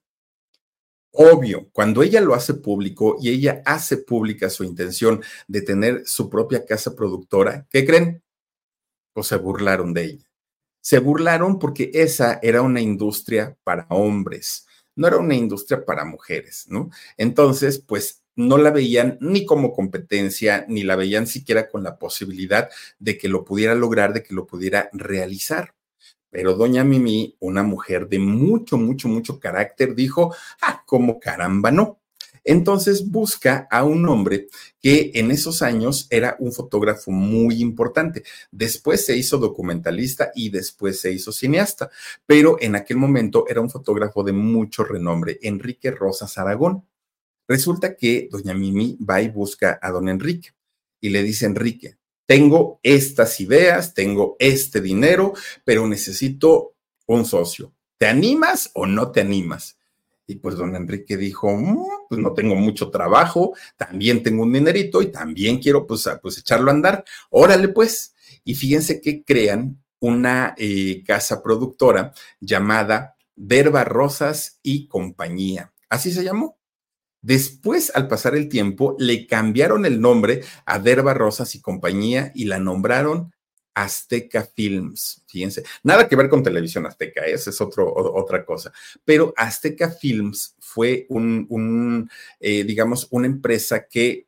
Obvio, 1.19 1.69
cuando 1.71 2.03
ella 2.03 2.21
lo 2.21 2.35
hace 2.35 2.53
público 2.53 3.17
y 3.19 3.29
ella 3.29 3.61
hace 3.65 3.97
pública 3.97 4.49
su 4.49 4.63
intención 4.63 5.21
de 5.47 5.61
tener 5.61 6.03
su 6.05 6.29
propia 6.29 6.65
casa 6.65 6.95
productora, 6.95 7.65
¿qué 7.71 7.85
creen? 7.85 8.23
Pues 9.13 9.27
se 9.27 9.37
burlaron 9.37 9.93
de 9.93 10.03
ella 10.05 10.27
se 10.87 10.99
burlaron 10.99 11.59
porque 11.59 11.91
esa 11.93 12.39
era 12.41 12.61
una 12.61 12.79
industria 12.79 13.57
para 13.65 13.87
hombres, 13.89 14.65
no 14.95 15.05
era 15.05 15.17
una 15.17 15.35
industria 15.35 15.83
para 15.83 16.05
mujeres, 16.05 16.65
¿no? 16.69 16.91
Entonces, 17.17 17.79
pues 17.85 18.23
no 18.37 18.57
la 18.57 18.71
veían 18.71 19.17
ni 19.19 19.45
como 19.45 19.73
competencia, 19.73 20.65
ni 20.69 20.83
la 20.83 20.95
veían 20.95 21.27
siquiera 21.27 21.67
con 21.67 21.83
la 21.83 21.99
posibilidad 21.99 22.69
de 22.99 23.17
que 23.17 23.27
lo 23.27 23.43
pudiera 23.43 23.75
lograr, 23.75 24.13
de 24.13 24.23
que 24.23 24.33
lo 24.33 24.47
pudiera 24.47 24.89
realizar. 24.93 25.73
Pero 26.29 26.55
doña 26.55 26.83
Mimi, 26.83 27.35
una 27.39 27.63
mujer 27.63 28.07
de 28.07 28.19
mucho, 28.19 28.77
mucho, 28.77 29.07
mucho 29.07 29.39
carácter, 29.39 29.95
dijo, 29.95 30.35
ah, 30.61 30.83
como 30.85 31.19
caramba, 31.19 31.71
no. 31.71 31.99
Entonces 32.47 33.11
busca 33.11 33.67
a 33.69 33.83
un 33.83 34.07
hombre 34.07 34.47
que 34.81 35.11
en 35.15 35.31
esos 35.31 35.61
años 35.61 36.07
era 36.09 36.37
un 36.39 36.53
fotógrafo 36.53 37.11
muy 37.11 37.61
importante. 37.61 38.23
Después 38.51 39.05
se 39.05 39.17
hizo 39.17 39.37
documentalista 39.37 40.31
y 40.33 40.49
después 40.49 41.01
se 41.01 41.11
hizo 41.11 41.33
cineasta, 41.33 41.91
pero 42.25 42.55
en 42.61 42.75
aquel 42.75 42.95
momento 42.95 43.43
era 43.49 43.59
un 43.59 43.69
fotógrafo 43.69 44.23
de 44.23 44.31
mucho 44.31 44.85
renombre, 44.85 45.39
Enrique 45.41 45.91
Rosas 45.91 46.37
Aragón. 46.37 46.85
Resulta 47.49 47.97
que 47.97 48.29
doña 48.31 48.53
Mimi 48.53 48.97
va 48.97 49.21
y 49.21 49.27
busca 49.27 49.77
a 49.81 49.91
don 49.91 50.07
Enrique 50.07 50.51
y 51.01 51.09
le 51.09 51.23
dice, 51.23 51.47
Enrique, 51.47 51.97
tengo 52.27 52.79
estas 52.83 53.39
ideas, 53.39 53.93
tengo 53.95 54.35
este 54.37 54.81
dinero, 54.81 55.33
pero 55.63 55.87
necesito 55.87 56.75
un 57.07 57.25
socio. 57.25 57.73
¿Te 57.97 58.05
animas 58.05 58.69
o 58.75 58.85
no 58.85 59.11
te 59.11 59.21
animas? 59.21 59.77
Y 60.27 60.35
pues 60.35 60.55
don 60.55 60.75
Enrique 60.75 61.15
dijo, 61.15 61.49
mm, 61.55 62.07
pues 62.09 62.21
no 62.21 62.33
tengo 62.33 62.55
mucho 62.55 62.91
trabajo, 62.91 63.55
también 63.77 64.21
tengo 64.21 64.43
un 64.43 64.51
dinerito 64.51 65.01
y 65.01 65.07
también 65.07 65.59
quiero 65.59 65.87
pues, 65.87 66.07
pues 66.21 66.37
echarlo 66.37 66.69
a 66.69 66.73
andar. 66.73 67.05
Órale 67.29 67.69
pues. 67.69 68.13
Y 68.43 68.55
fíjense 68.55 68.99
que 69.01 69.23
crean 69.23 69.81
una 69.99 70.53
eh, 70.57 71.03
casa 71.05 71.41
productora 71.41 72.13
llamada 72.41 73.15
Verba 73.35 73.85
Rosas 73.85 74.59
y 74.61 74.87
Compañía. 74.87 75.73
Así 75.89 76.11
se 76.11 76.25
llamó. 76.25 76.56
Después, 77.27 77.91
al 77.93 78.07
pasar 78.07 78.37
el 78.37 78.47
tiempo, 78.47 78.95
le 78.99 79.27
cambiaron 79.27 79.85
el 79.85 79.99
nombre 79.99 80.45
a 80.65 80.77
Verba 80.77 81.13
Rosas 81.13 81.55
y 81.55 81.61
Compañía 81.61 82.31
y 82.33 82.45
la 82.45 82.57
nombraron 82.57 83.33
Azteca 83.73 84.45
Films, 84.55 85.25
fíjense, 85.27 85.63
nada 85.83 86.07
que 86.07 86.15
ver 86.15 86.29
con 86.29 86.41
televisión 86.41 86.85
azteca, 86.85 87.25
¿eh? 87.25 87.33
esa 87.33 87.49
es 87.49 87.59
otra 87.59 88.45
cosa, 88.45 88.71
pero 89.03 89.33
Azteca 89.35 89.91
Films 89.91 90.55
fue 90.57 91.05
un, 91.09 92.09
eh, 92.39 92.63
digamos, 92.63 93.09
una 93.11 93.27
empresa 93.27 93.85
que 93.89 94.27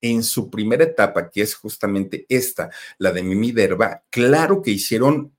en 0.00 0.22
su 0.22 0.48
primera 0.48 0.84
etapa, 0.84 1.28
que 1.28 1.42
es 1.42 1.56
justamente 1.56 2.26
esta, 2.28 2.70
la 2.98 3.10
de 3.10 3.24
Mimi 3.24 3.50
Derba, 3.50 4.04
claro 4.08 4.62
que 4.62 4.70
hicieron 4.70 5.36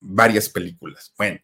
varias 0.00 0.48
películas. 0.48 1.12
Bueno, 1.18 1.38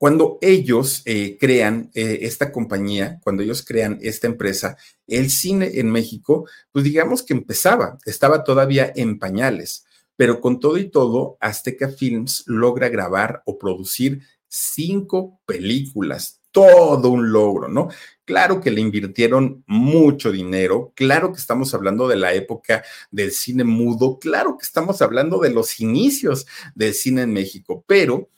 cuando 0.00 0.38
ellos 0.40 1.02
eh, 1.04 1.36
crean 1.38 1.90
esta 1.92 2.52
compañía, 2.52 3.20
cuando 3.22 3.42
ellos 3.42 3.62
crean 3.62 3.98
esta 4.00 4.26
empresa, 4.26 4.78
el 5.06 5.28
cine 5.28 5.72
en 5.74 5.90
México, 5.90 6.48
pues 6.72 6.86
digamos 6.86 7.22
que 7.22 7.34
empezaba, 7.34 7.98
estaba 8.06 8.42
todavía 8.42 8.90
en 8.96 9.18
pañales 9.18 9.84
pero 10.20 10.42
con 10.42 10.60
todo 10.60 10.76
y 10.76 10.90
todo, 10.90 11.38
Azteca 11.40 11.88
Films 11.88 12.44
logra 12.46 12.90
grabar 12.90 13.40
o 13.46 13.56
producir 13.58 14.20
cinco 14.48 15.40
películas, 15.46 16.42
todo 16.50 17.08
un 17.08 17.32
logro, 17.32 17.68
¿no? 17.68 17.88
Claro 18.26 18.60
que 18.60 18.70
le 18.70 18.82
invirtieron 18.82 19.64
mucho 19.66 20.30
dinero, 20.30 20.92
claro 20.94 21.32
que 21.32 21.38
estamos 21.38 21.72
hablando 21.72 22.06
de 22.06 22.16
la 22.16 22.34
época 22.34 22.84
del 23.10 23.32
cine 23.32 23.64
mudo, 23.64 24.18
claro 24.18 24.58
que 24.58 24.66
estamos 24.66 25.00
hablando 25.00 25.38
de 25.38 25.54
los 25.54 25.80
inicios 25.80 26.46
del 26.74 26.92
cine 26.92 27.22
en 27.22 27.32
México, 27.32 27.82
pero 27.86 28.28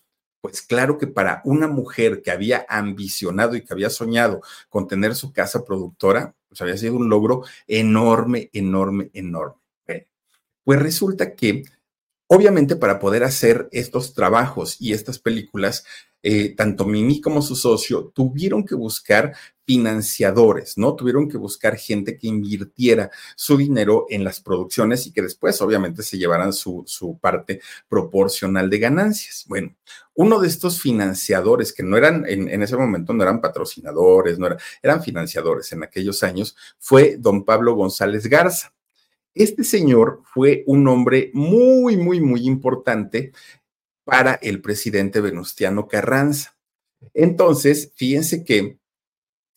pues 0.42 0.60
claro 0.60 0.98
que 0.98 1.06
para 1.06 1.40
una 1.44 1.68
mujer 1.68 2.20
que 2.20 2.32
había 2.32 2.66
ambicionado 2.68 3.54
y 3.54 3.64
que 3.64 3.72
había 3.72 3.88
soñado 3.88 4.42
con 4.68 4.88
tener 4.88 5.14
su 5.14 5.32
casa 5.32 5.64
productora, 5.64 6.34
pues 6.48 6.60
había 6.60 6.76
sido 6.76 6.96
un 6.96 7.08
logro 7.08 7.44
enorme, 7.68 8.50
enorme, 8.52 9.10
enorme. 9.14 9.62
Pues 10.64 10.80
resulta 10.80 11.34
que, 11.34 11.64
obviamente, 12.26 12.76
para 12.76 12.98
poder 12.98 13.24
hacer 13.24 13.68
estos 13.72 14.14
trabajos 14.14 14.76
y 14.80 14.92
estas 14.92 15.18
películas, 15.18 15.84
eh, 16.22 16.54
tanto 16.54 16.84
Mimi 16.84 17.20
como 17.20 17.42
su 17.42 17.56
socio 17.56 18.12
tuvieron 18.14 18.64
que 18.64 18.74
buscar 18.74 19.34
financiadores, 19.66 20.76
¿no? 20.76 20.94
Tuvieron 20.94 21.28
que 21.28 21.36
buscar 21.36 21.76
gente 21.76 22.18
que 22.18 22.26
invirtiera 22.26 23.10
su 23.36 23.56
dinero 23.56 24.06
en 24.08 24.24
las 24.24 24.40
producciones 24.40 25.06
y 25.06 25.12
que 25.12 25.22
después, 25.22 25.60
obviamente, 25.62 26.02
se 26.02 26.18
llevaran 26.18 26.52
su, 26.52 26.84
parte 27.20 27.60
proporcional 27.88 28.68
de 28.70 28.78
ganancias. 28.78 29.44
Bueno, 29.48 29.74
uno 30.14 30.40
de 30.40 30.48
estos 30.48 30.80
financiadores, 30.80 31.72
que 31.72 31.82
no 31.82 31.96
eran, 31.96 32.24
en, 32.28 32.48
en 32.48 32.62
ese 32.62 32.76
momento 32.76 33.12
no 33.12 33.22
eran 33.22 33.40
patrocinadores, 33.40 34.38
no 34.38 34.46
eran, 34.46 34.58
eran 34.82 35.02
financiadores 35.02 35.72
en 35.72 35.82
aquellos 35.84 36.22
años, 36.22 36.56
fue 36.78 37.16
don 37.18 37.44
Pablo 37.44 37.74
González 37.74 38.26
Garza. 38.26 38.72
Este 39.34 39.64
señor 39.64 40.20
fue 40.24 40.62
un 40.66 40.86
hombre 40.88 41.30
muy, 41.32 41.96
muy, 41.96 42.20
muy 42.20 42.46
importante 42.46 43.32
para 44.04 44.34
el 44.34 44.60
presidente 44.60 45.20
Venustiano 45.20 45.88
Carranza. 45.88 46.56
Entonces, 47.14 47.92
fíjense 47.96 48.44
que 48.44 48.78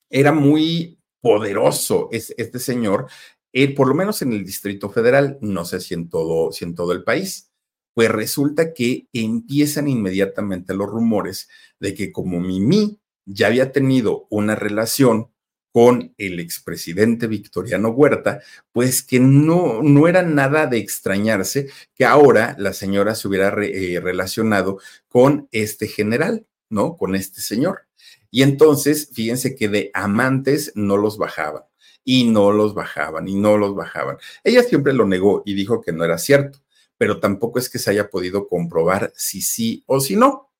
era 0.10 0.32
muy 0.32 1.00
poderoso 1.22 2.10
este 2.12 2.60
señor, 2.60 3.08
eh, 3.54 3.74
por 3.74 3.88
lo 3.88 3.96
menos 3.96 4.22
en 4.22 4.34
el 4.34 4.46
Distrito 4.46 4.90
Federal, 4.90 5.38
no 5.42 5.66
sé 5.66 5.80
si 5.80 5.94
en 5.94 6.10
todo, 6.10 6.52
si 6.52 6.66
en 6.66 6.76
todo 6.76 6.92
el 6.92 7.04
país. 7.04 7.52
Pues 7.94 8.12
resulta 8.12 8.74
que 8.74 9.08
empiezan 9.14 9.88
inmediatamente 9.88 10.74
los 10.74 10.90
rumores 10.90 11.48
de 11.80 11.94
que 11.94 12.12
como 12.12 12.42
Mimi 12.42 13.00
ya 13.26 13.48
había 13.48 13.72
tenido 13.72 14.28
una 14.30 14.56
relación 14.56 15.32
con 15.76 16.16
el 16.18 16.40
expresidente 16.40 17.28
Victoriano 17.28 17.90
Huerta, 17.90 18.40
pues 18.72 19.04
que 19.04 19.20
no, 19.20 19.84
no 19.84 20.08
era 20.08 20.22
nada 20.22 20.68
de 20.68 20.78
extrañarse 20.78 21.68
que 21.94 22.06
ahora 22.06 22.56
la 22.58 22.72
señora 22.72 23.14
se 23.14 23.28
hubiera 23.28 23.54
eh, 23.62 24.00
relacionado 24.00 24.80
con 25.10 25.50
este 25.52 25.90
general, 25.90 26.48
¿no? 26.70 26.96
Con 26.96 27.14
este 27.14 27.42
señor. 27.42 27.90
Y 28.32 28.44
entonces, 28.44 29.10
fíjense 29.12 29.54
que 29.54 29.68
de 29.68 29.92
amantes 29.94 30.72
no 30.76 30.96
los 30.96 31.18
bajaban 31.18 31.64
y 32.06 32.24
no 32.24 32.54
los 32.54 32.74
bajaban 32.74 33.28
y 33.28 33.36
no 33.36 33.58
los 33.58 33.76
bajaban. 33.76 34.16
Ella 34.46 34.64
siempre 34.64 34.94
lo 34.94 35.06
negó 35.06 35.44
y 35.46 35.56
dijo 35.56 35.82
que 35.82 35.92
no 35.92 36.06
era 36.06 36.18
cierto, 36.18 36.60
pero 36.98 37.20
tampoco 37.20 37.60
es 37.60 37.70
que 37.70 37.80
se 37.80 37.92
haya 37.92 38.10
podido 38.10 38.48
comprobar 38.48 39.12
si 39.14 39.42
sí 39.42 39.84
o 39.88 40.00
si 40.00 40.16
no. 40.16 40.54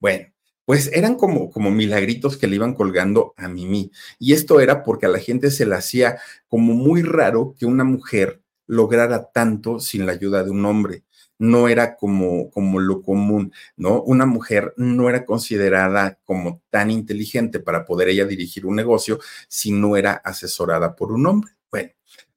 Bueno, 0.00 0.33
pues 0.64 0.90
eran 0.92 1.16
como, 1.16 1.50
como 1.50 1.70
milagritos 1.70 2.36
que 2.36 2.46
le 2.46 2.56
iban 2.56 2.74
colgando 2.74 3.34
a 3.36 3.48
Mimi. 3.48 3.90
Y 4.18 4.32
esto 4.32 4.60
era 4.60 4.82
porque 4.82 5.06
a 5.06 5.10
la 5.10 5.18
gente 5.18 5.50
se 5.50 5.66
le 5.66 5.74
hacía 5.74 6.18
como 6.48 6.74
muy 6.74 7.02
raro 7.02 7.54
que 7.58 7.66
una 7.66 7.84
mujer 7.84 8.42
lograra 8.66 9.30
tanto 9.32 9.78
sin 9.80 10.06
la 10.06 10.12
ayuda 10.12 10.42
de 10.42 10.50
un 10.50 10.64
hombre. 10.64 11.04
No 11.38 11.68
era 11.68 11.96
como, 11.96 12.50
como 12.50 12.78
lo 12.78 13.02
común, 13.02 13.52
¿no? 13.76 14.00
Una 14.02 14.24
mujer 14.24 14.72
no 14.76 15.08
era 15.08 15.24
considerada 15.24 16.18
como 16.24 16.62
tan 16.70 16.90
inteligente 16.90 17.58
para 17.60 17.84
poder 17.84 18.08
ella 18.08 18.24
dirigir 18.24 18.64
un 18.66 18.76
negocio 18.76 19.18
si 19.48 19.72
no 19.72 19.96
era 19.96 20.12
asesorada 20.12 20.94
por 20.94 21.12
un 21.12 21.26
hombre. 21.26 21.52
Bueno, 21.70 21.90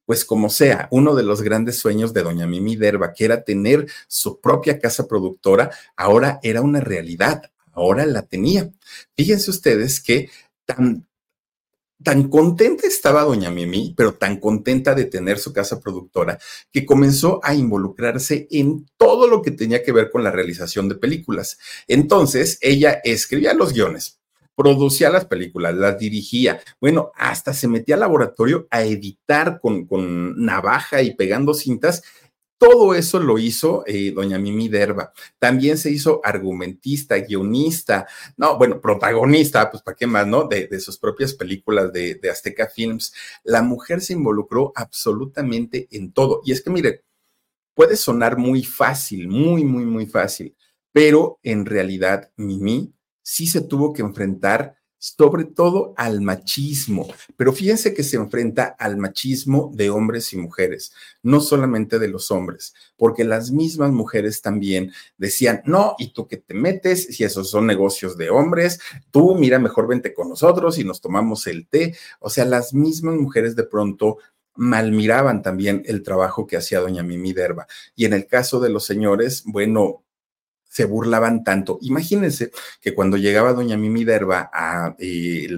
pues 0.04 0.24
como 0.24 0.50
sea, 0.50 0.88
uno 0.90 1.14
de 1.14 1.22
los 1.22 1.42
grandes 1.42 1.78
sueños 1.78 2.12
de 2.12 2.22
doña 2.22 2.46
Mimi 2.46 2.76
Derba, 2.76 3.12
que 3.12 3.24
era 3.24 3.44
tener 3.44 3.86
su 4.08 4.40
propia 4.40 4.78
casa 4.78 5.06
productora, 5.06 5.70
ahora 5.96 6.40
era 6.42 6.60
una 6.60 6.80
realidad 6.80 7.42
ahora 7.78 8.04
la 8.06 8.22
tenía. 8.22 8.70
Fíjense 9.16 9.50
ustedes 9.50 10.00
que 10.00 10.30
tan, 10.64 11.06
tan 12.02 12.28
contenta 12.28 12.86
estaba 12.86 13.22
doña 13.22 13.50
Mimi, 13.50 13.94
pero 13.96 14.14
tan 14.14 14.38
contenta 14.38 14.94
de 14.94 15.06
tener 15.06 15.38
su 15.38 15.52
casa 15.52 15.80
productora, 15.80 16.38
que 16.72 16.86
comenzó 16.86 17.40
a 17.42 17.54
involucrarse 17.54 18.46
en 18.50 18.86
todo 18.96 19.26
lo 19.26 19.42
que 19.42 19.50
tenía 19.50 19.82
que 19.82 19.92
ver 19.92 20.10
con 20.10 20.22
la 20.22 20.30
realización 20.30 20.88
de 20.88 20.96
películas. 20.96 21.58
Entonces, 21.86 22.58
ella 22.60 23.00
escribía 23.04 23.54
los 23.54 23.72
guiones, 23.72 24.20
producía 24.54 25.10
las 25.10 25.24
películas, 25.24 25.74
las 25.74 25.98
dirigía, 25.98 26.60
bueno, 26.80 27.12
hasta 27.16 27.54
se 27.54 27.68
metía 27.68 27.94
al 27.94 28.00
laboratorio 28.00 28.66
a 28.70 28.82
editar 28.82 29.60
con, 29.60 29.86
con 29.86 30.44
navaja 30.44 31.02
y 31.02 31.14
pegando 31.14 31.54
cintas 31.54 32.02
todo 32.58 32.94
eso 32.94 33.20
lo 33.20 33.38
hizo 33.38 33.84
eh, 33.86 34.12
doña 34.12 34.38
Mimi 34.38 34.68
Derba. 34.68 35.12
También 35.38 35.78
se 35.78 35.90
hizo 35.90 36.20
argumentista, 36.24 37.16
guionista, 37.18 38.06
no, 38.36 38.58
bueno, 38.58 38.80
protagonista, 38.80 39.70
pues 39.70 39.82
para 39.82 39.96
qué 39.96 40.06
más, 40.06 40.26
¿no? 40.26 40.44
De, 40.48 40.68
sus 40.80 40.98
propias 40.98 41.34
películas 41.34 41.92
de, 41.92 42.16
de, 42.16 42.30
Azteca 42.30 42.68
Films. 42.68 43.14
La 43.44 43.62
mujer 43.62 44.00
se 44.00 44.12
involucró 44.12 44.72
absolutamente 44.74 45.88
en 45.92 46.12
todo. 46.12 46.42
Y 46.44 46.52
es 46.52 46.60
que, 46.60 46.70
mire, 46.70 47.04
puede 47.74 47.96
sonar 47.96 48.36
muy 48.36 48.64
fácil, 48.64 49.28
muy, 49.28 49.64
muy, 49.64 49.84
muy 49.84 50.06
fácil, 50.06 50.56
pero 50.92 51.38
en 51.44 51.64
realidad 51.64 52.32
Mimi 52.36 52.92
sí 53.22 53.46
se 53.46 53.60
tuvo 53.60 53.92
que 53.92 54.02
enfrentar 54.02 54.77
sobre 54.98 55.44
todo 55.44 55.94
al 55.96 56.20
machismo. 56.20 57.06
Pero 57.36 57.52
fíjense 57.52 57.94
que 57.94 58.02
se 58.02 58.16
enfrenta 58.16 58.76
al 58.78 58.96
machismo 58.96 59.70
de 59.74 59.90
hombres 59.90 60.32
y 60.32 60.36
mujeres, 60.36 60.92
no 61.22 61.40
solamente 61.40 61.98
de 61.98 62.08
los 62.08 62.30
hombres, 62.30 62.74
porque 62.96 63.24
las 63.24 63.50
mismas 63.50 63.92
mujeres 63.92 64.42
también 64.42 64.92
decían, 65.16 65.62
no, 65.64 65.94
¿y 65.98 66.12
tú 66.12 66.26
qué 66.26 66.36
te 66.36 66.54
metes? 66.54 67.06
Si 67.16 67.24
esos 67.24 67.50
son 67.50 67.66
negocios 67.66 68.16
de 68.16 68.30
hombres, 68.30 68.80
tú 69.10 69.34
mira, 69.34 69.58
mejor 69.58 69.86
vente 69.86 70.12
con 70.12 70.28
nosotros 70.28 70.78
y 70.78 70.84
nos 70.84 71.00
tomamos 71.00 71.46
el 71.46 71.66
té. 71.66 71.96
O 72.20 72.30
sea, 72.30 72.44
las 72.44 72.74
mismas 72.74 73.14
mujeres 73.16 73.56
de 73.56 73.64
pronto 73.64 74.18
malmiraban 74.58 75.40
también 75.40 75.82
el 75.86 76.02
trabajo 76.02 76.46
que 76.46 76.56
hacía 76.56 76.80
doña 76.80 77.04
Mimi 77.04 77.32
Derba. 77.32 77.68
Y 77.94 78.06
en 78.06 78.12
el 78.12 78.26
caso 78.26 78.58
de 78.58 78.70
los 78.70 78.84
señores, 78.84 79.44
bueno, 79.46 80.02
se 80.78 80.84
burlaban 80.84 81.42
tanto. 81.42 81.80
Imagínense 81.82 82.52
que 82.80 82.94
cuando 82.94 83.16
llegaba 83.16 83.52
doña 83.52 83.76
Mimi 83.76 84.04
Derba 84.04 84.48
a 84.52 84.94
eh, 85.00 85.48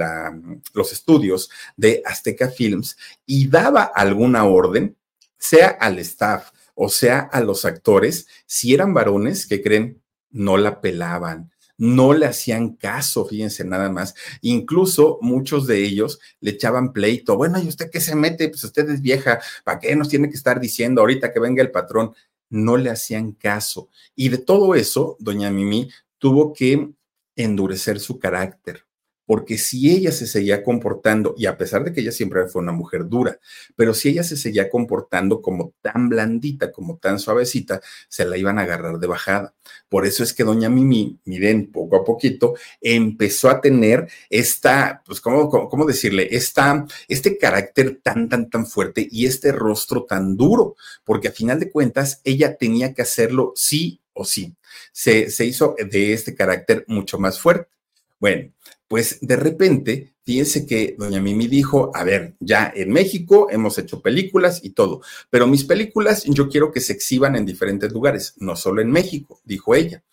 los 0.73 0.93
estudios 0.93 1.51
de 1.77 2.03
Azteca 2.07 2.49
Films 2.49 2.97
y 3.27 3.47
daba 3.47 3.83
alguna 3.83 4.47
orden, 4.47 4.97
sea 5.37 5.69
al 5.79 5.99
staff 5.99 6.53
o 6.75 6.89
sea 6.89 7.19
a 7.19 7.43
los 7.43 7.67
actores, 7.67 8.29
si 8.47 8.73
eran 8.73 8.95
varones, 8.95 9.47
que 9.47 9.61
creen? 9.61 10.01
No 10.31 10.57
la 10.57 10.81
pelaban, 10.81 11.51
no 11.77 12.15
le 12.15 12.25
hacían 12.25 12.77
caso, 12.77 13.27
fíjense 13.27 13.63
nada 13.63 13.91
más. 13.91 14.15
Incluso 14.41 15.19
muchos 15.21 15.67
de 15.67 15.85
ellos 15.85 16.19
le 16.41 16.53
echaban 16.53 16.95
pleito. 16.95 17.37
Bueno, 17.37 17.59
¿y 17.59 17.69
usted 17.69 17.91
qué 17.91 18.01
se 18.01 18.15
mete? 18.15 18.49
Pues 18.49 18.65
usted 18.65 18.89
es 18.89 19.03
vieja, 19.03 19.39
¿para 19.65 19.81
qué 19.81 19.95
nos 19.97 20.09
tiene 20.09 20.31
que 20.31 20.37
estar 20.37 20.61
diciendo 20.61 21.03
ahorita 21.03 21.31
que 21.31 21.41
venga 21.41 21.63
el 21.63 21.71
patrón? 21.71 22.15
No 22.51 22.77
le 22.77 22.91
hacían 22.91 23.33
caso. 23.33 23.89
Y 24.15 24.29
de 24.29 24.39
todo 24.39 24.75
eso, 24.75 25.17
doña 25.21 25.51
Mimi 25.51 25.91
tuvo 26.19 26.53
que 26.53 26.91
endurecer 27.37 28.01
su 28.01 28.19
carácter, 28.19 28.85
porque 29.31 29.59
si 29.59 29.93
ella 29.93 30.11
se 30.11 30.27
seguía 30.27 30.65
comportando, 30.65 31.37
y 31.39 31.47
a 31.47 31.57
pesar 31.57 31.85
de 31.85 31.93
que 31.93 32.01
ella 32.01 32.11
siempre 32.11 32.49
fue 32.49 32.63
una 32.63 32.73
mujer 32.73 33.09
dura, 33.09 33.39
pero 33.77 33.95
si 33.95 34.09
ella 34.09 34.25
se 34.25 34.37
seguía 34.37 34.69
comportando 34.69 35.41
como 35.41 35.73
tan 35.83 36.09
blandita, 36.09 36.73
como 36.73 36.99
tan 36.99 37.21
suavecita, 37.21 37.81
se 38.09 38.25
la 38.25 38.37
iban 38.37 38.59
a 38.59 38.63
agarrar 38.63 38.99
de 38.99 39.07
bajada. 39.07 39.55
Por 39.89 40.05
eso 40.05 40.25
es 40.25 40.35
que 40.35 40.43
doña 40.43 40.69
Mimi, 40.69 41.21
miren, 41.27 41.71
poco 41.71 41.95
a 41.95 42.05
poquito, 42.05 42.55
empezó 42.81 43.51
a 43.51 43.61
tener 43.61 44.09
esta, 44.31 45.01
pues, 45.07 45.21
¿cómo, 45.21 45.49
cómo, 45.49 45.85
decirle? 45.85 46.27
Esta, 46.33 46.85
este 47.07 47.39
carácter 47.39 48.01
tan, 48.03 48.29
tan, 48.29 48.51
tan 48.51 48.67
fuerte 48.67 49.07
y 49.09 49.27
este 49.27 49.53
rostro 49.53 50.07
tan 50.07 50.37
duro, 50.37 50.75
porque 51.05 51.29
a 51.29 51.33
final 51.33 51.61
de 51.61 51.71
cuentas 51.71 52.21
ella 52.25 52.57
tenía 52.57 52.95
que 52.95 53.03
hacerlo 53.03 53.53
sí 53.55 54.01
o 54.13 54.25
sí. 54.25 54.57
Se, 54.91 55.31
se 55.31 55.45
hizo 55.45 55.77
de 55.79 56.15
este 56.15 56.35
carácter 56.35 56.85
mucho 56.89 57.17
más 57.17 57.39
fuerte. 57.39 57.80
Bueno, 58.21 58.53
pues 58.87 59.19
de 59.23 59.37
repente, 59.37 60.15
fíjense 60.25 60.67
que 60.67 60.95
doña 60.99 61.21
Mimi 61.23 61.49
dijo, 61.49 61.91
a 61.95 62.05
ver, 62.05 62.37
ya 62.39 62.71
en 62.75 62.91
México 62.93 63.49
hemos 63.51 63.79
hecho 63.79 64.03
películas 64.03 64.61
y 64.63 64.71
todo, 64.71 65.01
pero 65.31 65.47
mis 65.47 65.65
películas 65.65 66.25
yo 66.25 66.49
quiero 66.51 66.71
que 66.71 66.81
se 66.81 66.93
exhiban 66.93 67.35
en 67.35 67.47
diferentes 67.47 67.91
lugares, 67.93 68.35
no 68.37 68.57
solo 68.57 68.83
en 68.83 68.91
México, 68.91 69.41
dijo 69.45 69.75
ella. 69.75 70.05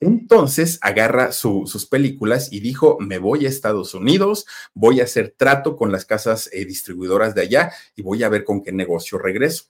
Entonces 0.00 0.78
agarra 0.80 1.32
sus 1.32 1.86
películas 1.86 2.52
y 2.52 2.60
dijo, 2.60 2.98
me 3.00 3.18
voy 3.18 3.44
a 3.44 3.48
Estados 3.48 3.94
Unidos, 3.94 4.46
voy 4.72 5.00
a 5.00 5.04
hacer 5.04 5.34
trato 5.36 5.76
con 5.76 5.92
las 5.92 6.04
casas 6.06 6.48
eh, 6.52 6.64
distribuidoras 6.64 7.34
de 7.34 7.42
allá 7.42 7.72
y 7.96 8.02
voy 8.02 8.22
a 8.22 8.28
ver 8.28 8.44
con 8.44 8.62
qué 8.62 8.72
negocio 8.72 9.18
regreso. 9.18 9.64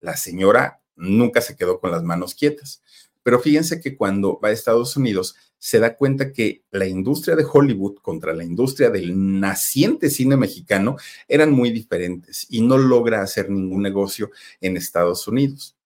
La 0.00 0.16
señora 0.16 0.80
nunca 0.96 1.40
se 1.42 1.56
quedó 1.56 1.78
con 1.78 1.90
las 1.90 2.02
manos 2.02 2.34
quietas. 2.34 2.82
Pero 3.22 3.40
fíjense 3.40 3.80
que 3.80 3.96
cuando 3.96 4.40
va 4.40 4.48
a 4.48 4.52
Estados 4.52 4.96
Unidos, 4.96 5.34
se 5.58 5.78
da 5.80 5.96
cuenta 5.96 6.32
que 6.32 6.62
la 6.70 6.86
industria 6.86 7.36
de 7.36 7.46
Hollywood 7.50 7.96
contra 8.02 8.32
la 8.34 8.44
industria 8.44 8.90
del 8.90 9.40
naciente 9.40 10.10
cine 10.10 10.36
mexicano 10.36 10.96
eran 11.28 11.52
muy 11.52 11.70
diferentes 11.70 12.46
y 12.50 12.60
no 12.62 12.78
logra 12.78 13.22
hacer 13.22 13.50
ningún 13.50 13.82
negocio 13.82 14.30
en 14.60 14.76
Estados 14.76 15.26
Unidos. 15.26 15.76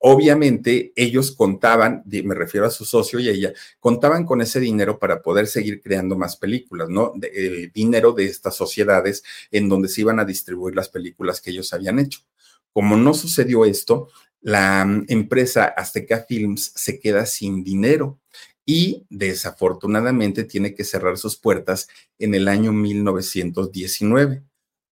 Obviamente 0.00 0.92
ellos 0.94 1.32
contaban, 1.32 2.04
me 2.06 2.34
refiero 2.34 2.66
a 2.66 2.70
su 2.70 2.84
socio 2.84 3.18
y 3.18 3.28
ella, 3.28 3.52
contaban 3.80 4.24
con 4.24 4.40
ese 4.40 4.60
dinero 4.60 4.98
para 4.98 5.22
poder 5.22 5.48
seguir 5.48 5.80
creando 5.82 6.16
más 6.16 6.36
películas, 6.36 6.88
¿no? 6.88 7.14
Eh, 7.20 7.70
dinero 7.74 8.12
de 8.12 8.26
estas 8.26 8.54
sociedades 8.54 9.24
en 9.50 9.68
donde 9.68 9.88
se 9.88 10.02
iban 10.02 10.20
a 10.20 10.24
distribuir 10.24 10.76
las 10.76 10.88
películas 10.88 11.40
que 11.40 11.50
ellos 11.50 11.72
habían 11.72 11.98
hecho. 11.98 12.20
Como 12.72 12.96
no 12.96 13.12
sucedió 13.12 13.64
esto, 13.64 14.08
la 14.40 14.84
mm, 14.84 15.06
empresa 15.08 15.64
Azteca 15.64 16.24
Films 16.28 16.72
se 16.76 17.00
queda 17.00 17.26
sin 17.26 17.64
dinero 17.64 18.20
y 18.70 19.06
desafortunadamente 19.08 20.44
tiene 20.44 20.74
que 20.74 20.84
cerrar 20.84 21.16
sus 21.16 21.38
puertas 21.38 21.88
en 22.18 22.34
el 22.34 22.48
año 22.48 22.70
1919. 22.70 24.42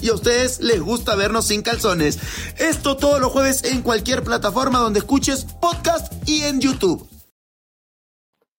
y 0.00 0.08
a 0.10 0.12
ustedes 0.12 0.60
les 0.60 0.78
gusta 0.78 1.14
vernos 1.14 1.46
sin 1.46 1.62
calzones. 1.62 2.18
Esto 2.58 2.98
todos 2.98 3.18
los 3.18 3.32
jueves 3.32 3.64
en 3.64 3.80
cualquier 3.80 4.22
plataforma 4.22 4.78
donde 4.78 4.98
escuches 4.98 5.46
podcast 5.58 6.12
y 6.28 6.42
en 6.42 6.60
YouTube. 6.60 7.08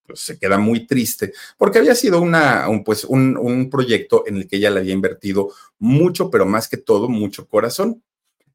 Pues 0.07 0.21
se 0.21 0.39
queda 0.39 0.57
muy 0.57 0.87
triste 0.87 1.31
porque 1.59 1.77
había 1.77 1.93
sido 1.93 2.19
una, 2.21 2.67
un, 2.69 2.83
pues, 2.83 3.03
un, 3.03 3.69
proyecto 3.69 4.23
en 4.25 4.37
el 4.37 4.47
que 4.47 4.55
ella 4.55 4.71
le 4.71 4.79
había 4.79 4.93
invertido 4.93 5.51
mucho, 5.77 6.31
pero 6.31 6.47
más 6.47 6.67
que 6.67 6.77
todo, 6.77 7.07
mucho 7.07 7.47
corazón. 7.47 8.01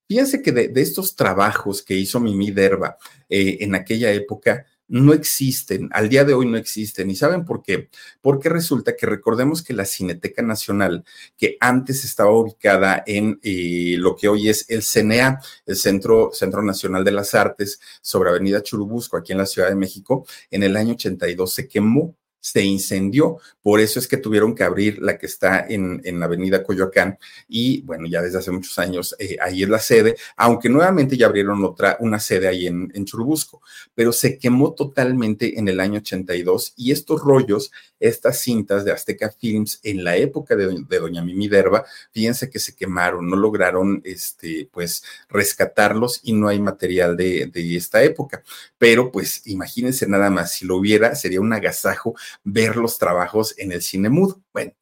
Fíjense 0.09 0.42
que 0.42 0.51
de, 0.51 0.72
estos 0.74 1.14
trabajos 1.14 1.84
que 1.84 1.94
hizo 1.94 2.18
Mimi 2.18 2.51
Derba 2.51 2.96
eh, 3.28 3.59
en 3.61 3.76
aquella 3.76 4.11
época, 4.11 4.66
no 4.91 5.14
existen, 5.14 5.88
al 5.93 6.09
día 6.09 6.24
de 6.24 6.34
hoy 6.34 6.47
no 6.47 6.57
existen. 6.57 7.11
¿Y 7.11 7.16
saben 7.16 7.45
por 7.45 7.62
qué? 7.62 7.88
Porque 8.20 8.49
resulta 8.49 8.97
que 8.97 9.07
recordemos 9.07 9.62
que 9.62 9.72
la 9.72 9.84
Cineteca 9.84 10.43
Nacional, 10.43 11.05
que 11.36 11.57
antes 11.61 12.05
estaba 12.05 12.32
ubicada 12.32 13.03
en 13.07 13.38
eh, 13.43 13.95
lo 13.99 14.16
que 14.16 14.28
hoy 14.28 14.49
es 14.49 14.68
el 14.68 14.82
CNA, 14.82 15.41
el 15.64 15.76
Centro, 15.76 16.30
Centro 16.32 16.62
Nacional 16.62 17.05
de 17.05 17.12
las 17.12 17.34
Artes, 17.34 17.80
sobre 18.03 18.30
Avenida 18.30 18.62
Churubusco, 18.62 19.16
aquí 19.16 19.32
en 19.32 19.38
la 19.38 19.47
Ciudad 19.47 19.68
de 19.68 19.76
México, 19.76 20.26
en 20.51 20.64
el 20.64 20.76
año 20.76 20.95
82 20.95 21.53
se 21.53 21.68
quemó 21.68 22.16
se 22.41 22.62
incendió. 22.62 23.38
Por 23.62 23.80
eso 23.80 23.99
es 23.99 24.09
que 24.09 24.16
tuvieron 24.16 24.55
que 24.55 24.64
abrir 24.64 25.01
la 25.01 25.18
que 25.18 25.26
está 25.26 25.66
en, 25.68 26.01
en 26.05 26.18
la 26.18 26.26
avenida 26.26 26.64
Coyoacán 26.64 27.18
y 27.49 27.82
bueno, 27.82 28.07
ya 28.07 28.22
desde 28.22 28.38
hace 28.38 28.51
muchos 28.51 28.78
años 28.78 29.14
eh, 29.18 29.36
ahí 29.41 29.62
es 29.62 29.68
la 29.68 29.78
sede, 29.78 30.16
aunque 30.36 30.68
nuevamente 30.68 31.16
ya 31.16 31.26
abrieron 31.26 31.62
otra, 31.64 31.97
una 32.01 32.18
sede 32.18 32.49
ahí 32.49 32.66
en, 32.66 32.91
en 32.95 33.05
Churubusco, 33.05 33.62
pero 33.95 34.12
se 34.12 34.38
quemó 34.38 34.72
totalmente 34.72 35.59
en 35.59 35.68
el 35.68 35.80
año 35.80 35.99
82 35.99 36.74
y 36.76 36.93
estos 36.93 37.20
rollos, 37.20 37.70
estas 37.99 38.41
cintas 38.41 38.84
de 38.84 38.93
Azteca 38.93 39.30
Films 39.30 39.78
en 39.82 40.03
la 40.05 40.16
época 40.16 40.57
de, 40.57 40.84
Doña 41.01 41.22
Mimi 41.22 41.49
Derba, 41.49 41.84
fíjense 42.11 42.49
que 42.49 42.59
se 42.59 42.74
quemaron, 42.74 43.28
no 43.28 43.36
lograron 43.36 44.01
este, 44.05 44.68
pues 44.72 45.05
rescatarlos 45.28 46.20
y 46.22 46.32
no 46.32 46.49
hay 46.49 46.59
material 46.59 47.16
de, 47.16 47.47
de 47.47 47.76
esta 47.76 48.03
época. 48.03 48.43
Pero 48.78 49.12
pues 49.12 49.47
imagínense 49.47 50.07
nada 50.07 50.30
más, 50.30 50.53
si 50.53 50.64
lo 50.64 50.76
hubiera, 50.76 51.14
sería 51.14 51.41
un 51.41 51.53
agasajo 51.53 52.14
ver 52.45 52.76
los 52.76 52.99
trabajos 52.99 53.55
en 53.59 53.72
el 53.72 53.83
cine 53.83 54.09
mudo. 54.09 54.41
Bueno, 54.53 54.72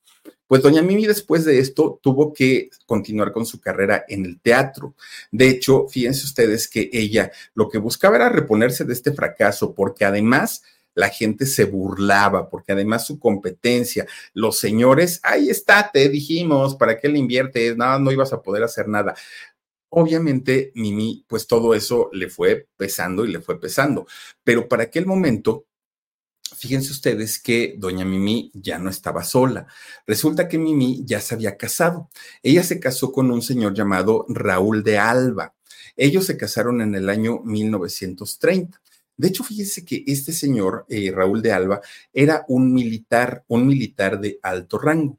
pues 0.49 0.63
doña 0.63 0.81
Mimi 0.81 1.07
después 1.07 1.45
de 1.45 1.59
esto 1.59 2.01
tuvo 2.03 2.33
que 2.33 2.71
continuar 2.87 3.33
con 3.33 3.45
su 3.45 3.61
carrera 3.61 4.05
en 4.09 4.25
el 4.25 4.41
teatro. 4.41 4.95
De 5.31 5.49
hecho, 5.49 5.87
fíjense 5.89 6.25
ustedes 6.25 6.69
que 6.69 6.89
ella 6.93 7.31
lo 7.55 7.69
que 7.69 7.77
buscaba 7.77 8.17
era 8.17 8.31
reponerse 8.31 8.85
de 8.85 8.95
este 8.95 9.13
fracaso, 9.13 9.75
porque 9.75 10.07
además 10.07 10.63
la 10.95 11.11
gente 11.11 11.45
se 11.47 11.65
burlaba, 11.65 12.49
porque 12.49 12.73
además 12.73 13.07
su 13.07 13.21
competencia, 13.21 14.07
los 14.33 14.59
señores, 14.59 15.21
ahí 15.23 15.51
está, 15.51 15.91
te 15.93 16.09
dijimos, 16.09 16.77
¿para 16.77 16.99
qué 16.99 17.09
le 17.09 17.19
inviertes? 17.19 17.77
No, 17.77 17.99
no 17.99 18.11
ibas 18.11 18.33
a 18.33 18.43
poder 18.43 18.65
hacer 18.65 18.89
nada. 18.89 19.15
Obviamente, 19.91 20.73
Mimi, 20.75 21.25
pues 21.29 21.47
todo 21.47 21.75
eso 21.75 22.09
le 22.13 22.29
fue 22.29 22.69
pesando 22.77 23.25
y 23.25 23.33
le 23.33 23.41
fue 23.41 23.61
pesando, 23.61 24.07
pero 24.43 24.67
para 24.67 24.85
aquel 24.85 25.07
momento 25.07 25.67
fíjense 26.59 26.93
ustedes 26.93 27.41
que 27.41 27.75
doña 27.79 28.05
Mimi 28.05 28.51
ya 28.55 28.79
no 28.79 28.91
estaba 28.91 29.25
sola. 29.25 29.67
Resulta 30.07 30.49
que 30.49 30.59
Mimi 30.59 31.03
ya 31.05 31.21
se 31.21 31.35
había 31.35 31.57
casado. 31.57 32.11
Ella 32.43 32.63
se 32.63 32.81
casó 32.81 33.13
con 33.13 33.31
un 33.31 33.43
señor 33.43 33.75
llamado 33.75 34.27
Raúl 34.29 34.83
de 34.83 34.99
Alba. 34.99 35.55
Ellos 35.97 36.27
se 36.27 36.37
casaron 36.37 36.81
en 36.81 36.95
el 36.95 37.09
año 37.09 37.41
1930. 37.45 38.81
De 39.17 39.29
hecho, 39.29 39.43
fíjense 39.43 39.85
que 39.85 40.05
este 40.07 40.33
señor, 40.33 40.87
eh, 40.89 41.11
Raúl 41.13 41.43
de 41.43 41.53
Alba, 41.53 41.81
era 42.13 42.45
un 42.49 42.73
militar, 42.73 43.45
un 43.49 43.67
militar 43.67 44.21
de 44.21 44.39
alto 44.43 44.79
rango. 44.79 45.19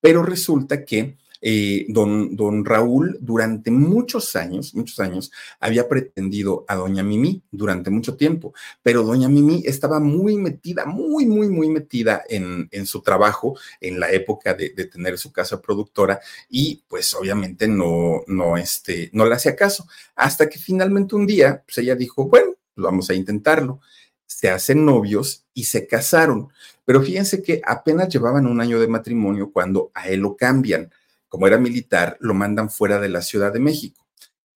Pero 0.00 0.22
resulta 0.22 0.84
que 0.84 1.16
eh, 1.40 1.86
don, 1.88 2.64
Raúl 2.64 3.18
durante 3.20 3.70
muchos 3.70 4.34
años, 4.36 4.74
muchos 4.74 4.98
años, 5.00 5.30
había 5.60 5.88
pretendido 5.88 6.64
a 6.68 6.76
doña 6.76 7.02
Mimi 7.02 7.42
durante 7.50 7.90
mucho 7.90 8.16
tiempo, 8.16 8.52
pero 8.82 9.02
doña 9.02 9.28
Mimi 9.28 9.62
estaba 9.64 10.00
muy 10.00 10.36
metida, 10.36 10.86
muy, 10.86 11.26
muy, 11.26 11.48
muy 11.48 11.68
metida 11.68 12.22
en, 12.28 12.68
su 12.86 13.02
trabajo 13.02 13.58
en 13.80 14.00
la 14.00 14.10
época 14.12 14.54
de, 14.54 14.70
de, 14.70 14.86
tener 14.86 15.18
su 15.18 15.32
casa 15.32 15.60
productora 15.60 16.20
y 16.48 16.82
pues 16.88 17.12
obviamente 17.14 17.68
no, 17.68 18.22
no, 18.26 18.56
este, 18.56 19.10
no 19.12 19.26
le 19.26 19.34
hacía 19.34 19.54
caso, 19.54 19.86
hasta 20.14 20.48
que 20.48 20.58
finalmente 20.58 21.14
un 21.14 21.26
día, 21.26 21.62
pues 21.66 21.78
ella 21.78 21.94
dijo, 21.94 22.26
bueno, 22.26 22.54
pues 22.74 22.84
vamos 22.84 23.10
a 23.10 23.14
intentarlo 23.14 23.80
se 24.28 24.50
hacen 24.50 24.84
novios 24.84 25.46
y 25.54 25.64
se 25.64 25.86
casaron. 25.86 26.48
Pero 26.84 27.02
fíjense 27.02 27.42
que 27.42 27.60
apenas 27.64 28.08
llevaban 28.08 28.46
un 28.46 28.60
año 28.60 28.78
de 28.78 28.86
matrimonio 28.86 29.50
cuando 29.50 29.90
a 29.94 30.08
él 30.08 30.20
lo 30.20 30.36
cambian 30.36 30.90
como 31.28 31.46
era 31.46 31.58
militar, 31.58 32.16
lo 32.20 32.34
mandan 32.34 32.70
fuera 32.70 32.98
de 32.98 33.08
la 33.08 33.22
Ciudad 33.22 33.52
de 33.52 33.60
México. 33.60 34.06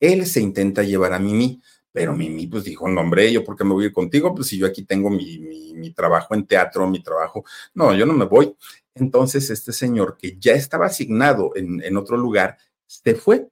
Él 0.00 0.26
se 0.26 0.40
intenta 0.40 0.82
llevar 0.82 1.12
a 1.12 1.18
Mimi, 1.18 1.60
pero 1.92 2.16
Mimi 2.16 2.46
pues 2.46 2.64
dijo, 2.64 2.88
no 2.88 3.00
hombre, 3.00 3.32
yo 3.32 3.44
por 3.44 3.56
qué 3.56 3.64
me 3.64 3.74
voy 3.74 3.92
contigo, 3.92 4.34
pues 4.34 4.48
si 4.48 4.58
yo 4.58 4.66
aquí 4.66 4.84
tengo 4.84 5.10
mi, 5.10 5.38
mi, 5.38 5.74
mi 5.74 5.92
trabajo 5.92 6.34
en 6.34 6.46
teatro, 6.46 6.88
mi 6.88 7.02
trabajo, 7.02 7.44
no, 7.74 7.94
yo 7.94 8.06
no 8.06 8.14
me 8.14 8.24
voy. 8.24 8.54
Entonces 8.94 9.50
este 9.50 9.72
señor 9.72 10.16
que 10.18 10.36
ya 10.38 10.52
estaba 10.52 10.86
asignado 10.86 11.52
en, 11.54 11.82
en 11.82 11.96
otro 11.96 12.16
lugar, 12.16 12.56
se 12.86 13.14
fue. 13.14 13.48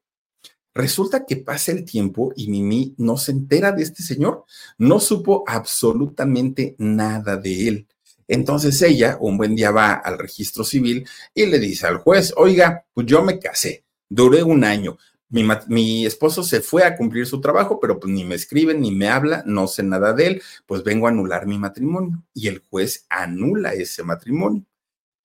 Resulta 0.73 1.27
que 1.27 1.37
pasa 1.37 1.73
el 1.73 1.85
tiempo 1.85 2.33
y 2.37 2.49
Mimi 2.49 2.95
no 2.97 3.17
se 3.17 3.33
entera 3.33 3.73
de 3.73 3.83
este 3.83 4.03
señor, 4.03 4.45
no 4.79 5.01
supo 5.01 5.45
absolutamente 5.47 6.77
nada 6.79 7.37
de 7.37 7.69
él. 7.69 7.89
Entonces 8.31 8.81
ella 8.83 9.19
un 9.21 9.37
buen 9.37 9.57
día 9.57 9.73
va 9.73 9.95
al 9.95 10.17
registro 10.17 10.63
civil 10.63 11.05
y 11.35 11.47
le 11.47 11.59
dice 11.59 11.89
al 11.89 11.99
juez, 11.99 12.33
oiga, 12.37 12.87
pues 12.95 13.05
yo 13.09 13.25
me 13.25 13.41
casé, 13.41 13.85
duré 14.09 14.45
un 14.45 14.63
año. 14.63 14.99
Mi, 15.29 16.07
esposo 16.07 16.45
se 16.45 16.61
fue 16.61 16.85
a 16.85 16.97
cumplir 16.97 17.27
su 17.27 17.41
trabajo, 17.41 17.81
pero 17.81 17.99
pues 17.99 18.13
ni 18.13 18.23
me 18.23 18.37
escribe, 18.37 18.73
ni 18.75 18.93
me 18.93 19.09
habla, 19.09 19.43
no 19.47 19.67
sé 19.67 19.83
nada 19.83 20.13
de 20.13 20.27
él, 20.29 20.43
pues 20.65 20.85
vengo 20.85 21.09
a 21.09 21.11
anular 21.11 21.45
mi 21.45 21.59
matrimonio. 21.59 22.23
Y 22.33 22.47
el 22.47 22.63
juez 22.71 23.05
anula 23.09 23.73
ese 23.73 24.05
matrimonio. 24.05 24.65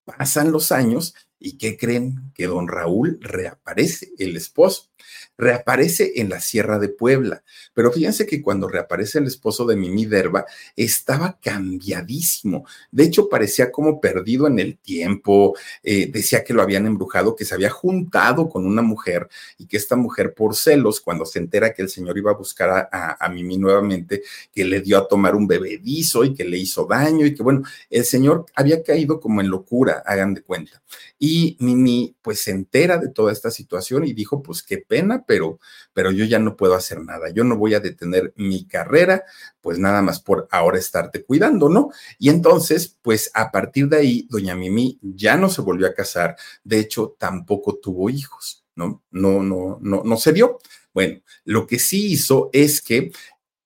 Pasan 0.04 0.52
los 0.52 0.72
años 0.72 1.14
y 1.38 1.60
¿qué 1.60 1.78
creen? 1.78 2.32
Que 2.34 2.48
don 2.48 2.68
Raúl 2.68 3.20
reaparece, 3.22 4.14
el 4.18 4.36
esposo 4.36 4.90
reaparece 5.38 6.14
en 6.16 6.30
la 6.30 6.40
Sierra 6.40 6.80
de 6.80 6.90
Puebla. 6.90 7.44
Pero 7.74 7.92
fíjense 7.92 8.26
que 8.26 8.42
cuando 8.42 8.68
reaparece 8.68 9.20
el 9.20 9.28
esposo 9.28 9.66
de 9.66 9.76
Mimi 9.76 10.06
Derba, 10.06 10.46
estaba 10.76 11.38
cambiadísimo. 11.42 12.66
De 12.92 13.04
hecho, 13.04 13.30
parecía 13.30 13.72
como 13.72 14.00
perdido 14.00 14.48
en 14.48 14.60
el 14.60 14.78
tiempo. 14.78 15.56
Eh, 15.84 16.10
decía 16.12 16.44
que 16.44 16.54
lo 16.54 16.62
habían 16.62 16.86
embrujado, 16.86 17.36
que 17.36 17.46
se 17.46 17.54
había 17.54 17.70
juntado 17.70 18.50
con 18.50 18.66
una 18.66 18.82
mujer 18.82 19.28
y 19.58 19.68
que 19.68 19.78
esta 19.78 19.96
mujer, 19.96 20.34
por 20.34 20.56
celos, 20.56 21.02
cuando 21.02 21.26
se 21.26 21.40
entera 21.40 21.74
que 21.74 21.82
el 21.82 21.90
señor 21.90 22.18
iba 22.18 22.32
a 22.32 22.36
buscar 22.36 22.90
a, 22.92 23.18
a, 23.20 23.30
Mimi 23.30 23.58
nuevamente, 23.58 24.24
que 24.54 24.64
le 24.64 24.82
dio 24.82 24.98
a 24.98 25.08
tomar 25.08 25.36
un 25.36 25.48
bebedizo 25.48 26.24
y 26.24 26.34
que 26.34 26.46
le 26.46 26.58
hizo 26.58 26.86
daño 26.86 27.26
y 27.26 27.34
que, 27.34 27.44
bueno, 27.44 27.64
el 27.90 28.06
señor 28.06 28.46
había 28.56 28.82
caído 28.84 29.20
como 29.20 29.42
en 29.42 29.50
locura, 29.50 30.04
hagan 30.06 30.34
de 30.34 30.42
cuenta. 30.42 30.82
Y 31.20 31.58
Mimi, 31.60 32.16
pues, 32.22 32.40
se 32.40 32.52
entera 32.52 32.98
de 32.98 33.10
toda 33.10 33.32
esta 33.32 33.52
situación 33.52 34.06
y 34.06 34.14
dijo, 34.14 34.42
pues, 34.42 34.64
qué 34.64 34.78
pena, 34.78 35.25
pero, 35.26 35.60
pero 35.94 36.12
yo 36.12 36.26
ya 36.26 36.40
no 36.40 36.56
puedo 36.56 36.76
hacer 36.76 37.02
nada. 37.02 37.30
Yo 37.30 37.44
no 37.44 37.58
voy 37.58 37.74
a 37.74 37.80
detener 37.80 38.34
mi 38.36 38.66
carrera, 38.66 39.24
pues 39.62 39.80
nada 39.80 40.02
más 40.02 40.20
por 40.20 40.48
ahora 40.52 40.78
estarte 40.78 41.24
cuidando, 41.24 41.70
¿no? 41.70 41.90
Y 42.20 42.30
entonces, 42.30 42.98
pues 43.02 43.32
a 43.34 43.52
partir 43.52 43.88
de 43.90 43.98
ahí, 43.98 44.28
doña 44.30 44.56
Mimi 44.56 45.00
ya 45.02 45.38
no 45.38 45.50
se 45.50 45.62
volvió 45.62 45.88
a 45.88 45.94
casar. 45.94 46.36
De 46.64 46.80
hecho, 46.80 47.16
tampoco 47.18 47.76
tuvo 47.76 48.10
hijos, 48.10 48.66
¿no? 48.76 49.04
No, 49.12 49.42
no, 49.44 49.78
no, 49.82 50.04
no 50.04 50.18
se 50.18 50.34
dio. 50.34 50.60
Bueno, 50.94 51.20
lo 51.44 51.68
que 51.68 51.78
sí 51.78 52.14
hizo 52.14 52.50
es 52.54 52.82
que 52.82 53.12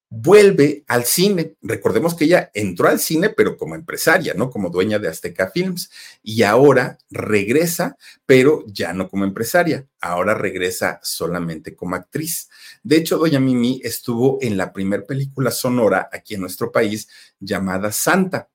vuelve 0.10 0.84
al 0.88 1.06
cine. 1.06 1.56
Recordemos 1.62 2.16
que 2.16 2.26
ella 2.26 2.52
entró 2.54 2.90
al 2.90 3.00
cine, 3.00 3.30
pero 3.30 3.58
como 3.58 3.76
empresaria, 3.76 4.34
¿no? 4.34 4.50
Como 4.50 4.70
dueña 4.70 5.00
de 5.00 5.08
Azteca 5.08 5.52
Films. 5.52 5.90
Y 6.24 6.44
ahora 6.44 6.98
regresa, 7.10 7.98
pero 8.26 8.64
ya 8.68 8.94
no 8.94 9.08
como 9.08 9.24
empresaria. 9.24 9.88
Ahora 10.02 10.34
regresa 10.34 11.00
solamente 11.04 11.76
como 11.76 11.96
actriz. 11.96 12.50
De 12.84 12.98
hecho, 12.98 13.18
Doña 13.18 13.40
Mimi 13.40 13.82
estuvo 13.84 14.40
en 14.42 14.58
la 14.58 14.74
primera 14.74 15.04
película 15.04 15.52
sonora 15.52 16.10
aquí 16.12 16.34
en 16.36 16.42
nuestro 16.42 16.72
país 16.72 17.08
llamada 17.40 17.92
Santa. 17.92 18.50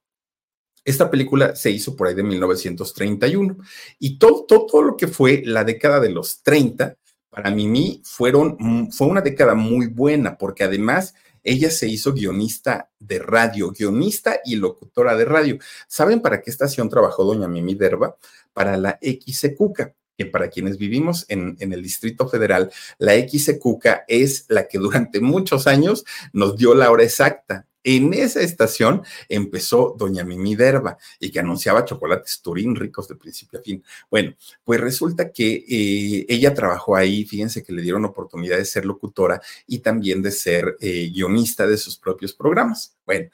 Esta 0.85 1.11
película 1.11 1.57
se 1.57 1.71
hizo 1.71 1.97
por 1.97 2.09
ahí 2.09 2.15
de 2.15 2.23
1931 2.23 3.57
y 3.99 4.19
todo, 4.19 4.45
todo, 4.45 4.67
todo 4.67 4.83
lo 4.83 4.97
que 4.97 5.09
fue 5.09 5.43
la 5.45 5.65
década 5.65 5.99
de 5.99 6.11
los 6.11 6.43
30 6.43 6.97
para 7.31 7.51
Mimi 7.51 8.03
fueron, 8.05 8.91
fue 8.93 9.07
una 9.07 9.23
década 9.23 9.55
muy 9.55 9.87
buena 9.87 10.37
porque 10.37 10.63
además 10.63 11.15
ella 11.45 11.71
se 11.71 11.87
hizo 11.87 12.13
guionista 12.13 12.91
de 12.99 13.19
radio, 13.19 13.71
guionista 13.71 14.41
y 14.45 14.57
locutora 14.57 15.15
de 15.15 15.27
radio. 15.27 15.59
¿Saben 15.87 16.21
para 16.21 16.41
qué 16.41 16.51
estación 16.51 16.89
trabajó 16.89 17.25
doña 17.25 17.47
Mimi 17.47 17.75
Derba? 17.75 18.17
Para 18.53 18.77
la 18.77 18.99
XCUCA 19.01 19.95
que 20.17 20.27
para 20.27 20.49
quienes 20.49 20.79
vivimos 20.79 21.27
en, 21.29 21.57
el 21.59 21.83
Distrito 21.83 22.29
Federal, 22.29 22.71
la 22.99 23.15
XCUCA 23.15 24.05
es 24.09 24.47
la 24.49 24.69
que 24.69 24.79
durante 24.79 25.21
muchos 25.21 25.67
años 25.67 26.05
nos 26.33 26.57
dio 26.57 26.75
la 26.75 26.91
hora 26.91 27.05
exacta. 27.05 27.67
En 27.85 28.15
esa 28.15 28.41
estación 28.41 29.03
empezó 29.29 29.95
Doña 29.97 30.25
Mimi 30.25 30.57
Derba 30.57 30.97
y 31.21 31.31
que 31.31 31.39
anunciaba 31.39 31.85
chocolates 31.85 32.41
Turín 32.41 32.75
ricos 32.75 33.07
de 33.09 33.17
principio 33.17 33.61
a 33.61 33.63
fin. 33.63 33.85
Bueno, 34.11 34.35
pues 34.65 34.81
resulta 34.81 35.31
que 35.31 35.65
eh, 35.69 36.27
ella 36.29 36.55
trabajó 36.55 36.97
ahí, 36.97 37.25
fíjense 37.27 37.63
que 37.63 37.75
le 37.75 37.83
dieron 37.83 38.07
oportunidad 38.07 38.57
de 38.57 38.65
ser 38.65 38.87
locutora 38.87 39.41
y 39.67 39.81
también 39.81 40.23
de 40.23 40.31
ser 40.31 40.77
eh, 40.81 41.11
guionista 41.13 41.67
de 41.67 41.77
sus 41.77 41.99
propios 41.99 42.33
programas. 42.33 42.97
Bueno, 43.05 43.29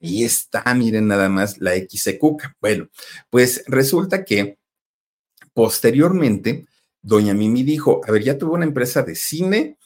ahí 0.00 0.22
está, 0.22 0.62
miren 0.74 1.08
nada 1.08 1.28
más 1.28 1.58
la 1.58 1.72
XCUCA. 1.74 2.56
Bueno, 2.60 2.88
pues 3.30 3.64
resulta 3.66 4.24
que 4.24 4.58
posteriormente, 5.52 6.66
Doña 7.02 7.34
Mimi 7.34 7.64
dijo, 7.64 8.00
a 8.06 8.12
ver, 8.12 8.22
ya 8.22 8.38
tuve 8.38 8.52
una 8.52 8.64
empresa 8.64 9.02
de 9.02 9.16
cine, 9.16 9.77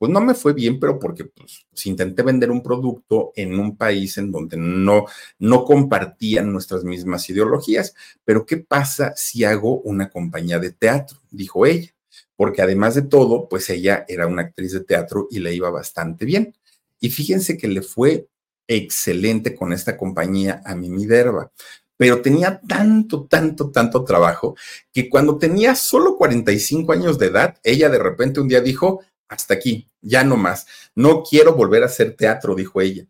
pues 0.00 0.10
no 0.10 0.22
me 0.22 0.32
fue 0.32 0.54
bien, 0.54 0.80
pero 0.80 0.98
porque 0.98 1.26
pues, 1.26 1.66
intenté 1.84 2.22
vender 2.22 2.50
un 2.50 2.62
producto 2.62 3.32
en 3.36 3.60
un 3.60 3.76
país 3.76 4.16
en 4.16 4.32
donde 4.32 4.56
no, 4.56 5.04
no 5.38 5.66
compartían 5.66 6.50
nuestras 6.50 6.84
mismas 6.84 7.28
ideologías. 7.28 7.94
Pero 8.24 8.46
¿qué 8.46 8.56
pasa 8.56 9.12
si 9.14 9.44
hago 9.44 9.82
una 9.82 10.08
compañía 10.08 10.58
de 10.58 10.72
teatro? 10.72 11.18
Dijo 11.30 11.66
ella, 11.66 11.90
porque 12.34 12.62
además 12.62 12.94
de 12.94 13.02
todo, 13.02 13.46
pues 13.46 13.68
ella 13.68 14.06
era 14.08 14.26
una 14.26 14.40
actriz 14.40 14.72
de 14.72 14.80
teatro 14.80 15.28
y 15.30 15.40
le 15.40 15.54
iba 15.54 15.68
bastante 15.68 16.24
bien. 16.24 16.56
Y 16.98 17.10
fíjense 17.10 17.58
que 17.58 17.68
le 17.68 17.82
fue 17.82 18.26
excelente 18.66 19.54
con 19.54 19.74
esta 19.74 19.98
compañía 19.98 20.62
a 20.64 20.74
Mimi 20.76 21.04
Derba. 21.04 21.52
pero 21.98 22.22
tenía 22.22 22.58
tanto, 22.66 23.26
tanto, 23.26 23.70
tanto 23.70 24.02
trabajo 24.04 24.56
que 24.90 25.10
cuando 25.10 25.36
tenía 25.36 25.74
solo 25.74 26.16
45 26.16 26.92
años 26.92 27.18
de 27.18 27.26
edad, 27.26 27.58
ella 27.62 27.90
de 27.90 27.98
repente 27.98 28.40
un 28.40 28.48
día 28.48 28.62
dijo, 28.62 29.02
hasta 29.30 29.54
aquí, 29.54 29.88
ya 30.02 30.24
no 30.24 30.36
más, 30.36 30.66
no 30.94 31.22
quiero 31.22 31.54
volver 31.54 31.84
a 31.84 31.86
hacer 31.86 32.16
teatro, 32.16 32.54
dijo 32.54 32.80
ella. 32.80 33.06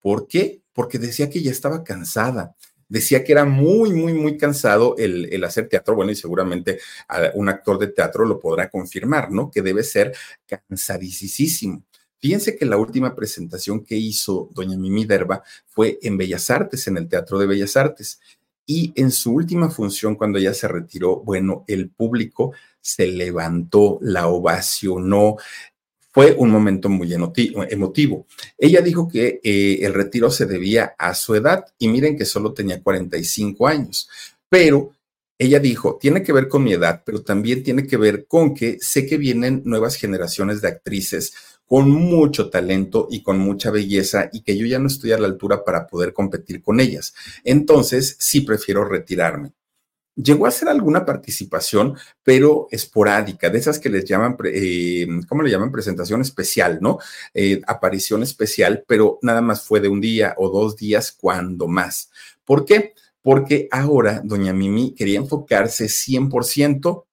¿Por 0.00 0.28
qué? 0.28 0.62
Porque 0.72 0.98
decía 0.98 1.30
que 1.30 1.42
ya 1.42 1.50
estaba 1.50 1.82
cansada, 1.82 2.54
decía 2.88 3.24
que 3.24 3.32
era 3.32 3.46
muy, 3.46 3.90
muy, 3.92 4.12
muy 4.12 4.36
cansado 4.36 4.94
el, 4.98 5.42
hacer 5.44 5.68
teatro. 5.68 5.94
Bueno, 5.94 6.12
y 6.12 6.14
seguramente 6.14 6.78
un 7.34 7.48
actor 7.48 7.78
de 7.78 7.88
teatro 7.88 8.26
lo 8.26 8.38
podrá 8.38 8.68
confirmar, 8.68 9.32
¿no? 9.32 9.50
Que 9.50 9.62
debe 9.62 9.82
ser 9.82 10.14
cansadísimo. 10.46 11.82
Fíjense 12.18 12.54
que 12.56 12.66
la 12.66 12.76
última 12.76 13.16
presentación 13.16 13.82
que 13.82 13.96
hizo 13.96 14.50
doña 14.52 14.76
Mimi 14.76 15.06
Derba 15.06 15.42
fue 15.66 15.98
en 16.02 16.18
Bellas 16.18 16.50
Artes, 16.50 16.86
en 16.86 16.98
el 16.98 17.08
Teatro 17.08 17.38
de 17.38 17.46
Bellas 17.46 17.76
Artes. 17.76 18.20
Y 18.66 18.92
en 18.94 19.10
su 19.10 19.32
última 19.32 19.70
función, 19.70 20.14
cuando 20.14 20.38
ella 20.38 20.54
se 20.54 20.68
retiró, 20.68 21.16
bueno, 21.20 21.64
el 21.66 21.90
público 21.90 22.52
se 22.80 23.06
levantó, 23.06 23.98
la 24.02 24.28
ovacionó, 24.28 25.36
fue 26.12 26.34
un 26.36 26.50
momento 26.50 26.88
muy 26.90 27.12
emotivo. 27.14 28.26
Ella 28.58 28.82
dijo 28.82 29.08
que 29.08 29.40
eh, 29.42 29.78
el 29.80 29.94
retiro 29.94 30.30
se 30.30 30.44
debía 30.44 30.94
a 30.98 31.14
su 31.14 31.34
edad 31.34 31.64
y 31.78 31.88
miren 31.88 32.18
que 32.18 32.26
solo 32.26 32.52
tenía 32.52 32.82
45 32.82 33.66
años, 33.66 34.08
pero 34.48 34.92
ella 35.42 35.58
dijo, 35.58 35.98
tiene 36.00 36.22
que 36.22 36.32
ver 36.32 36.48
con 36.48 36.62
mi 36.62 36.72
edad, 36.72 37.02
pero 37.04 37.22
también 37.22 37.62
tiene 37.62 37.86
que 37.86 37.96
ver 37.96 38.26
con 38.26 38.54
que 38.54 38.78
sé 38.80 39.06
que 39.06 39.16
vienen 39.16 39.62
nuevas 39.64 39.96
generaciones 39.96 40.60
de 40.60 40.68
actrices 40.68 41.32
con 41.66 41.90
mucho 41.90 42.50
talento 42.50 43.08
y 43.10 43.22
con 43.22 43.38
mucha 43.38 43.70
belleza 43.70 44.28
y 44.32 44.42
que 44.42 44.56
yo 44.56 44.66
ya 44.66 44.78
no 44.78 44.88
estoy 44.88 45.12
a 45.12 45.18
la 45.18 45.26
altura 45.26 45.64
para 45.64 45.86
poder 45.86 46.12
competir 46.12 46.62
con 46.62 46.80
ellas. 46.80 47.14
Entonces, 47.44 48.16
sí 48.18 48.42
prefiero 48.42 48.84
retirarme. 48.84 49.52
Llegó 50.14 50.44
a 50.44 50.50
hacer 50.50 50.68
alguna 50.68 51.06
participación, 51.06 51.96
pero 52.22 52.68
esporádica, 52.70 53.48
de 53.48 53.58
esas 53.58 53.78
que 53.78 53.88
les 53.88 54.04
llaman, 54.04 54.36
eh, 54.44 55.06
¿cómo 55.26 55.42
le 55.42 55.50
llaman? 55.50 55.72
Presentación 55.72 56.20
especial, 56.20 56.78
¿no? 56.82 56.98
Eh, 57.32 57.62
aparición 57.66 58.22
especial, 58.22 58.84
pero 58.86 59.18
nada 59.22 59.40
más 59.40 59.62
fue 59.62 59.80
de 59.80 59.88
un 59.88 60.02
día 60.02 60.34
o 60.36 60.50
dos 60.50 60.76
días, 60.76 61.10
cuando 61.10 61.66
más. 61.66 62.10
¿Por 62.44 62.66
qué? 62.66 62.92
Porque 63.22 63.68
ahora 63.70 64.20
doña 64.24 64.52
Mimi 64.52 64.94
quería 64.94 65.18
enfocarse 65.18 65.86
100% 65.86 67.06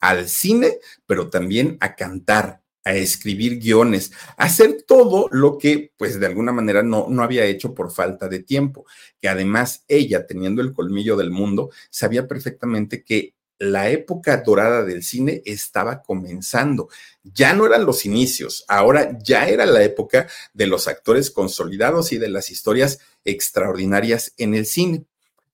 al 0.00 0.28
cine, 0.28 0.78
pero 1.06 1.28
también 1.28 1.76
a 1.80 1.96
cantar, 1.96 2.62
a 2.84 2.94
escribir 2.94 3.58
guiones, 3.58 4.12
a 4.36 4.44
hacer 4.44 4.84
todo 4.86 5.28
lo 5.32 5.58
que, 5.58 5.92
pues, 5.96 6.20
de 6.20 6.26
alguna 6.26 6.52
manera 6.52 6.82
no, 6.82 7.06
no 7.08 7.22
había 7.22 7.44
hecho 7.44 7.74
por 7.74 7.90
falta 7.90 8.28
de 8.28 8.40
tiempo. 8.40 8.86
Que 9.20 9.28
además 9.28 9.84
ella, 9.88 10.26
teniendo 10.26 10.62
el 10.62 10.72
colmillo 10.72 11.16
del 11.16 11.30
mundo, 11.30 11.70
sabía 11.90 12.28
perfectamente 12.28 13.02
que 13.02 13.34
la 13.58 13.90
época 13.90 14.36
dorada 14.38 14.84
del 14.84 15.02
cine 15.02 15.42
estaba 15.44 16.02
comenzando. 16.02 16.88
Ya 17.22 17.54
no 17.54 17.66
eran 17.66 17.86
los 17.86 18.04
inicios, 18.04 18.64
ahora 18.68 19.18
ya 19.22 19.48
era 19.48 19.66
la 19.66 19.82
época 19.82 20.28
de 20.52 20.66
los 20.66 20.88
actores 20.88 21.30
consolidados 21.30 22.12
y 22.12 22.18
de 22.18 22.28
las 22.28 22.50
historias 22.50 22.98
extraordinarias 23.24 24.32
en 24.36 24.54
el 24.54 24.66
cine. 24.66 25.06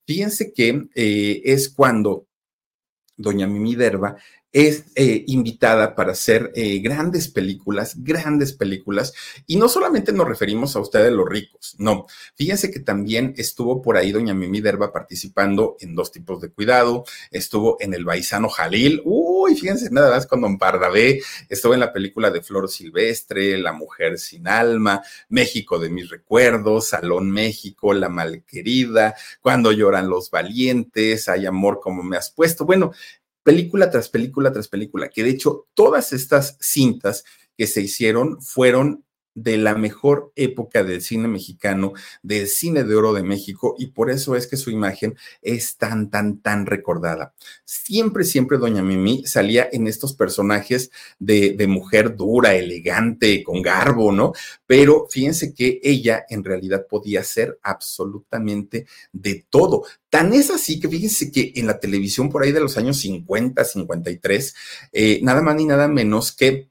Fíjense 0.05 0.51
que 0.53 0.87
eh, 0.95 1.41
es 1.45 1.69
cuando 1.69 2.27
doña 3.15 3.47
Mimi 3.47 3.75
Derba 3.75 4.17
es 4.53 4.85
eh, 4.95 5.25
invitada 5.27 5.95
para 5.95 6.11
hacer 6.11 6.51
eh, 6.55 6.79
grandes 6.79 7.27
películas, 7.27 7.95
grandes 7.97 8.53
películas. 8.53 9.13
Y 9.47 9.55
no 9.55 9.67
solamente 9.67 10.13
nos 10.13 10.27
referimos 10.27 10.75
a 10.75 10.79
ustedes 10.79 11.11
los 11.11 11.27
ricos, 11.27 11.75
no. 11.79 12.05
Fíjense 12.35 12.69
que 12.69 12.79
también 12.79 13.33
estuvo 13.35 13.81
por 13.81 13.97
ahí 13.97 14.11
doña 14.11 14.35
Mimi 14.35 14.61
Derba 14.61 14.93
participando 14.93 15.75
en 15.79 15.95
dos 15.95 16.11
tipos 16.11 16.39
de 16.39 16.51
cuidado, 16.51 17.03
estuvo 17.31 17.77
en 17.79 17.95
El 17.95 18.05
Baisano 18.05 18.47
Jalil, 18.47 19.01
uy, 19.03 19.55
fíjense 19.55 19.89
nada 19.89 20.11
más 20.11 20.27
con 20.27 20.41
Don 20.41 20.59
Pardavé, 20.59 21.21
estuvo 21.49 21.73
en 21.73 21.79
la 21.79 21.91
película 21.91 22.29
de 22.29 22.43
Flor 22.43 22.69
Silvestre, 22.69 23.57
La 23.57 23.73
Mujer 23.73 24.19
Sin 24.19 24.47
Alma, 24.47 25.01
México 25.29 25.79
de 25.79 25.89
mis 25.89 26.09
recuerdos, 26.09 26.89
Salón 26.89 27.31
México, 27.31 27.93
La 27.93 28.09
Malquerida, 28.09 29.15
Cuando 29.41 29.71
lloran 29.71 30.09
los 30.09 30.29
valientes, 30.29 31.27
Hay 31.27 31.47
amor 31.47 31.79
como 31.81 32.03
me 32.03 32.17
has 32.17 32.29
puesto. 32.29 32.65
Bueno, 32.65 32.91
película 33.43 33.89
tras 33.89 34.09
película 34.09 34.51
tras 34.51 34.67
película, 34.67 35.09
que 35.09 35.23
de 35.23 35.31
hecho 35.31 35.67
todas 35.73 36.13
estas 36.13 36.57
cintas 36.59 37.23
que 37.57 37.67
se 37.67 37.81
hicieron 37.81 38.41
fueron 38.41 39.05
de 39.35 39.57
la 39.57 39.75
mejor 39.75 40.31
época 40.35 40.83
del 40.83 41.01
cine 41.01 41.27
mexicano, 41.27 41.93
del 42.21 42.47
cine 42.47 42.83
de 42.83 42.95
oro 42.95 43.13
de 43.13 43.23
México, 43.23 43.75
y 43.77 43.87
por 43.87 44.09
eso 44.09 44.35
es 44.35 44.47
que 44.47 44.57
su 44.57 44.69
imagen 44.71 45.15
es 45.41 45.77
tan, 45.77 46.09
tan, 46.09 46.39
tan 46.39 46.65
recordada. 46.65 47.33
Siempre, 47.65 48.23
siempre 48.23 48.57
Doña 48.57 48.83
Mimi 48.83 49.25
salía 49.25 49.67
en 49.71 49.87
estos 49.87 50.13
personajes 50.13 50.91
de, 51.19 51.53
de 51.53 51.67
mujer 51.67 52.15
dura, 52.15 52.55
elegante, 52.55 53.43
con 53.43 53.61
garbo, 53.61 54.11
¿no? 54.11 54.33
Pero 54.65 55.07
fíjense 55.09 55.53
que 55.53 55.79
ella 55.83 56.25
en 56.29 56.43
realidad 56.43 56.85
podía 56.87 57.23
ser 57.23 57.59
absolutamente 57.63 58.85
de 59.11 59.45
todo. 59.49 59.83
Tan 60.09 60.33
es 60.33 60.51
así 60.51 60.79
que 60.79 60.89
fíjense 60.89 61.31
que 61.31 61.53
en 61.55 61.67
la 61.67 61.79
televisión 61.79 62.29
por 62.29 62.43
ahí 62.43 62.51
de 62.51 62.59
los 62.59 62.77
años 62.77 62.97
50, 62.97 63.63
53, 63.63 64.55
eh, 64.91 65.19
nada 65.23 65.41
más 65.41 65.55
ni 65.55 65.65
nada 65.65 65.87
menos 65.87 66.31
que 66.31 66.69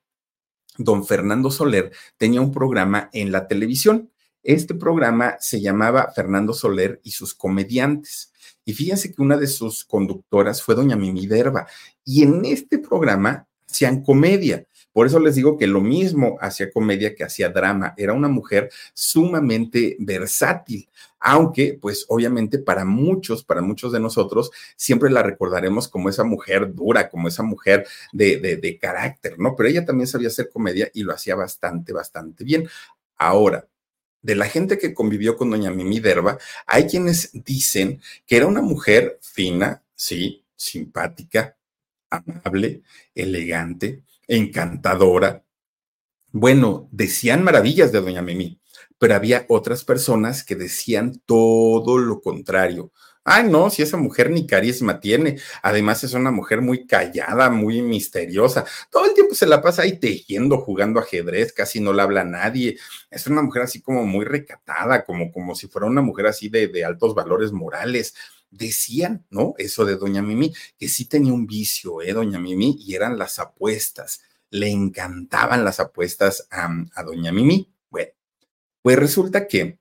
don 0.78 1.04
Fernando 1.06 1.50
Soler 1.50 1.92
tenía 2.16 2.40
un 2.40 2.52
programa 2.52 3.10
en 3.12 3.32
la 3.32 3.46
televisión. 3.46 4.10
Este 4.42 4.74
programa 4.74 5.36
se 5.38 5.60
llamaba 5.60 6.10
Fernando 6.14 6.52
Soler 6.52 7.00
y 7.04 7.12
sus 7.12 7.34
comediantes. 7.34 8.32
Y 8.64 8.74
fíjense 8.74 9.12
que 9.12 9.22
una 9.22 9.36
de 9.36 9.46
sus 9.46 9.84
conductoras 9.84 10.62
fue 10.62 10.74
doña 10.74 10.96
Mimi 10.96 11.26
Derba. 11.26 11.66
Y 12.04 12.22
en 12.22 12.44
este 12.44 12.78
programa 12.78 13.46
hacían 13.68 14.02
comedia. 14.02 14.66
Por 14.92 15.06
eso 15.06 15.18
les 15.18 15.34
digo 15.34 15.56
que 15.56 15.66
lo 15.66 15.80
mismo 15.80 16.36
hacía 16.40 16.70
comedia 16.70 17.14
que 17.14 17.24
hacía 17.24 17.48
drama. 17.48 17.94
Era 17.96 18.12
una 18.12 18.28
mujer 18.28 18.70
sumamente 18.92 19.96
versátil, 19.98 20.88
aunque 21.18 21.78
pues 21.80 22.04
obviamente 22.08 22.58
para 22.58 22.84
muchos, 22.84 23.44
para 23.44 23.62
muchos 23.62 23.92
de 23.92 24.00
nosotros, 24.00 24.50
siempre 24.76 25.10
la 25.10 25.22
recordaremos 25.22 25.88
como 25.88 26.08
esa 26.08 26.24
mujer 26.24 26.74
dura, 26.74 27.08
como 27.08 27.28
esa 27.28 27.42
mujer 27.42 27.86
de, 28.12 28.38
de, 28.38 28.78
carácter, 28.78 29.38
¿no? 29.38 29.54
Pero 29.56 29.68
ella 29.68 29.84
también 29.84 30.06
sabía 30.06 30.28
hacer 30.28 30.50
comedia 30.50 30.90
y 30.92 31.04
lo 31.04 31.14
hacía 31.14 31.34
bastante, 31.36 31.92
bastante 31.92 32.44
bien. 32.44 32.68
Ahora, 33.16 33.68
de 34.22 34.36
la 34.36 34.46
gente 34.46 34.78
que 34.78 34.94
convivió 34.94 35.36
con 35.36 35.50
doña 35.50 35.70
Mimi 35.70 36.00
Derba, 36.00 36.38
hay 36.66 36.86
quienes 36.86 37.30
dicen 37.32 38.00
que 38.26 38.36
era 38.36 38.46
una 38.46 38.62
mujer 38.62 39.18
fina, 39.20 39.82
sí, 39.94 40.44
simpática, 40.56 41.56
amable, 42.08 42.82
elegante, 43.14 44.02
encantadora. 44.26 45.44
Bueno, 46.30 46.88
decían 46.90 47.44
maravillas 47.44 47.92
de 47.92 48.00
doña 48.00 48.22
Mimi, 48.22 48.60
pero 48.98 49.14
había 49.14 49.44
otras 49.48 49.84
personas 49.84 50.44
que 50.44 50.56
decían 50.56 51.20
todo 51.26 51.98
lo 51.98 52.20
contrario. 52.20 52.92
Ay, 53.24 53.48
no, 53.48 53.70
si 53.70 53.82
esa 53.82 53.96
mujer 53.96 54.30
ni 54.30 54.46
carisma 54.46 54.98
tiene. 54.98 55.38
Además 55.62 56.02
es 56.02 56.14
una 56.14 56.32
mujer 56.32 56.60
muy 56.60 56.86
callada, 56.86 57.50
muy 57.50 57.80
misteriosa. 57.80 58.64
Todo 58.90 59.04
el 59.04 59.14
tiempo 59.14 59.34
se 59.34 59.46
la 59.46 59.62
pasa 59.62 59.82
ahí 59.82 59.98
tejiendo, 60.00 60.58
jugando 60.58 60.98
ajedrez, 60.98 61.52
casi 61.52 61.78
no 61.78 61.92
le 61.92 62.02
habla 62.02 62.24
nadie. 62.24 62.78
Es 63.10 63.26
una 63.28 63.42
mujer 63.42 63.62
así 63.62 63.80
como 63.80 64.04
muy 64.06 64.24
recatada, 64.24 65.04
como, 65.04 65.30
como 65.30 65.54
si 65.54 65.68
fuera 65.68 65.86
una 65.86 66.02
mujer 66.02 66.26
así 66.26 66.48
de, 66.48 66.66
de 66.66 66.84
altos 66.84 67.14
valores 67.14 67.52
morales 67.52 68.14
decían, 68.52 69.26
¿no? 69.30 69.54
Eso 69.58 69.84
de 69.84 69.96
Doña 69.96 70.22
Mimi, 70.22 70.54
que 70.78 70.88
sí 70.88 71.06
tenía 71.06 71.32
un 71.32 71.46
vicio, 71.46 72.02
¿eh? 72.02 72.12
Doña 72.12 72.38
Mimi, 72.38 72.76
y 72.78 72.94
eran 72.94 73.18
las 73.18 73.38
apuestas. 73.40 74.22
Le 74.50 74.68
encantaban 74.68 75.64
las 75.64 75.80
apuestas 75.80 76.46
a, 76.50 77.02
Doña 77.02 77.32
Mimi. 77.32 77.74
Bueno, 77.90 78.12
pues 78.82 78.98
resulta 78.98 79.48
que 79.48 79.80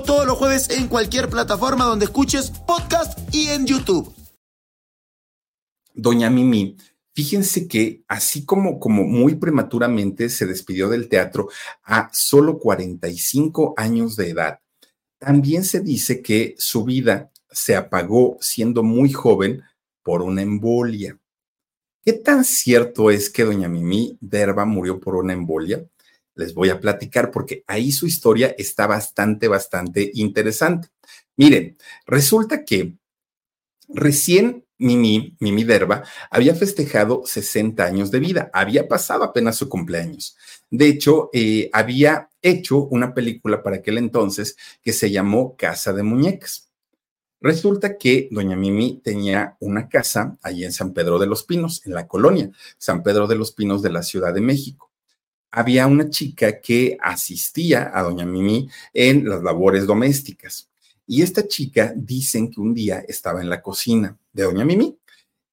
Todos 0.00 0.26
los 0.26 0.38
jueves 0.38 0.70
en 0.70 0.88
cualquier 0.88 1.28
plataforma 1.28 1.84
donde 1.84 2.06
escuches 2.06 2.50
podcast 2.66 3.18
y 3.34 3.48
en 3.48 3.66
YouTube. 3.66 4.14
Doña 5.92 6.30
Mimi, 6.30 6.78
fíjense 7.14 7.68
que 7.68 8.02
así 8.08 8.46
como, 8.46 8.80
como 8.80 9.04
muy 9.04 9.34
prematuramente 9.34 10.30
se 10.30 10.46
despidió 10.46 10.88
del 10.88 11.10
teatro 11.10 11.48
a 11.82 12.08
solo 12.14 12.58
45 12.58 13.74
años 13.76 14.16
de 14.16 14.30
edad, 14.30 14.60
también 15.18 15.64
se 15.64 15.80
dice 15.80 16.22
que 16.22 16.54
su 16.56 16.84
vida 16.84 17.30
se 17.50 17.76
apagó 17.76 18.38
siendo 18.40 18.82
muy 18.82 19.12
joven 19.12 19.62
por 20.02 20.22
una 20.22 20.40
embolia. 20.40 21.18
¿Qué 22.02 22.14
tan 22.14 22.44
cierto 22.44 23.10
es 23.10 23.28
que 23.28 23.44
doña 23.44 23.68
Mimi 23.68 24.16
Derba 24.20 24.64
murió 24.64 24.98
por 24.98 25.16
una 25.16 25.34
embolia? 25.34 25.86
Les 26.34 26.54
voy 26.54 26.70
a 26.70 26.80
platicar 26.80 27.30
porque 27.30 27.64
ahí 27.66 27.92
su 27.92 28.06
historia 28.06 28.54
está 28.58 28.86
bastante, 28.86 29.48
bastante 29.48 30.10
interesante. 30.14 30.88
Miren, 31.36 31.76
resulta 32.06 32.64
que 32.64 32.94
recién 33.88 34.64
Mimi, 34.82 35.36
Mimi 35.38 35.64
Derba, 35.64 36.02
había 36.30 36.54
festejado 36.54 37.22
60 37.24 37.84
años 37.84 38.10
de 38.10 38.18
vida, 38.18 38.50
había 38.52 38.88
pasado 38.88 39.22
apenas 39.22 39.56
su 39.56 39.68
cumpleaños. 39.68 40.36
De 40.70 40.88
hecho, 40.88 41.30
eh, 41.32 41.70
había 41.72 42.30
hecho 42.42 42.78
una 42.78 43.14
película 43.14 43.62
para 43.62 43.76
aquel 43.76 43.98
entonces 43.98 44.56
que 44.82 44.92
se 44.92 45.10
llamó 45.10 45.56
Casa 45.56 45.92
de 45.92 46.02
Muñecas. 46.02 46.70
Resulta 47.40 47.98
que 47.98 48.28
doña 48.30 48.56
Mimi 48.56 49.00
tenía 49.02 49.56
una 49.60 49.88
casa 49.88 50.38
allí 50.42 50.64
en 50.64 50.72
San 50.72 50.92
Pedro 50.92 51.18
de 51.18 51.26
los 51.26 51.44
Pinos, 51.44 51.84
en 51.84 51.94
la 51.94 52.06
colonia 52.06 52.50
San 52.78 53.02
Pedro 53.02 53.26
de 53.26 53.34
los 53.36 53.52
Pinos 53.52 53.82
de 53.82 53.90
la 53.90 54.02
Ciudad 54.02 54.32
de 54.32 54.40
México. 54.40 54.91
Había 55.52 55.86
una 55.86 56.10
chica 56.10 56.60
que 56.60 56.96
asistía 57.00 57.90
a 57.94 58.02
doña 58.02 58.26
Mimi 58.26 58.68
en 58.92 59.28
las 59.28 59.42
labores 59.42 59.86
domésticas. 59.86 60.68
Y 61.06 61.22
esta 61.22 61.46
chica 61.46 61.92
dicen 61.94 62.50
que 62.50 62.60
un 62.60 62.74
día 62.74 63.04
estaba 63.06 63.40
en 63.40 63.50
la 63.50 63.62
cocina 63.62 64.18
de 64.32 64.42
doña 64.42 64.64
Mimi 64.64 64.96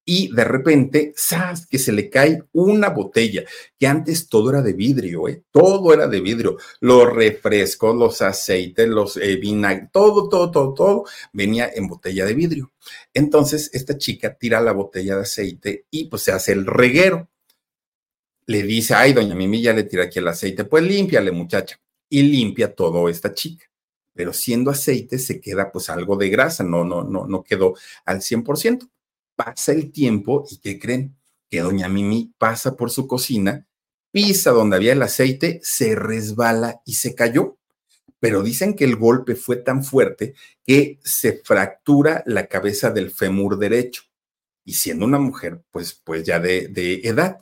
y 0.04 0.34
de 0.34 0.42
repente, 0.42 1.14
¡zas! 1.16 1.68
que 1.68 1.78
se 1.78 1.92
le 1.92 2.10
cae 2.10 2.42
una 2.52 2.88
botella, 2.88 3.44
que 3.78 3.86
antes 3.86 4.28
todo 4.28 4.50
era 4.50 4.60
de 4.60 4.72
vidrio, 4.72 5.28
¿eh? 5.28 5.44
todo 5.52 5.94
era 5.94 6.08
de 6.08 6.20
vidrio, 6.20 6.56
los 6.80 7.12
refrescos, 7.12 7.94
los 7.94 8.20
aceites, 8.20 8.88
los 8.88 9.16
eh, 9.18 9.36
vinagres, 9.36 9.90
todo, 9.92 10.28
todo, 10.28 10.50
todo, 10.50 10.74
todo 10.74 11.04
venía 11.32 11.70
en 11.72 11.86
botella 11.86 12.24
de 12.24 12.34
vidrio. 12.34 12.72
Entonces, 13.14 13.70
esta 13.72 13.98
chica 13.98 14.34
tira 14.34 14.60
la 14.60 14.72
botella 14.72 15.14
de 15.14 15.22
aceite 15.22 15.86
y 15.90 16.06
pues 16.06 16.22
se 16.22 16.32
hace 16.32 16.52
el 16.54 16.66
reguero. 16.66 17.28
Le 18.50 18.62
dice, 18.62 18.94
ay, 18.94 19.12
doña 19.12 19.34
Mimi, 19.34 19.62
ya 19.62 19.72
le 19.72 19.84
tira 19.84 20.04
aquí 20.04 20.18
el 20.18 20.28
aceite, 20.28 20.64
pues 20.64 20.82
límpiale, 20.82 21.30
muchacha. 21.30 21.80
Y 22.08 22.22
limpia 22.22 22.74
todo 22.74 23.08
esta 23.08 23.32
chica 23.32 23.70
pero 24.20 24.34
siendo 24.34 24.70
aceite 24.70 25.18
se 25.18 25.40
queda 25.40 25.72
pues 25.72 25.88
algo 25.88 26.14
de 26.16 26.28
grasa, 26.28 26.62
no, 26.62 26.84
no, 26.84 27.02
no, 27.02 27.26
no 27.26 27.42
quedó 27.42 27.74
al 28.04 28.20
100%. 28.20 28.86
Pasa 29.34 29.72
el 29.72 29.90
tiempo 29.92 30.44
y 30.50 30.58
¿qué 30.58 30.78
creen? 30.78 31.16
Que 31.48 31.60
doña 31.60 31.88
Mimi 31.88 32.30
pasa 32.36 32.76
por 32.76 32.90
su 32.90 33.06
cocina, 33.06 33.66
pisa 34.10 34.50
donde 34.50 34.76
había 34.76 34.92
el 34.92 35.02
aceite, 35.02 35.60
se 35.62 35.94
resbala 35.94 36.82
y 36.84 36.96
se 36.96 37.14
cayó. 37.14 37.56
Pero 38.18 38.42
dicen 38.42 38.76
que 38.76 38.84
el 38.84 38.96
golpe 38.96 39.36
fue 39.36 39.56
tan 39.56 39.82
fuerte 39.82 40.34
que 40.66 40.98
se 41.02 41.40
fractura 41.42 42.22
la 42.26 42.46
cabeza 42.46 42.90
del 42.90 43.10
fémur 43.10 43.58
derecho. 43.58 44.02
Y 44.66 44.74
siendo 44.74 45.06
una 45.06 45.18
mujer, 45.18 45.62
pues, 45.70 45.94
pues 45.94 46.24
ya 46.24 46.38
de 46.38 47.00
edad. 47.04 47.40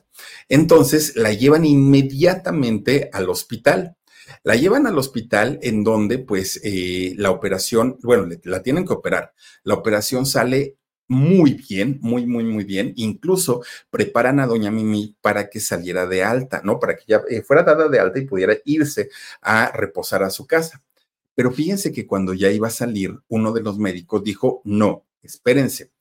Entonces 0.48 1.16
la 1.16 1.32
llevan 1.32 1.64
inmediatamente 1.64 3.10
al 3.12 3.28
hospital 3.28 3.96
la 4.42 4.56
llevan 4.56 4.86
al 4.86 4.98
hospital 4.98 5.58
en 5.62 5.84
donde 5.84 6.18
pues 6.18 6.60
eh, 6.64 7.14
la 7.16 7.30
operación, 7.30 7.98
bueno, 8.02 8.28
la 8.44 8.62
tienen 8.62 8.86
que 8.86 8.92
operar. 8.92 9.32
La 9.64 9.74
operación 9.74 10.26
sale 10.26 10.76
muy 11.08 11.54
bien, 11.54 11.98
muy, 12.02 12.26
muy, 12.26 12.44
muy 12.44 12.64
bien. 12.64 12.92
Incluso 12.96 13.62
preparan 13.90 14.40
a 14.40 14.46
doña 14.46 14.70
Mimi 14.70 15.16
para 15.20 15.48
que 15.48 15.60
saliera 15.60 16.06
de 16.06 16.22
alta, 16.22 16.60
¿no? 16.64 16.78
Para 16.78 16.96
que 16.96 17.04
ya 17.06 17.22
eh, 17.28 17.42
fuera 17.42 17.62
dada 17.62 17.88
de 17.88 17.98
alta 17.98 18.18
y 18.18 18.26
pudiera 18.26 18.56
irse 18.64 19.08
a 19.40 19.72
reposar 19.72 20.22
a 20.22 20.30
su 20.30 20.46
casa. 20.46 20.82
Pero 21.34 21.50
fíjense 21.52 21.92
que 21.92 22.06
cuando 22.06 22.34
ya 22.34 22.50
iba 22.50 22.68
a 22.68 22.70
salir, 22.70 23.18
uno 23.28 23.52
de 23.52 23.62
los 23.62 23.78
médicos 23.78 24.22
dijo, 24.22 24.60
no, 24.64 25.06
espérense. 25.22 25.92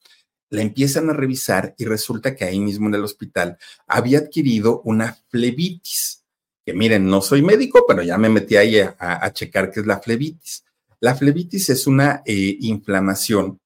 La 0.50 0.62
empiezan 0.62 1.10
a 1.10 1.14
revisar 1.14 1.76
y 1.78 1.86
resulta 1.86 2.36
que 2.36 2.46
ahí 2.46 2.60
mismo 2.60 2.88
en 2.88 2.96
el 2.96 3.04
hospital 3.04 3.58
había 3.88 4.20
adquirido 4.20 4.82
una 4.86 5.18
flebitis 5.30 6.24
que 6.68 6.74
miren, 6.74 7.08
no 7.08 7.22
soy 7.22 7.42
médico, 7.42 7.86
pero 7.88 8.04
ya 8.04 8.18
me 8.18 8.28
metí 8.28 8.58
ahí 8.58 8.78
a, 8.78 9.32
checar 9.32 9.72
qué 9.72 9.80
es 9.80 9.86
la 9.86 10.02
flebitis. 10.02 10.66
La 11.00 11.16
flebitis 11.16 11.70
es 11.70 11.88
una 11.88 12.24
eh, 12.26 12.58
inflamación 12.60 13.62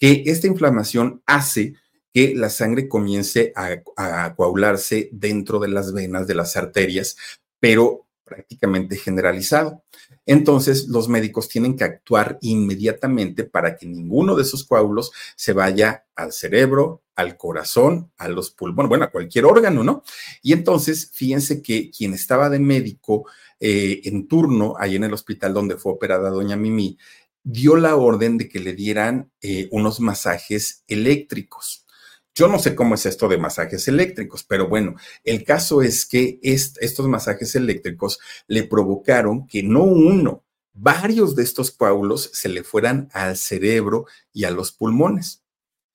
que 0.00 0.24
esta 0.26 0.48
inflamación 0.48 1.22
hace 1.26 1.74
que 2.12 2.34
la 2.34 2.50
sangre 2.50 2.88
comience 2.88 3.52
a, 3.54 3.76
a, 3.96 4.34
coagularse 4.34 5.10
dentro 5.12 5.60
de 5.60 5.68
las 5.68 5.92
venas, 5.92 6.26
de 6.26 6.34
las 6.34 6.56
arterias, 6.56 7.16
pero 7.60 8.08
prácticamente 8.24 8.96
generalizado. 8.96 9.84
Entonces, 10.26 10.88
los 10.88 11.08
médicos 11.08 11.48
tienen 11.48 11.76
que 11.76 11.84
actuar 11.84 12.38
inmediatamente 12.40 13.44
para 13.44 13.76
que 13.76 13.86
ninguno 13.86 14.36
de 14.36 14.42
esos 14.42 14.64
coágulos 14.64 15.12
se 15.36 15.52
vaya 15.52 16.06
al 16.14 16.32
cerebro, 16.32 17.02
al 17.16 17.36
corazón, 17.36 18.12
a 18.16 18.28
los 18.28 18.50
pulmones, 18.50 18.88
bueno, 18.88 19.04
a 19.04 19.10
cualquier 19.10 19.44
órgano, 19.44 19.82
¿no? 19.82 20.02
Y 20.42 20.52
entonces, 20.52 21.10
fíjense 21.12 21.62
que 21.62 21.90
quien 21.90 22.14
estaba 22.14 22.48
de 22.48 22.58
médico 22.58 23.26
eh, 23.58 24.02
en 24.04 24.26
turno 24.28 24.74
ahí 24.78 24.96
en 24.96 25.04
el 25.04 25.12
hospital 25.12 25.52
donde 25.52 25.76
fue 25.76 25.92
operada 25.92 26.30
doña 26.30 26.56
Mimi, 26.56 26.98
dio 27.42 27.76
la 27.76 27.96
orden 27.96 28.38
de 28.38 28.48
que 28.48 28.60
le 28.60 28.74
dieran 28.74 29.30
eh, 29.40 29.68
unos 29.70 30.00
masajes 30.00 30.84
eléctricos. 30.88 31.86
Yo 32.40 32.48
no 32.48 32.58
sé 32.58 32.74
cómo 32.74 32.94
es 32.94 33.04
esto 33.04 33.28
de 33.28 33.36
masajes 33.36 33.86
eléctricos, 33.86 34.44
pero 34.44 34.66
bueno, 34.66 34.94
el 35.24 35.44
caso 35.44 35.82
es 35.82 36.06
que 36.06 36.38
estos 36.42 37.06
masajes 37.06 37.54
eléctricos 37.54 38.18
le 38.46 38.62
provocaron 38.62 39.46
que 39.46 39.62
no 39.62 39.82
uno, 39.82 40.42
varios 40.72 41.36
de 41.36 41.42
estos 41.42 41.70
coágulos 41.70 42.30
se 42.32 42.48
le 42.48 42.62
fueran 42.64 43.10
al 43.12 43.36
cerebro 43.36 44.06
y 44.32 44.44
a 44.44 44.50
los 44.50 44.72
pulmones. 44.72 45.42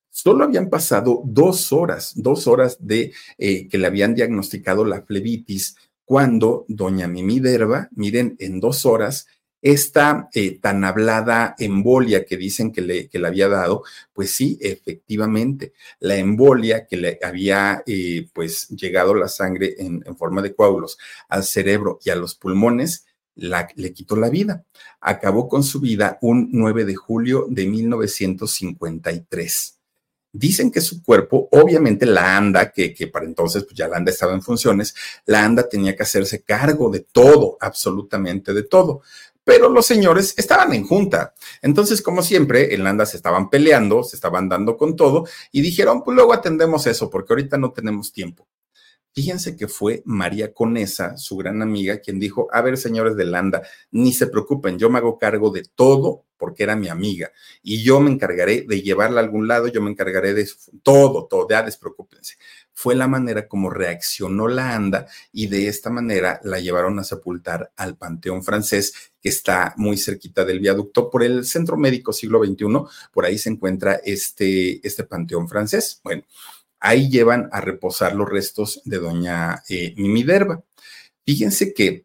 Solo 0.08 0.44
habían 0.44 0.70
pasado 0.70 1.20
dos 1.24 1.72
horas, 1.72 2.12
dos 2.14 2.46
horas 2.46 2.76
de 2.78 3.12
eh, 3.38 3.66
que 3.66 3.78
le 3.78 3.88
habían 3.88 4.14
diagnosticado 4.14 4.84
la 4.84 5.02
flebitis, 5.02 5.74
cuando 6.04 6.64
doña 6.68 7.08
Mimi 7.08 7.40
Derba, 7.40 7.88
miren, 7.96 8.36
en 8.38 8.60
dos 8.60 8.86
horas 8.86 9.26
esta 9.66 10.30
eh, 10.32 10.58
tan 10.60 10.84
hablada 10.84 11.56
embolia 11.58 12.24
que 12.24 12.36
dicen 12.36 12.70
que 12.70 12.82
le, 12.82 13.08
que 13.08 13.18
le, 13.18 13.26
había 13.26 13.48
dado, 13.48 13.82
pues 14.12 14.30
sí, 14.30 14.56
efectivamente, 14.60 15.72
la 15.98 16.14
embolia 16.14 16.86
que 16.86 16.96
le 16.96 17.18
había 17.20 17.82
eh, 17.84 18.28
pues 18.32 18.68
llegado 18.68 19.16
la 19.16 19.26
sangre 19.26 19.74
en, 19.78 20.04
forma 20.16 20.40
de 20.40 20.54
coágulos 20.54 20.98
al 21.28 21.42
cerebro 21.42 21.98
y 22.04 22.10
a 22.10 22.14
los 22.14 22.36
pulmones, 22.36 23.06
la, 23.34 23.66
le 23.74 23.92
quitó 23.92 24.14
la 24.14 24.30
vida. 24.30 24.62
Acabó 25.00 25.48
con 25.48 25.64
su 25.64 25.80
vida 25.80 26.16
un 26.20 26.48
9 26.52 26.84
de 26.84 26.94
julio 26.94 27.46
de 27.48 27.66
1953. 27.66 29.72
Dicen 30.32 30.70
que 30.70 30.80
su 30.80 31.02
cuerpo, 31.02 31.48
obviamente 31.50 32.06
la 32.06 32.36
ANDA, 32.36 32.70
que, 32.70 32.94
que, 32.94 33.08
para 33.08 33.24
entonces 33.24 33.64
pues 33.64 33.74
ya 33.74 33.88
la 33.88 33.96
ANDA 33.96 34.12
estaba 34.12 34.34
en 34.34 34.42
funciones, 34.42 34.94
la 35.24 35.44
ANDA 35.44 35.68
tenía 35.68 35.96
que 35.96 36.02
hacerse 36.02 36.42
cargo 36.42 36.90
de 36.90 37.00
todo, 37.00 37.56
absolutamente 37.58 38.52
de 38.52 38.62
todo 38.62 39.02
pero 39.46 39.68
los 39.68 39.86
señores 39.86 40.34
estaban 40.36 40.72
en 40.72 40.84
junta. 40.84 41.32
Entonces, 41.62 42.02
como 42.02 42.20
siempre, 42.20 42.74
en 42.74 42.82
Landa 42.82 43.06
se 43.06 43.16
estaban 43.16 43.48
peleando, 43.48 44.02
se 44.02 44.16
estaban 44.16 44.48
dando 44.48 44.76
con 44.76 44.96
todo 44.96 45.24
y 45.52 45.60
dijeron, 45.60 46.02
pues 46.02 46.16
luego 46.16 46.34
atendemos 46.34 46.84
eso 46.88 47.08
porque 47.08 47.32
ahorita 47.32 47.56
no 47.56 47.70
tenemos 47.70 48.12
tiempo. 48.12 48.48
Fíjense 49.14 49.56
que 49.56 49.68
fue 49.68 50.02
María 50.04 50.52
Conesa, 50.52 51.16
su 51.16 51.36
gran 51.36 51.62
amiga, 51.62 52.00
quien 52.00 52.18
dijo, 52.18 52.48
a 52.52 52.60
ver, 52.60 52.76
señores 52.76 53.14
de 53.14 53.24
Landa, 53.24 53.62
ni 53.92 54.12
se 54.12 54.26
preocupen, 54.26 54.80
yo 54.80 54.90
me 54.90 54.98
hago 54.98 55.16
cargo 55.16 55.50
de 55.50 55.62
todo 55.76 56.24
porque 56.36 56.64
era 56.64 56.74
mi 56.74 56.88
amiga 56.88 57.30
y 57.62 57.84
yo 57.84 58.00
me 58.00 58.10
encargaré 58.10 58.62
de 58.62 58.82
llevarla 58.82 59.20
a 59.20 59.24
algún 59.24 59.46
lado, 59.46 59.68
yo 59.68 59.80
me 59.80 59.90
encargaré 59.90 60.34
de 60.34 60.48
todo, 60.82 61.26
todo, 61.26 61.46
ya 61.48 61.62
despreocúpense. 61.62 62.34
Fue 62.78 62.94
la 62.94 63.08
manera 63.08 63.48
como 63.48 63.70
reaccionó 63.70 64.48
la 64.48 64.74
ANDA 64.74 65.06
y 65.32 65.46
de 65.46 65.66
esta 65.66 65.88
manera 65.88 66.42
la 66.44 66.60
llevaron 66.60 66.98
a 66.98 67.04
sepultar 67.04 67.72
al 67.74 67.96
Panteón 67.96 68.44
francés, 68.44 69.12
que 69.18 69.30
está 69.30 69.72
muy 69.78 69.96
cerquita 69.96 70.44
del 70.44 70.60
viaducto 70.60 71.08
por 71.08 71.24
el 71.24 71.46
Centro 71.46 71.78
Médico 71.78 72.12
Siglo 72.12 72.44
XXI, 72.44 72.66
por 73.10 73.24
ahí 73.24 73.38
se 73.38 73.48
encuentra 73.48 73.94
este, 74.04 74.86
este 74.86 75.04
Panteón 75.04 75.48
francés. 75.48 76.02
Bueno, 76.04 76.24
ahí 76.78 77.08
llevan 77.08 77.48
a 77.50 77.62
reposar 77.62 78.14
los 78.14 78.28
restos 78.28 78.82
de 78.84 78.98
doña 78.98 79.62
eh, 79.70 79.94
Mimi 79.96 80.22
Derba. 80.22 80.62
Fíjense 81.24 81.72
que 81.72 82.04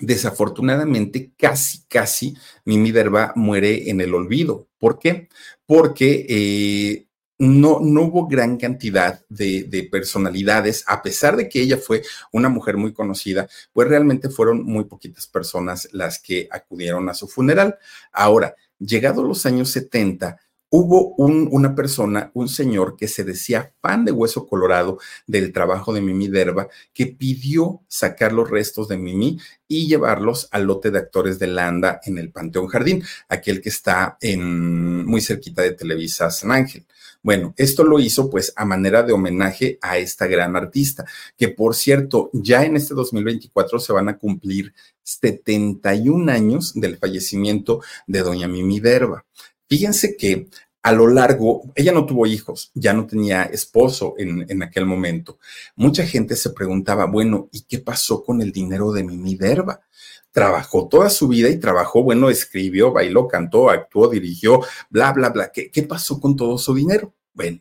desafortunadamente 0.00 1.32
casi, 1.38 1.84
casi 1.88 2.36
Mimi 2.66 2.92
Derba 2.92 3.32
muere 3.36 3.88
en 3.88 4.02
el 4.02 4.14
olvido. 4.14 4.68
¿Por 4.78 4.98
qué? 4.98 5.30
Porque 5.64 6.26
eh, 6.28 7.07
no, 7.38 7.78
no 7.80 8.02
hubo 8.02 8.26
gran 8.26 8.56
cantidad 8.56 9.24
de, 9.28 9.64
de, 9.64 9.84
personalidades, 9.84 10.84
a 10.86 11.02
pesar 11.02 11.36
de 11.36 11.48
que 11.48 11.60
ella 11.60 11.76
fue 11.76 12.02
una 12.32 12.48
mujer 12.48 12.76
muy 12.76 12.92
conocida, 12.92 13.48
pues 13.72 13.88
realmente 13.88 14.28
fueron 14.28 14.64
muy 14.64 14.84
poquitas 14.84 15.26
personas 15.26 15.88
las 15.92 16.20
que 16.20 16.48
acudieron 16.50 17.08
a 17.08 17.14
su 17.14 17.28
funeral. 17.28 17.78
Ahora, 18.12 18.54
llegados 18.78 19.26
los 19.26 19.46
años 19.46 19.70
70, 19.70 20.38
hubo 20.70 21.14
un, 21.16 21.48
una 21.50 21.74
persona, 21.74 22.30
un 22.34 22.48
señor 22.48 22.96
que 22.96 23.08
se 23.08 23.24
decía 23.24 23.72
fan 23.80 24.04
de 24.04 24.12
Hueso 24.12 24.46
Colorado 24.46 24.98
del 25.26 25.52
trabajo 25.52 25.92
de 25.92 26.00
Mimi 26.00 26.28
Derba, 26.28 26.68
que 26.92 27.06
pidió 27.06 27.82
sacar 27.88 28.32
los 28.32 28.50
restos 28.50 28.88
de 28.88 28.98
Mimi 28.98 29.38
y 29.66 29.88
llevarlos 29.88 30.48
al 30.50 30.64
lote 30.64 30.90
de 30.90 30.98
actores 30.98 31.38
de 31.38 31.46
Landa 31.46 32.00
en 32.04 32.18
el 32.18 32.30
Panteón 32.30 32.66
Jardín, 32.66 33.02
aquel 33.28 33.62
que 33.62 33.70
está 33.70 34.18
en, 34.20 35.06
muy 35.06 35.20
cerquita 35.20 35.62
de 35.62 35.72
Televisa 35.72 36.30
San 36.30 36.52
Ángel. 36.52 36.86
Bueno, 37.28 37.52
esto 37.58 37.84
lo 37.84 38.00
hizo 38.00 38.30
pues 38.30 38.54
a 38.56 38.64
manera 38.64 39.02
de 39.02 39.12
homenaje 39.12 39.78
a 39.82 39.98
esta 39.98 40.26
gran 40.26 40.56
artista, 40.56 41.04
que 41.36 41.48
por 41.48 41.74
cierto, 41.74 42.30
ya 42.32 42.64
en 42.64 42.74
este 42.74 42.94
2024 42.94 43.80
se 43.80 43.92
van 43.92 44.08
a 44.08 44.16
cumplir 44.16 44.72
71 45.02 46.32
años 46.32 46.72
del 46.74 46.96
fallecimiento 46.96 47.82
de 48.06 48.20
doña 48.20 48.48
Mimi 48.48 48.80
Derba. 48.80 49.26
Fíjense 49.68 50.16
que 50.16 50.48
a 50.82 50.92
lo 50.92 51.06
largo, 51.06 51.70
ella 51.74 51.92
no 51.92 52.06
tuvo 52.06 52.24
hijos, 52.24 52.70
ya 52.72 52.94
no 52.94 53.06
tenía 53.06 53.42
esposo 53.42 54.14
en, 54.16 54.46
en, 54.48 54.62
aquel 54.62 54.86
momento. 54.86 55.38
Mucha 55.76 56.06
gente 56.06 56.34
se 56.34 56.48
preguntaba, 56.48 57.04
bueno, 57.04 57.50
¿y 57.52 57.60
qué 57.64 57.78
pasó 57.78 58.24
con 58.24 58.40
el 58.40 58.52
dinero 58.52 58.90
de 58.90 59.04
Mimi 59.04 59.34
Derba? 59.34 59.82
Trabajó 60.30 60.88
toda 60.88 61.10
su 61.10 61.28
vida 61.28 61.50
y 61.50 61.58
trabajó, 61.60 62.02
bueno, 62.02 62.30
escribió, 62.30 62.90
bailó, 62.90 63.28
cantó, 63.28 63.68
actuó, 63.68 64.08
dirigió, 64.08 64.62
bla, 64.88 65.12
bla, 65.12 65.28
bla. 65.28 65.52
¿Qué, 65.52 65.70
qué 65.70 65.82
pasó 65.82 66.18
con 66.18 66.34
todo 66.34 66.56
su 66.56 66.72
dinero? 66.72 67.12
Bueno, 67.38 67.60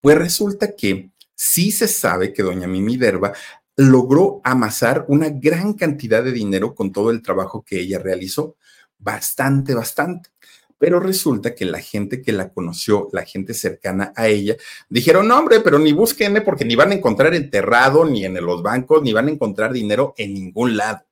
pues 0.00 0.16
resulta 0.16 0.74
que 0.74 1.10
sí 1.34 1.70
se 1.70 1.88
sabe 1.88 2.32
que 2.32 2.42
doña 2.42 2.66
Mimi 2.66 2.96
Derba 2.96 3.34
logró 3.76 4.40
amasar 4.44 5.04
una 5.08 5.28
gran 5.28 5.74
cantidad 5.74 6.24
de 6.24 6.32
dinero 6.32 6.74
con 6.74 6.90
todo 6.90 7.10
el 7.10 7.20
trabajo 7.20 7.62
que 7.62 7.80
ella 7.80 7.98
realizó. 7.98 8.56
Bastante, 8.96 9.74
bastante. 9.74 10.30
Pero 10.78 11.00
resulta 11.00 11.54
que 11.54 11.66
la 11.66 11.80
gente 11.80 12.22
que 12.22 12.32
la 12.32 12.48
conoció, 12.48 13.10
la 13.12 13.26
gente 13.26 13.52
cercana 13.52 14.14
a 14.16 14.28
ella, 14.28 14.56
dijeron, 14.88 15.28
no, 15.28 15.38
hombre, 15.38 15.60
pero 15.60 15.78
ni 15.78 15.92
busquen, 15.92 16.42
porque 16.42 16.64
ni 16.64 16.74
van 16.74 16.92
a 16.92 16.94
encontrar 16.94 17.34
enterrado, 17.34 18.06
ni 18.06 18.24
en 18.24 18.34
los 18.42 18.62
bancos, 18.62 19.02
ni 19.02 19.12
van 19.12 19.28
a 19.28 19.32
encontrar 19.32 19.70
dinero 19.70 20.14
en 20.16 20.32
ningún 20.32 20.78
lado. 20.78 21.04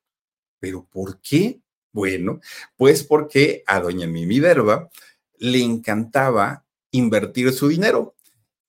¿Pero 0.58 0.88
por 0.90 1.20
qué? 1.20 1.60
Bueno, 1.92 2.40
pues 2.74 3.04
porque 3.04 3.62
a 3.66 3.80
doña 3.80 4.06
Mimi 4.06 4.40
Derba 4.40 4.88
le 5.36 5.62
encantaba 5.62 6.64
invertir 6.92 7.52
su 7.52 7.68
dinero 7.68 8.14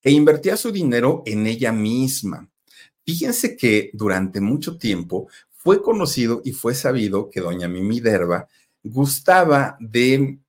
e 0.02 0.12
invertía 0.12 0.58
su 0.58 0.72
dinero 0.72 1.22
en 1.26 1.46
ella 1.48 1.72
misma. 1.72 2.50
Fíjense 3.06 3.56
que 3.56 3.92
durante 3.94 4.42
mucho 4.42 4.78
tiempo 4.78 5.28
fue 5.52 5.82
conocido 5.82 6.42
y 6.44 6.52
fue 6.52 6.76
sabido 6.76 7.30
que 7.30 7.40
doña 7.40 7.68
Mimi 7.68 8.00
Derba 8.00 8.48
gustaba 8.84 9.78
de 9.80 10.40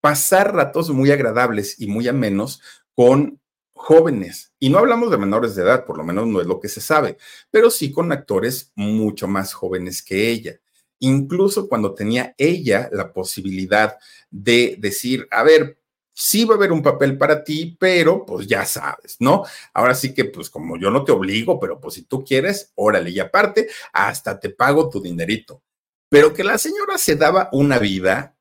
pasar 0.00 0.54
ratos 0.54 0.90
muy 0.90 1.10
agradables 1.10 1.78
y 1.78 1.86
muy 1.86 2.08
amenos 2.08 2.60
con 2.94 3.40
jóvenes. 3.72 4.52
Y 4.58 4.68
no 4.70 4.78
hablamos 4.78 5.10
de 5.10 5.18
menores 5.18 5.54
de 5.54 5.62
edad, 5.62 5.84
por 5.84 5.96
lo 5.96 6.04
menos 6.04 6.26
no 6.26 6.40
es 6.40 6.46
lo 6.46 6.60
que 6.60 6.68
se 6.68 6.80
sabe, 6.80 7.16
pero 7.50 7.70
sí 7.70 7.92
con 7.92 8.12
actores 8.12 8.72
mucho 8.74 9.26
más 9.26 9.52
jóvenes 9.52 10.02
que 10.02 10.30
ella. 10.30 10.60
Incluso 10.98 11.68
cuando 11.68 11.94
tenía 11.94 12.34
ella 12.36 12.90
la 12.92 13.12
posibilidad 13.12 13.96
de 14.30 14.76
decir, 14.78 15.26
a 15.30 15.42
ver, 15.42 15.79
sí 16.20 16.44
va 16.44 16.54
a 16.54 16.56
haber 16.58 16.70
un 16.70 16.82
papel 16.82 17.16
para 17.16 17.42
ti, 17.42 17.76
pero 17.80 18.26
pues 18.26 18.46
ya 18.46 18.66
sabes, 18.66 19.16
¿no? 19.20 19.44
Ahora 19.72 19.94
sí 19.94 20.12
que 20.12 20.26
pues 20.26 20.50
como 20.50 20.76
yo 20.76 20.90
no 20.90 21.02
te 21.02 21.12
obligo, 21.12 21.58
pero 21.58 21.80
pues 21.80 21.94
si 21.94 22.02
tú 22.02 22.22
quieres, 22.22 22.72
órale, 22.74 23.08
y 23.10 23.18
aparte, 23.18 23.68
hasta 23.94 24.38
te 24.38 24.50
pago 24.50 24.90
tu 24.90 25.00
dinerito. 25.00 25.62
Pero 26.10 26.34
que 26.34 26.44
la 26.44 26.58
señora 26.58 26.98
se 26.98 27.16
daba 27.16 27.48
una 27.52 27.78
vida 27.78 28.36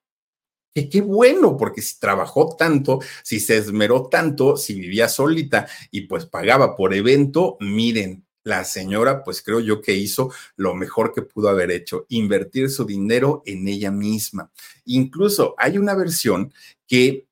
que 0.75 0.89
qué 0.89 0.99
bueno, 0.99 1.55
porque 1.55 1.81
si 1.81 1.99
trabajó 1.99 2.55
tanto, 2.57 2.99
si 3.23 3.39
se 3.39 3.55
esmeró 3.55 4.09
tanto, 4.09 4.57
si 4.57 4.73
vivía 4.75 5.07
solita 5.07 5.67
y 5.89 6.01
pues 6.01 6.25
pagaba 6.25 6.75
por 6.75 6.93
evento, 6.93 7.55
miren, 7.61 8.25
la 8.43 8.65
señora, 8.65 9.23
pues 9.23 9.41
creo 9.41 9.61
yo 9.61 9.81
que 9.81 9.93
hizo 9.95 10.33
lo 10.57 10.75
mejor 10.75 11.13
que 11.13 11.21
pudo 11.21 11.47
haber 11.47 11.71
hecho, 11.71 12.05
invertir 12.09 12.69
su 12.69 12.85
dinero 12.85 13.41
en 13.45 13.67
ella 13.69 13.91
misma. 13.91 14.51
Incluso 14.83 15.55
hay 15.57 15.77
una 15.77 15.95
versión 15.95 16.53
que 16.87 17.28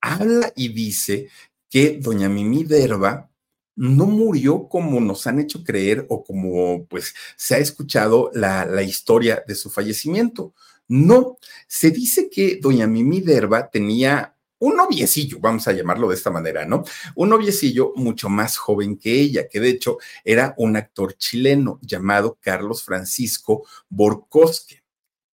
habla 0.00 0.52
y 0.56 0.68
dice 0.68 1.28
que 1.68 1.98
doña 2.00 2.28
Mimi 2.28 2.64
Derba 2.64 3.30
no 3.76 4.06
murió 4.06 4.68
como 4.68 5.00
nos 5.00 5.26
han 5.26 5.38
hecho 5.38 5.62
creer 5.62 6.06
o 6.08 6.24
como 6.24 6.84
pues 6.86 7.14
se 7.36 7.54
ha 7.54 7.58
escuchado 7.58 8.30
la, 8.34 8.66
la 8.66 8.82
historia 8.82 9.44
de 9.46 9.54
su 9.54 9.70
fallecimiento. 9.70 10.54
No, 10.88 11.36
se 11.66 11.90
dice 11.90 12.28
que 12.30 12.58
doña 12.60 12.86
Mimi 12.86 13.20
Derba 13.20 13.70
tenía 13.70 14.34
un 14.58 14.76
noviecillo, 14.76 15.38
vamos 15.40 15.68
a 15.68 15.72
llamarlo 15.72 16.08
de 16.08 16.16
esta 16.16 16.30
manera, 16.30 16.64
¿no? 16.64 16.82
Un 17.14 17.28
noviecillo 17.28 17.92
mucho 17.94 18.28
más 18.28 18.56
joven 18.56 18.96
que 18.96 19.12
ella, 19.20 19.48
que 19.48 19.60
de 19.60 19.70
hecho 19.70 19.98
era 20.24 20.54
un 20.56 20.76
actor 20.76 21.16
chileno 21.16 21.78
llamado 21.82 22.38
Carlos 22.40 22.82
Francisco 22.82 23.64
Borcosque. 23.88 24.82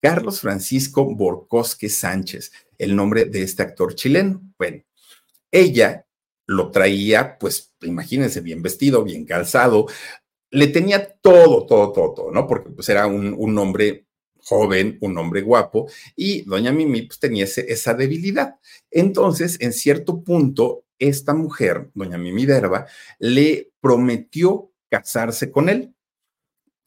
Carlos 0.02 0.40
Francisco 0.40 1.14
Borcosque 1.14 1.88
Sánchez, 1.88 2.52
el 2.78 2.96
nombre 2.96 3.24
de 3.26 3.42
este 3.42 3.62
actor 3.62 3.94
chileno. 3.94 4.42
Bueno, 4.58 4.82
ella 5.50 6.06
lo 6.46 6.70
traía, 6.70 7.38
pues 7.38 7.72
imagínense, 7.82 8.40
bien 8.40 8.62
vestido, 8.62 9.04
bien 9.04 9.24
calzado, 9.24 9.86
le 10.50 10.68
tenía 10.68 11.14
todo, 11.20 11.66
todo, 11.66 11.92
todo, 11.92 12.14
todo, 12.14 12.30
¿no? 12.30 12.46
Porque 12.46 12.70
pues 12.70 12.88
era 12.88 13.06
un, 13.06 13.34
un 13.36 13.58
hombre 13.58 14.06
joven, 14.44 14.98
un 15.00 15.16
hombre 15.18 15.40
guapo, 15.42 15.88
y 16.14 16.42
doña 16.42 16.70
Mimi 16.70 17.02
pues, 17.02 17.18
tenía 17.18 17.44
esa 17.44 17.94
debilidad. 17.94 18.56
Entonces, 18.90 19.56
en 19.60 19.72
cierto 19.72 20.22
punto, 20.22 20.84
esta 20.98 21.34
mujer, 21.34 21.90
doña 21.94 22.18
Mimi 22.18 22.46
Derba, 22.46 22.86
le 23.18 23.72
prometió 23.80 24.70
casarse 24.88 25.50
con 25.50 25.68
él. 25.68 25.94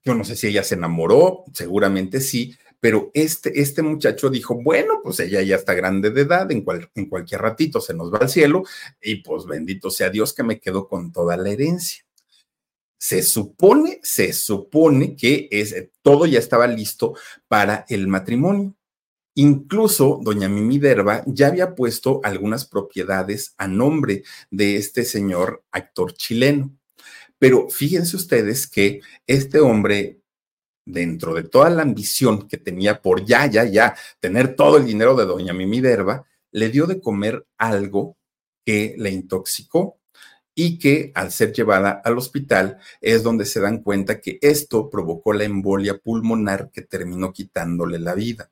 Yo 0.04 0.16
no 0.16 0.24
sé 0.24 0.36
si 0.36 0.48
ella 0.48 0.64
se 0.64 0.76
enamoró, 0.76 1.44
seguramente 1.54 2.22
sí, 2.22 2.56
pero 2.80 3.12
este, 3.14 3.60
este 3.60 3.82
muchacho 3.82 4.30
dijo, 4.30 4.62
bueno, 4.62 5.02
pues 5.04 5.20
ella 5.20 5.42
ya 5.42 5.56
está 5.56 5.74
grande 5.74 6.12
de 6.12 6.22
edad, 6.22 6.52
en, 6.52 6.66
en 6.96 7.06
cualquier 7.10 7.42
ratito 7.42 7.82
se 7.82 7.94
nos 7.94 8.14
va 8.14 8.20
al 8.20 8.30
cielo, 8.30 8.64
y 9.02 9.18
pues 9.18 9.46
bendito 9.46 9.90
sea 9.90 10.10
Dios 10.10 10.34
que 10.34 10.44
me 10.44 10.60
quedo 10.60 10.88
con 10.88 11.12
toda 11.12 11.38
la 11.38 11.50
herencia 11.50 12.08
se 12.98 13.22
supone, 13.22 14.00
se 14.04 14.34
supone 14.34 15.16
que 15.16 15.48
es, 15.52 15.72
eh, 15.72 15.92
todo 16.02 16.26
ya 16.26 16.40
estaba 16.40 16.68
listo 16.68 17.16
para 17.48 17.86
el 17.90 18.08
matrimonio. 18.08 18.76
Incluso 19.36 20.20
doña 20.24 20.50
Mimi 20.50 20.80
Derba 20.80 21.24
ya 21.28 21.48
había 21.48 21.76
puesto 21.76 22.22
algunas 22.24 22.66
propiedades 22.66 23.54
a 23.58 23.68
nombre 23.68 24.24
de 24.50 24.78
este 24.78 25.06
señor 25.06 25.64
actor 25.72 26.14
chileno. 26.14 26.76
Pero 27.38 27.70
fíjense 27.70 28.16
ustedes 28.16 28.66
que 28.66 29.02
este 29.28 29.60
hombre, 29.60 30.22
dentro 30.88 31.34
de 31.34 31.44
toda 31.44 31.70
la 31.70 31.82
ambición 31.84 32.48
que 32.48 32.58
tenía 32.58 33.02
por 33.02 33.26
ya, 33.26 33.46
ya, 33.46 33.66
ya 33.66 33.96
tener 34.20 34.56
todo 34.56 34.78
el 34.78 34.86
dinero 34.86 35.16
de 35.16 35.26
doña 35.26 35.54
Mimi 35.54 35.82
Derba, 35.82 36.26
le 36.52 36.70
dio 36.70 36.88
de 36.88 37.02
comer 37.02 37.46
algo 37.58 38.18
que 38.66 38.96
le 38.98 39.12
intoxicó 39.12 40.00
y 40.56 40.80
que 40.80 41.12
al 41.14 41.32
ser 41.32 41.54
llevada 41.54 42.02
al 42.04 42.18
hospital 42.18 42.80
es 43.02 43.22
donde 43.22 43.46
se 43.46 43.60
dan 43.60 43.84
cuenta 43.84 44.22
que 44.22 44.40
esto 44.42 44.90
provocó 44.90 45.34
la 45.34 45.44
embolia 45.44 46.00
pulmonar 46.00 46.72
que 46.72 46.82
terminó 46.82 47.32
quitándole 47.32 48.00
la 48.00 48.16
vida. 48.16 48.50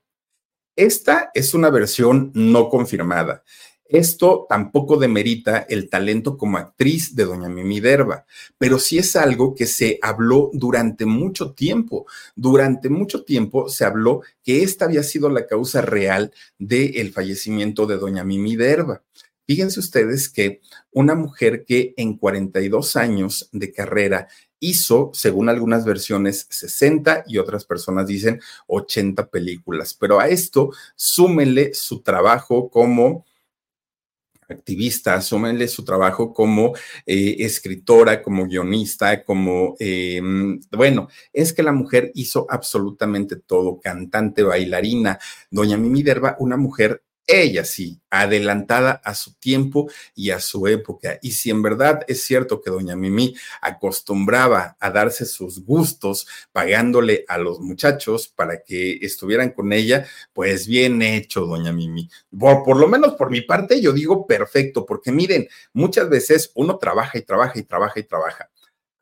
Esta 0.75 1.31
es 1.33 1.53
una 1.53 1.69
versión 1.69 2.31
no 2.35 2.69
confirmada. 2.69 3.43
Esto 3.87 4.47
tampoco 4.49 4.97
demerita 4.97 5.59
el 5.69 5.89
talento 5.89 6.37
como 6.37 6.57
actriz 6.57 7.15
de 7.15 7.25
doña 7.25 7.49
Mimi 7.49 7.79
Derba, 7.79 8.25
pero 8.57 8.79
sí 8.79 8.97
es 8.97 9.15
algo 9.15 9.53
que 9.53 9.67
se 9.67 9.99
habló 10.01 10.49
durante 10.53 11.05
mucho 11.05 11.51
tiempo. 11.53 12.07
Durante 12.35 12.89
mucho 12.89 13.23
tiempo 13.23 13.69
se 13.69 13.85
habló 13.85 14.21
que 14.43 14.63
esta 14.63 14.85
había 14.85 15.03
sido 15.03 15.29
la 15.29 15.45
causa 15.45 15.81
real 15.81 16.33
del 16.57 17.13
fallecimiento 17.13 17.85
de 17.85 17.97
doña 17.97 18.23
Mimi 18.23 18.55
Derba. 18.55 19.03
Fíjense 19.45 19.79
ustedes 19.79 20.29
que 20.29 20.61
una 20.91 21.13
mujer 21.13 21.65
que 21.65 21.93
en 21.97 22.17
42 22.17 22.95
años 22.95 23.49
de 23.51 23.71
carrera 23.71 24.27
hizo, 24.59 25.11
según 25.13 25.49
algunas 25.49 25.85
versiones, 25.85 26.47
60 26.49 27.25
y 27.27 27.37
otras 27.37 27.65
personas 27.65 28.07
dicen 28.07 28.41
80 28.65 29.29
películas, 29.29 29.93
pero 29.93 30.19
a 30.19 30.27
esto 30.27 30.71
súmenle 30.95 31.75
su 31.75 32.01
trabajo 32.01 32.69
como 32.71 33.24
activista, 34.49 35.21
súmenle 35.21 35.67
su 35.67 35.83
trabajo 35.85 36.33
como 36.33 36.73
eh, 37.05 37.37
escritora, 37.39 38.21
como 38.21 38.45
guionista, 38.45 39.23
como, 39.23 39.75
eh, 39.79 40.21
bueno, 40.71 41.07
es 41.31 41.53
que 41.53 41.63
la 41.63 41.71
mujer 41.71 42.11
hizo 42.15 42.45
absolutamente 42.49 43.35
todo, 43.37 43.79
cantante, 43.79 44.43
bailarina. 44.43 45.19
Doña 45.49 45.77
Mimi 45.77 46.03
Derba, 46.03 46.35
una 46.39 46.57
mujer 46.57 47.04
ella 47.27 47.65
sí, 47.65 47.99
adelantada 48.09 49.01
a 49.03 49.15
su 49.15 49.33
tiempo 49.35 49.89
y 50.13 50.31
a 50.31 50.39
su 50.39 50.67
época. 50.67 51.19
Y 51.21 51.31
si 51.31 51.49
en 51.49 51.61
verdad 51.61 52.01
es 52.07 52.23
cierto 52.23 52.61
que 52.61 52.69
doña 52.69 52.95
Mimi 52.95 53.35
acostumbraba 53.61 54.77
a 54.79 54.91
darse 54.91 55.25
sus 55.25 55.65
gustos 55.65 56.27
pagándole 56.51 57.25
a 57.27 57.37
los 57.37 57.59
muchachos 57.59 58.27
para 58.27 58.61
que 58.63 58.99
estuvieran 59.01 59.51
con 59.51 59.73
ella, 59.73 60.05
pues 60.33 60.67
bien 60.67 61.01
hecho, 61.01 61.45
doña 61.45 61.71
Mimi. 61.71 62.09
Por, 62.37 62.63
por 62.63 62.77
lo 62.77 62.87
menos 62.87 63.15
por 63.15 63.29
mi 63.29 63.41
parte, 63.41 63.81
yo 63.81 63.91
digo 63.91 64.27
perfecto, 64.27 64.85
porque 64.85 65.11
miren, 65.11 65.47
muchas 65.73 66.09
veces 66.09 66.51
uno 66.55 66.77
trabaja 66.77 67.17
y 67.17 67.21
trabaja 67.21 67.59
y 67.59 67.63
trabaja 67.63 67.99
y 67.99 68.03
trabaja 68.03 68.49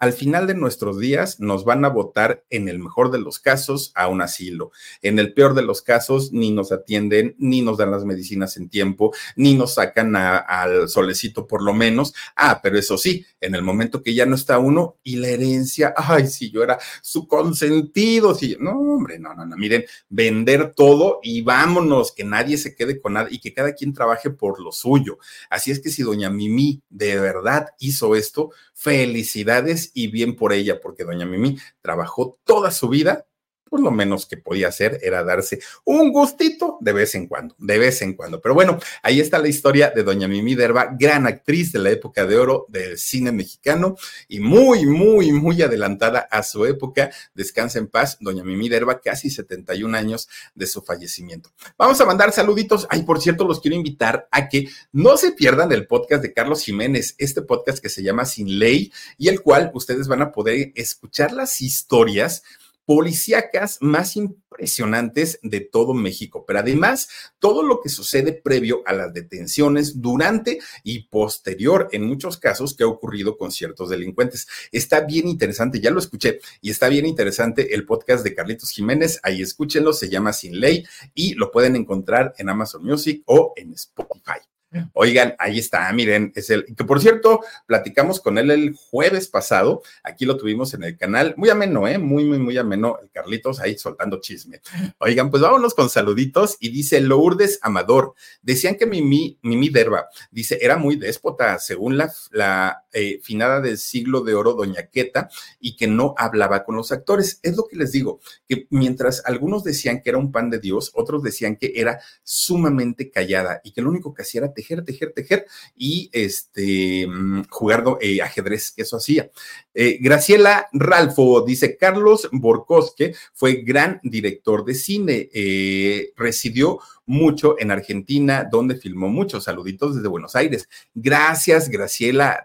al 0.04 0.12
final 0.12 0.48
de 0.48 0.54
nuestros 0.54 1.00
días 1.00 1.40
nos 1.40 1.64
van 1.64 1.86
a 1.86 1.88
votar 1.88 2.44
en 2.50 2.68
el 2.68 2.78
mejor 2.78 3.10
de 3.10 3.20
los 3.20 3.40
casos 3.40 3.94
a 3.96 4.10
un 4.10 4.22
asilo. 4.22 4.74
En 5.02 5.18
el 5.18 5.34
peor 5.34 5.54
de 5.54 5.62
los 5.62 5.82
casos 5.82 6.34
ni 6.34 6.52
nos 6.52 6.74
atienden, 6.74 7.38
ni 7.38 7.62
nos 7.62 7.78
dan 7.78 7.92
las 7.92 8.04
medicinas 8.04 8.58
en 8.58 8.68
tiempo, 8.68 9.14
ni 9.38 9.54
nos 9.54 9.76
sacan 9.76 10.14
al 10.18 10.90
solecito 10.90 11.48
por 11.48 11.64
lo 11.64 11.74
menos. 11.74 12.14
Ah, 12.36 12.60
pero 12.62 12.78
eso 12.78 12.98
sí, 12.98 13.26
en 13.40 13.56
el 13.56 13.62
momento 13.62 14.04
que 14.04 14.14
ya 14.14 14.26
no 14.26 14.36
está 14.36 14.60
uno 14.60 14.98
y 15.04 15.16
la 15.16 15.30
herencia, 15.30 15.94
ay, 15.96 16.28
si 16.28 16.52
yo 16.52 16.64
era 16.64 16.78
su 17.02 17.26
consentido, 17.26 18.36
si 18.36 18.58
no, 18.60 18.72
hombre, 18.72 19.20
no, 19.20 19.34
no, 19.34 19.46
no, 19.46 19.56
miren, 19.56 19.86
vender 20.10 20.74
todo 20.76 21.22
y 21.24 21.44
vámonos, 21.44 22.12
que 22.12 22.26
nadie 22.26 22.58
se 22.58 22.76
quede 22.76 23.00
con 23.00 23.14
nada 23.14 23.30
y 23.32 23.40
que 23.40 23.54
cada 23.54 23.74
quien 23.74 23.94
trabaje 23.94 24.30
por 24.32 24.60
lo 24.60 24.74
suyo. 24.74 25.18
Así 25.50 25.72
es 25.72 25.80
que 25.80 25.92
si 25.92 26.04
doña 26.04 26.30
Mimi 26.30 26.82
de 26.90 27.18
verdad 27.22 27.70
hizo 27.80 28.18
esto, 28.18 28.52
felicidades 28.74 29.92
y 29.94 30.08
bien 30.08 30.36
por 30.36 30.54
ella, 30.54 30.80
porque 30.82 31.04
doña 31.04 31.26
Mimi 31.26 31.58
trabajó 31.82 32.40
toda 32.44 32.72
su 32.72 32.90
vida 32.90 33.26
pues 33.74 33.82
lo 33.82 33.90
menos 33.90 34.28
que 34.28 34.38
podía 34.38 34.68
hacer 34.68 35.00
era 35.02 35.24
darse 35.24 35.60
un 35.84 36.12
gustito 36.12 36.78
de 36.80 36.94
vez 36.94 37.16
en 37.16 37.26
cuando, 37.26 37.56
de 37.58 37.80
vez 37.80 38.04
en 38.04 38.14
cuando. 38.14 38.40
Pero 38.40 38.54
bueno, 38.54 38.78
ahí 39.02 39.20
está 39.20 39.40
la 39.40 39.48
historia 39.48 39.90
de 39.90 40.04
doña 40.04 40.28
Mimi 40.28 40.54
Derba, 40.54 40.96
gran 40.96 41.26
actriz 41.26 41.72
de 41.72 41.80
la 41.80 41.90
época 41.90 42.28
de 42.28 42.38
oro 42.38 42.68
del 42.70 43.00
cine 43.00 43.32
mexicano 43.32 43.96
y 44.28 44.42
muy, 44.42 44.86
muy, 44.86 45.32
muy 45.32 45.60
adelantada 45.64 46.20
a 46.20 46.44
su 46.44 46.68
época. 46.68 47.10
Descansa 47.34 47.80
en 47.80 47.88
paz, 47.88 48.18
doña 48.20 48.44
Mimi 48.44 48.70
Derba, 48.70 49.02
casi 49.02 49.32
71 49.32 49.98
años 49.98 50.30
de 50.54 50.68
su 50.68 50.84
fallecimiento. 50.84 51.50
Vamos 51.76 52.00
a 52.00 52.06
mandar 52.06 52.32
saluditos. 52.32 52.86
Ay, 52.92 53.02
por 53.02 53.22
cierto, 53.22 53.44
los 53.44 53.60
quiero 53.60 53.76
invitar 53.76 54.28
a 54.30 54.50
que 54.50 54.70
no 54.92 55.18
se 55.18 55.32
pierdan 55.32 55.72
el 55.72 55.88
podcast 55.88 56.22
de 56.22 56.32
Carlos 56.32 56.62
Jiménez, 56.62 57.16
este 57.18 57.42
podcast 57.42 57.80
que 57.80 57.90
se 57.90 58.04
llama 58.04 58.26
Sin 58.26 58.60
Ley 58.60 58.94
y 59.18 59.30
el 59.30 59.42
cual 59.42 59.72
ustedes 59.74 60.08
van 60.08 60.22
a 60.22 60.32
poder 60.32 60.72
escuchar 60.76 61.32
las 61.32 61.60
historias 61.60 62.44
policíacas 62.86 63.78
más 63.82 64.16
impresionantes 64.16 65.40
de 65.42 65.62
todo 65.62 65.94
México, 65.94 66.46
pero 66.46 66.60
además 66.60 67.10
todo 67.40 67.64
lo 67.64 67.82
que 67.82 67.90
sucede 67.90 68.34
previo 68.34 68.84
a 68.86 68.94
las 68.94 69.14
detenciones, 69.14 70.02
durante 70.02 70.60
y 70.84 71.08
posterior, 71.08 71.90
en 71.92 72.06
muchos 72.06 72.38
casos, 72.38 72.76
que 72.76 72.84
ha 72.84 72.88
ocurrido 72.88 73.38
con 73.38 73.52
ciertos 73.52 73.90
delincuentes. 73.90 74.48
Está 74.72 75.02
bien 75.02 75.28
interesante, 75.28 75.80
ya 75.80 75.92
lo 75.92 76.00
escuché, 76.00 76.40
y 76.62 76.72
está 76.72 76.90
bien 76.90 77.06
interesante 77.06 77.74
el 77.74 77.86
podcast 77.86 78.24
de 78.24 78.36
Carlitos 78.36 78.72
Jiménez, 78.72 79.20
ahí 79.24 79.42
escúchenlo, 79.42 79.94
se 79.94 80.10
llama 80.10 80.34
Sin 80.34 80.60
Ley 80.60 80.86
y 81.14 81.34
lo 81.36 81.52
pueden 81.52 81.76
encontrar 81.76 82.34
en 82.38 82.50
Amazon 82.50 82.84
Music 82.84 83.24
o 83.26 83.54
en 83.56 83.74
Spotify. 83.74 84.53
Oigan, 84.94 85.36
ahí 85.40 85.60
está, 85.60 85.92
miren, 85.94 86.32
es 86.36 86.50
el 86.50 86.66
que 86.66 86.84
por 86.84 87.02
cierto, 87.02 87.42
platicamos 87.66 88.20
con 88.20 88.38
él 88.38 88.52
el 88.52 88.74
jueves 88.74 89.28
pasado, 89.28 89.82
aquí 90.04 90.26
lo 90.26 90.38
tuvimos 90.38 90.74
en 90.74 90.84
el 90.84 90.98
canal, 90.98 91.34
muy 91.38 91.50
ameno, 91.50 91.88
¿eh? 91.88 91.98
Muy, 91.98 92.26
muy, 92.26 92.40
muy 92.40 92.58
ameno, 92.58 92.98
Carlitos 93.12 93.60
ahí 93.60 93.78
soltando 93.78 94.20
chisme. 94.22 94.62
Oigan, 95.00 95.30
pues 95.30 95.42
vámonos 95.42 95.74
con 95.74 95.90
saluditos 95.90 96.58
y 96.60 96.70
dice 96.70 97.02
Lourdes 97.02 97.60
Amador, 97.62 98.14
decían 98.42 98.76
que 98.76 98.86
Mimi, 98.86 99.38
Mimi 99.42 99.70
Derba, 99.70 100.08
dice, 100.32 100.58
era 100.62 100.78
muy 100.78 100.96
déspota, 100.96 101.60
según 101.60 101.98
la, 101.98 102.12
la 102.32 102.84
eh, 102.92 103.20
finada 103.24 103.62
del 103.62 103.78
siglo 103.78 104.22
de 104.22 104.36
oro, 104.36 104.54
Doña 104.54 104.88
Queta, 104.88 105.30
y 105.60 105.76
que 105.76 105.88
no 105.88 106.14
hablaba 106.18 106.64
con 106.64 106.76
los 106.76 106.92
actores. 106.92 107.40
Es 107.44 107.56
lo 107.58 107.68
que 107.68 107.76
les 107.76 107.92
digo, 107.92 108.20
que 108.48 108.68
mientras 108.70 109.24
algunos 109.26 109.64
decían 109.64 110.02
que 110.02 110.10
era 110.10 110.18
un 110.18 110.32
pan 110.32 110.50
de 110.50 110.60
Dios, 110.60 110.92
otros 110.94 111.24
decían 111.24 111.56
que 111.56 111.74
era 111.76 112.00
sumamente 112.24 113.10
callada 113.10 113.62
y 113.64 113.72
que 113.72 113.82
lo 113.82 113.90
único 113.90 114.14
que 114.14 114.22
hacía 114.22 114.42
era 114.42 114.54
tejer, 114.54 114.63
tejer, 114.84 115.14
tejer 115.14 115.46
y 115.76 116.10
este, 116.12 117.08
mm, 117.08 117.44
jugar 117.50 117.84
eh, 118.02 118.22
ajedrez, 118.22 118.72
que 118.72 118.84
eso 118.84 118.98
hacía. 118.98 119.30
Eh, 119.74 119.98
Graciela 120.02 120.68
Ralfo 120.74 121.42
dice, 121.42 121.78
Carlos 121.78 122.30
Borcosque 122.32 123.16
fue 123.34 123.64
gran 123.64 124.00
director 124.04 124.66
de 124.66 124.76
cine, 124.76 125.30
eh, 125.34 126.12
residió 126.16 126.80
mucho 127.06 127.56
en 127.60 127.72
Argentina, 127.72 128.48
donde 128.50 128.76
filmó 128.76 129.10
muchos 129.10 129.44
saluditos 129.44 129.96
desde 129.96 130.08
Buenos 130.08 130.36
Aires. 130.36 130.70
Gracias, 130.94 131.70
Graciela. 131.70 132.44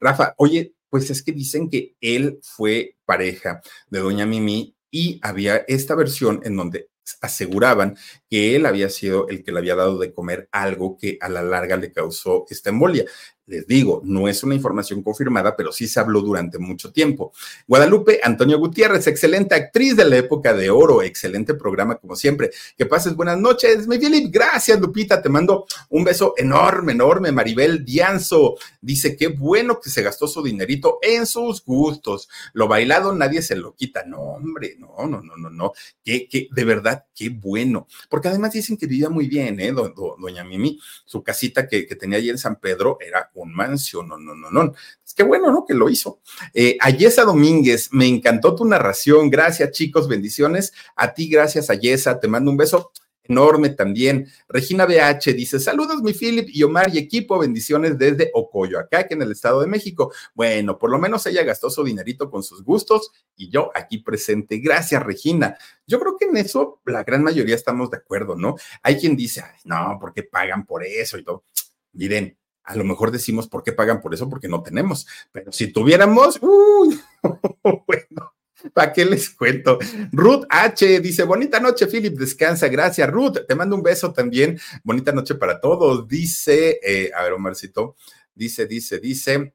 Rafa, 0.00 0.34
oye, 0.38 0.74
pues 0.90 1.08
es 1.08 1.22
que 1.22 1.32
dicen 1.32 1.70
que 1.70 1.94
él 2.00 2.38
fue 2.42 2.96
pareja 3.06 3.62
de 3.88 4.00
Doña 4.00 4.26
Mimi 4.26 4.76
y 4.90 5.18
había 5.22 5.64
esta 5.66 5.94
versión 5.94 6.40
en 6.44 6.54
donde 6.54 6.90
aseguraban 7.20 7.96
que 8.30 8.56
él 8.56 8.66
había 8.66 8.88
sido 8.88 9.28
el 9.28 9.44
que 9.44 9.52
le 9.52 9.58
había 9.58 9.74
dado 9.76 9.98
de 9.98 10.12
comer 10.12 10.48
algo 10.52 10.96
que 10.98 11.18
a 11.20 11.28
la 11.28 11.42
larga 11.42 11.76
le 11.76 11.92
causó 11.92 12.44
esta 12.50 12.70
embolia. 12.70 13.04
Les 13.52 13.66
digo, 13.66 14.00
no 14.02 14.28
es 14.28 14.42
una 14.44 14.54
información 14.54 15.02
confirmada, 15.02 15.54
pero 15.54 15.72
sí 15.72 15.86
se 15.86 16.00
habló 16.00 16.22
durante 16.22 16.58
mucho 16.58 16.90
tiempo. 16.90 17.34
Guadalupe 17.68 18.18
Antonio 18.22 18.58
Gutiérrez, 18.58 19.06
excelente 19.06 19.54
actriz 19.54 19.94
de 19.94 20.06
la 20.06 20.16
época 20.16 20.54
de 20.54 20.70
oro, 20.70 21.02
excelente 21.02 21.52
programa 21.52 21.96
como 21.96 22.16
siempre. 22.16 22.50
Que 22.78 22.86
pases 22.86 23.14
buenas 23.14 23.36
noches, 23.36 23.86
mi 23.86 23.98
Philip. 23.98 24.32
Gracias, 24.32 24.80
Lupita. 24.80 25.20
Te 25.20 25.28
mando 25.28 25.66
un 25.90 26.02
beso 26.02 26.32
enorme, 26.38 26.92
enorme. 26.92 27.30
Maribel 27.30 27.84
Dianzo 27.84 28.56
dice, 28.80 29.18
qué 29.18 29.28
bueno 29.28 29.78
que 29.80 29.90
se 29.90 30.02
gastó 30.02 30.26
su 30.26 30.42
dinerito 30.42 30.98
en 31.02 31.26
sus 31.26 31.62
gustos. 31.62 32.30
Lo 32.54 32.68
bailado 32.68 33.14
nadie 33.14 33.42
se 33.42 33.54
lo 33.54 33.74
quita. 33.74 34.04
No, 34.06 34.16
hombre, 34.18 34.76
no, 34.78 35.06
no, 35.06 35.20
no, 35.20 35.36
no, 35.36 35.50
no. 35.50 35.74
Que, 36.02 36.26
que 36.26 36.48
de 36.50 36.64
verdad, 36.64 37.04
qué 37.14 37.28
bueno. 37.28 37.86
Porque 38.08 38.28
además 38.28 38.54
dicen 38.54 38.78
que 38.78 38.86
vivía 38.86 39.10
muy 39.10 39.28
bien, 39.28 39.60
¿eh? 39.60 39.72
doña 39.72 40.42
Mimi, 40.42 40.80
su 41.04 41.22
casita 41.22 41.68
que, 41.68 41.86
que 41.86 41.96
tenía 41.96 42.16
allí 42.16 42.30
en 42.30 42.38
San 42.38 42.56
Pedro 42.56 42.96
era 42.98 43.30
mansión, 43.44 44.08
no, 44.08 44.18
no, 44.18 44.34
no, 44.34 44.50
no. 44.50 44.72
Es 45.04 45.14
que 45.14 45.22
bueno, 45.22 45.50
¿no? 45.50 45.64
Que 45.66 45.74
lo 45.74 45.88
hizo. 45.88 46.20
Eh, 46.54 46.76
Ayesa 46.80 47.24
Domínguez, 47.24 47.88
me 47.92 48.06
encantó 48.06 48.54
tu 48.54 48.64
narración. 48.64 49.30
Gracias, 49.30 49.70
chicos, 49.72 50.08
bendiciones. 50.08 50.72
A 50.96 51.12
ti, 51.14 51.28
gracias, 51.28 51.70
Ayesa. 51.70 52.18
Te 52.20 52.28
mando 52.28 52.50
un 52.50 52.56
beso 52.56 52.92
enorme 53.24 53.70
también. 53.70 54.28
Regina 54.48 54.86
BH 54.86 55.34
dice: 55.34 55.60
Saludos, 55.60 56.02
mi 56.02 56.12
Philip 56.12 56.48
y 56.52 56.62
Omar 56.62 56.94
y 56.94 56.98
equipo, 56.98 57.38
bendiciones 57.38 57.98
desde 57.98 58.30
Ocoyo, 58.34 58.78
acá 58.78 59.06
en 59.08 59.22
el 59.22 59.32
Estado 59.32 59.60
de 59.60 59.66
México. 59.66 60.12
Bueno, 60.34 60.78
por 60.78 60.90
lo 60.90 60.98
menos 60.98 61.26
ella 61.26 61.42
gastó 61.42 61.70
su 61.70 61.84
dinerito 61.84 62.30
con 62.30 62.42
sus 62.42 62.62
gustos 62.64 63.10
y 63.36 63.50
yo 63.50 63.70
aquí 63.74 63.98
presente. 63.98 64.58
Gracias, 64.58 65.02
Regina. 65.02 65.56
Yo 65.86 65.98
creo 66.00 66.16
que 66.16 66.26
en 66.26 66.36
eso 66.36 66.80
la 66.86 67.04
gran 67.04 67.22
mayoría 67.22 67.54
estamos 67.54 67.90
de 67.90 67.98
acuerdo, 67.98 68.36
¿no? 68.36 68.56
Hay 68.82 68.96
quien 68.96 69.16
dice: 69.16 69.44
no, 69.64 69.98
porque 70.00 70.22
pagan 70.22 70.66
por 70.66 70.84
eso 70.84 71.18
y 71.18 71.24
todo. 71.24 71.44
Miren, 71.92 72.38
a 72.64 72.76
lo 72.76 72.84
mejor 72.84 73.10
decimos 73.10 73.48
por 73.48 73.62
qué 73.62 73.72
pagan 73.72 74.00
por 74.00 74.14
eso, 74.14 74.28
porque 74.28 74.48
no 74.48 74.62
tenemos. 74.62 75.06
Pero 75.32 75.52
si 75.52 75.72
tuviéramos, 75.72 76.38
uy, 76.40 77.00
bueno. 77.86 78.34
¿Para 78.72 78.92
qué 78.92 79.04
les 79.04 79.30
cuento? 79.30 79.78
Ruth 80.12 80.44
H 80.48 81.00
dice, 81.00 81.24
bonita 81.24 81.58
noche, 81.58 81.88
Philip, 81.88 82.16
descansa, 82.16 82.68
gracias. 82.68 83.10
Ruth, 83.10 83.38
te 83.48 83.56
mando 83.56 83.74
un 83.74 83.82
beso 83.82 84.12
también. 84.12 84.56
Bonita 84.84 85.10
noche 85.10 85.34
para 85.34 85.60
todos. 85.60 86.06
Dice, 86.06 86.78
eh, 86.80 87.10
a 87.12 87.24
ver, 87.24 87.32
Omarcito, 87.32 87.96
dice, 88.34 88.66
dice, 88.66 89.00
dice. 89.00 89.54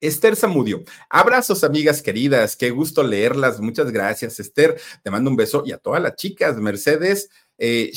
Esther 0.00 0.34
Zamudio, 0.34 0.82
abrazos 1.08 1.62
amigas 1.62 2.02
queridas, 2.02 2.56
qué 2.56 2.70
gusto 2.70 3.04
leerlas, 3.04 3.60
muchas 3.60 3.92
gracias 3.92 4.40
Esther, 4.40 4.76
te 5.04 5.12
mando 5.12 5.30
un 5.30 5.36
beso 5.36 5.62
y 5.64 5.70
a 5.70 5.78
todas 5.78 6.02
las 6.02 6.16
chicas, 6.16 6.56
Mercedes, 6.56 7.30
eh, 7.56 7.92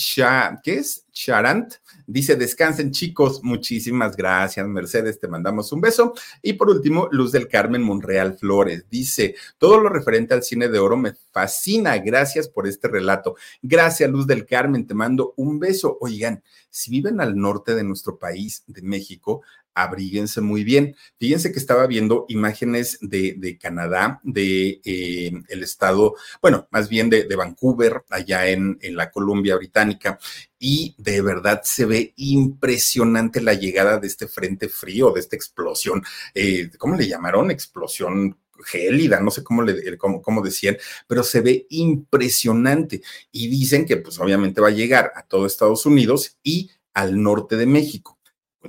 ¿qué 0.63 0.73
es? 0.75 1.04
Charant, 1.15 1.75
Dice, 2.07 2.35
descansen 2.35 2.91
chicos, 2.91 3.43
muchísimas 3.43 4.15
gracias, 4.15 4.67
Mercedes, 4.67 5.19
te 5.19 5.27
mandamos 5.27 5.71
un 5.71 5.81
beso. 5.81 6.13
Y 6.43 6.53
por 6.53 6.69
último, 6.69 7.07
Luz 7.11 7.31
del 7.31 7.47
Carmen 7.47 7.81
Monreal 7.81 8.37
Flores. 8.37 8.85
Dice, 8.91 9.35
todo 9.57 9.79
lo 9.79 9.89
referente 9.89 10.35
al 10.35 10.43
cine 10.43 10.67
de 10.67 10.77
oro 10.77 10.97
me 10.97 11.15
fascina, 11.31 11.97
gracias 11.97 12.47
por 12.47 12.67
este 12.67 12.89
relato. 12.89 13.35
Gracias, 13.63 14.09
Luz 14.11 14.27
del 14.27 14.45
Carmen, 14.45 14.85
te 14.85 14.93
mando 14.93 15.33
un 15.37 15.57
beso. 15.59 15.97
Oigan, 15.99 16.43
si 16.69 16.91
viven 16.91 17.19
al 17.19 17.35
norte 17.35 17.73
de 17.73 17.83
nuestro 17.83 18.19
país, 18.19 18.63
de 18.67 18.83
México, 18.83 19.41
abríguense 19.75 20.41
muy 20.41 20.63
bien. 20.63 20.95
Fíjense 21.19 21.51
que 21.51 21.59
estaba 21.59 21.85
viendo 21.85 22.25
imágenes 22.29 22.97
de, 23.01 23.59
Canadá, 23.61 24.19
de 24.23 24.81
eh, 24.83 25.31
el 25.49 25.63
estado, 25.63 26.15
bueno, 26.41 26.67
más 26.71 26.89
bien 26.89 27.09
de, 27.09 27.35
Vancouver, 27.35 28.03
allá 28.09 28.47
en, 28.47 28.79
la 28.81 29.11
Columbia 29.11 29.57
Británica, 29.57 30.17
y 30.57 30.95
de 30.97 31.21
verdad 31.21 31.61
se 31.63 31.85
ve 31.85 32.13
impresionante 32.15 33.41
la 33.41 33.53
llegada 33.53 33.99
de 33.99 34.07
este 34.07 34.27
frente 34.27 34.69
frío, 34.69 35.11
de 35.11 35.19
esta 35.19 35.35
explosión. 35.35 36.01
Eh, 36.33 36.71
¿Cómo 36.77 36.95
le 36.95 37.07
llamaron? 37.07 37.51
Explosión 37.51 38.37
gélida, 38.63 39.19
no 39.19 39.31
sé 39.31 39.43
cómo, 39.43 39.63
le, 39.63 39.97
cómo, 39.97 40.41
decían, 40.41 40.77
pero 41.07 41.23
se 41.23 41.41
ve 41.41 41.67
impresionante. 41.69 43.01
Y 43.31 43.49
dicen 43.49 43.85
que 43.85 43.97
pues 43.97 44.19
obviamente 44.19 44.61
va 44.61 44.69
a 44.69 44.71
llegar 44.71 45.11
a 45.15 45.23
todo 45.23 45.45
Estados 45.45 45.85
Unidos 45.85 46.37
y 46.41 46.71
al 46.93 47.21
norte 47.21 47.57
de 47.57 47.65
México. 47.65 48.14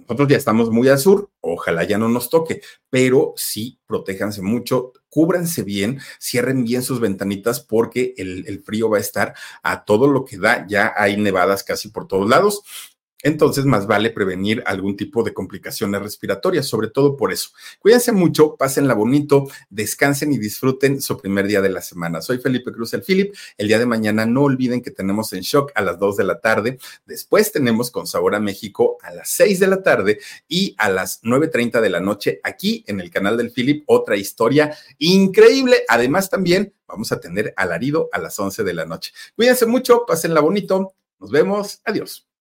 Nosotros 0.01 0.29
ya 0.29 0.37
estamos 0.37 0.71
muy 0.71 0.89
al 0.89 0.99
sur, 0.99 1.31
ojalá 1.41 1.85
ya 1.85 1.99
no 1.99 2.09
nos 2.09 2.31
toque, 2.31 2.61
pero 2.91 3.33
sí, 3.37 3.79
protéjanse 3.87 4.43
mucho, 4.43 4.93
cúbranse 5.09 5.63
bien, 5.63 6.01
cierren 6.21 6.65
bien 6.65 6.83
sus 6.83 7.01
ventanitas 7.01 7.61
porque 7.61 8.15
el, 8.17 8.45
el 8.47 8.63
frío 8.63 8.91
va 8.91 8.99
a 8.99 9.01
estar 9.01 9.35
a 9.63 9.85
todo 9.85 10.07
lo 10.07 10.25
que 10.25 10.39
da, 10.39 10.67
ya 10.69 10.93
hay 10.97 11.17
nevadas 11.17 11.65
casi 11.65 11.89
por 11.89 12.07
todos 12.07 12.29
lados 12.29 12.63
entonces 13.23 13.65
más 13.65 13.87
vale 13.87 14.11
prevenir 14.11 14.63
algún 14.67 14.97
tipo 14.97 15.23
de 15.23 15.33
complicaciones 15.33 16.03
respiratorias, 16.03 16.67
sobre 16.67 16.89
todo 16.89 17.17
por 17.17 17.33
eso. 17.33 17.51
Cuídense 17.79 18.13
mucho, 18.13 18.57
pásenla 18.57 18.95
bonito, 18.95 19.49
descansen 19.71 20.33
y 20.33 20.39
disfruten 20.39 21.01
su 21.01 21.19
primer 21.19 21.47
día 21.47 21.61
de 21.61 21.71
la 21.71 21.81
semana. 21.81 22.21
Soy 22.21 22.39
Felipe 22.39 22.73
Cruz 22.73 22.95
el 22.95 23.03
Philip. 23.03 23.35
El 23.57 23.69
día 23.69 23.79
de 23.79 23.87
mañana 23.87 24.27
no 24.27 24.43
olviden 24.43 24.83
que 24.83 24.91
tenemos 24.91 25.33
en 25.33 25.41
shock 25.41 25.73
a 25.75 25.83
las 25.83 25.99
2 25.99 26.17
de 26.19 26.25
la 26.25 26.41
tarde. 26.41 26.79
Después 27.07 27.53
tenemos 27.53 27.91
con 27.91 28.07
Sabor 28.07 28.35
a 28.35 28.41
México 28.41 28.99
a 29.03 29.13
las 29.13 29.31
6 29.31 29.61
de 29.61 29.67
la 29.67 29.83
tarde 29.83 30.19
y 30.49 30.75
a 30.79 30.91
las 30.91 31.23
9.30 31.23 31.81
de 31.81 31.91
la 31.91 32.01
noche 32.01 32.41
aquí 32.43 32.85
en 32.87 33.01
el 33.01 33.11
canal 33.11 33.37
del 33.37 33.51
Philip 33.51 33.85
otra 33.87 34.17
historia 34.17 34.77
increíble. 34.99 35.85
Además 35.89 36.31
también 36.31 36.75
vamos 36.87 37.13
a 37.13 37.21
tener 37.21 37.53
alarido 37.57 38.09
a 38.13 38.19
las 38.19 38.39
11 38.39 38.63
de 38.65 38.75
la 38.75 38.85
noche. 38.85 39.13
Cuídense 39.35 39.67
mucho, 39.67 40.05
pásenla 40.07 40.41
bonito. 40.41 40.95
Nos 41.19 41.31
vemos. 41.31 41.81
Adiós. 41.85 42.26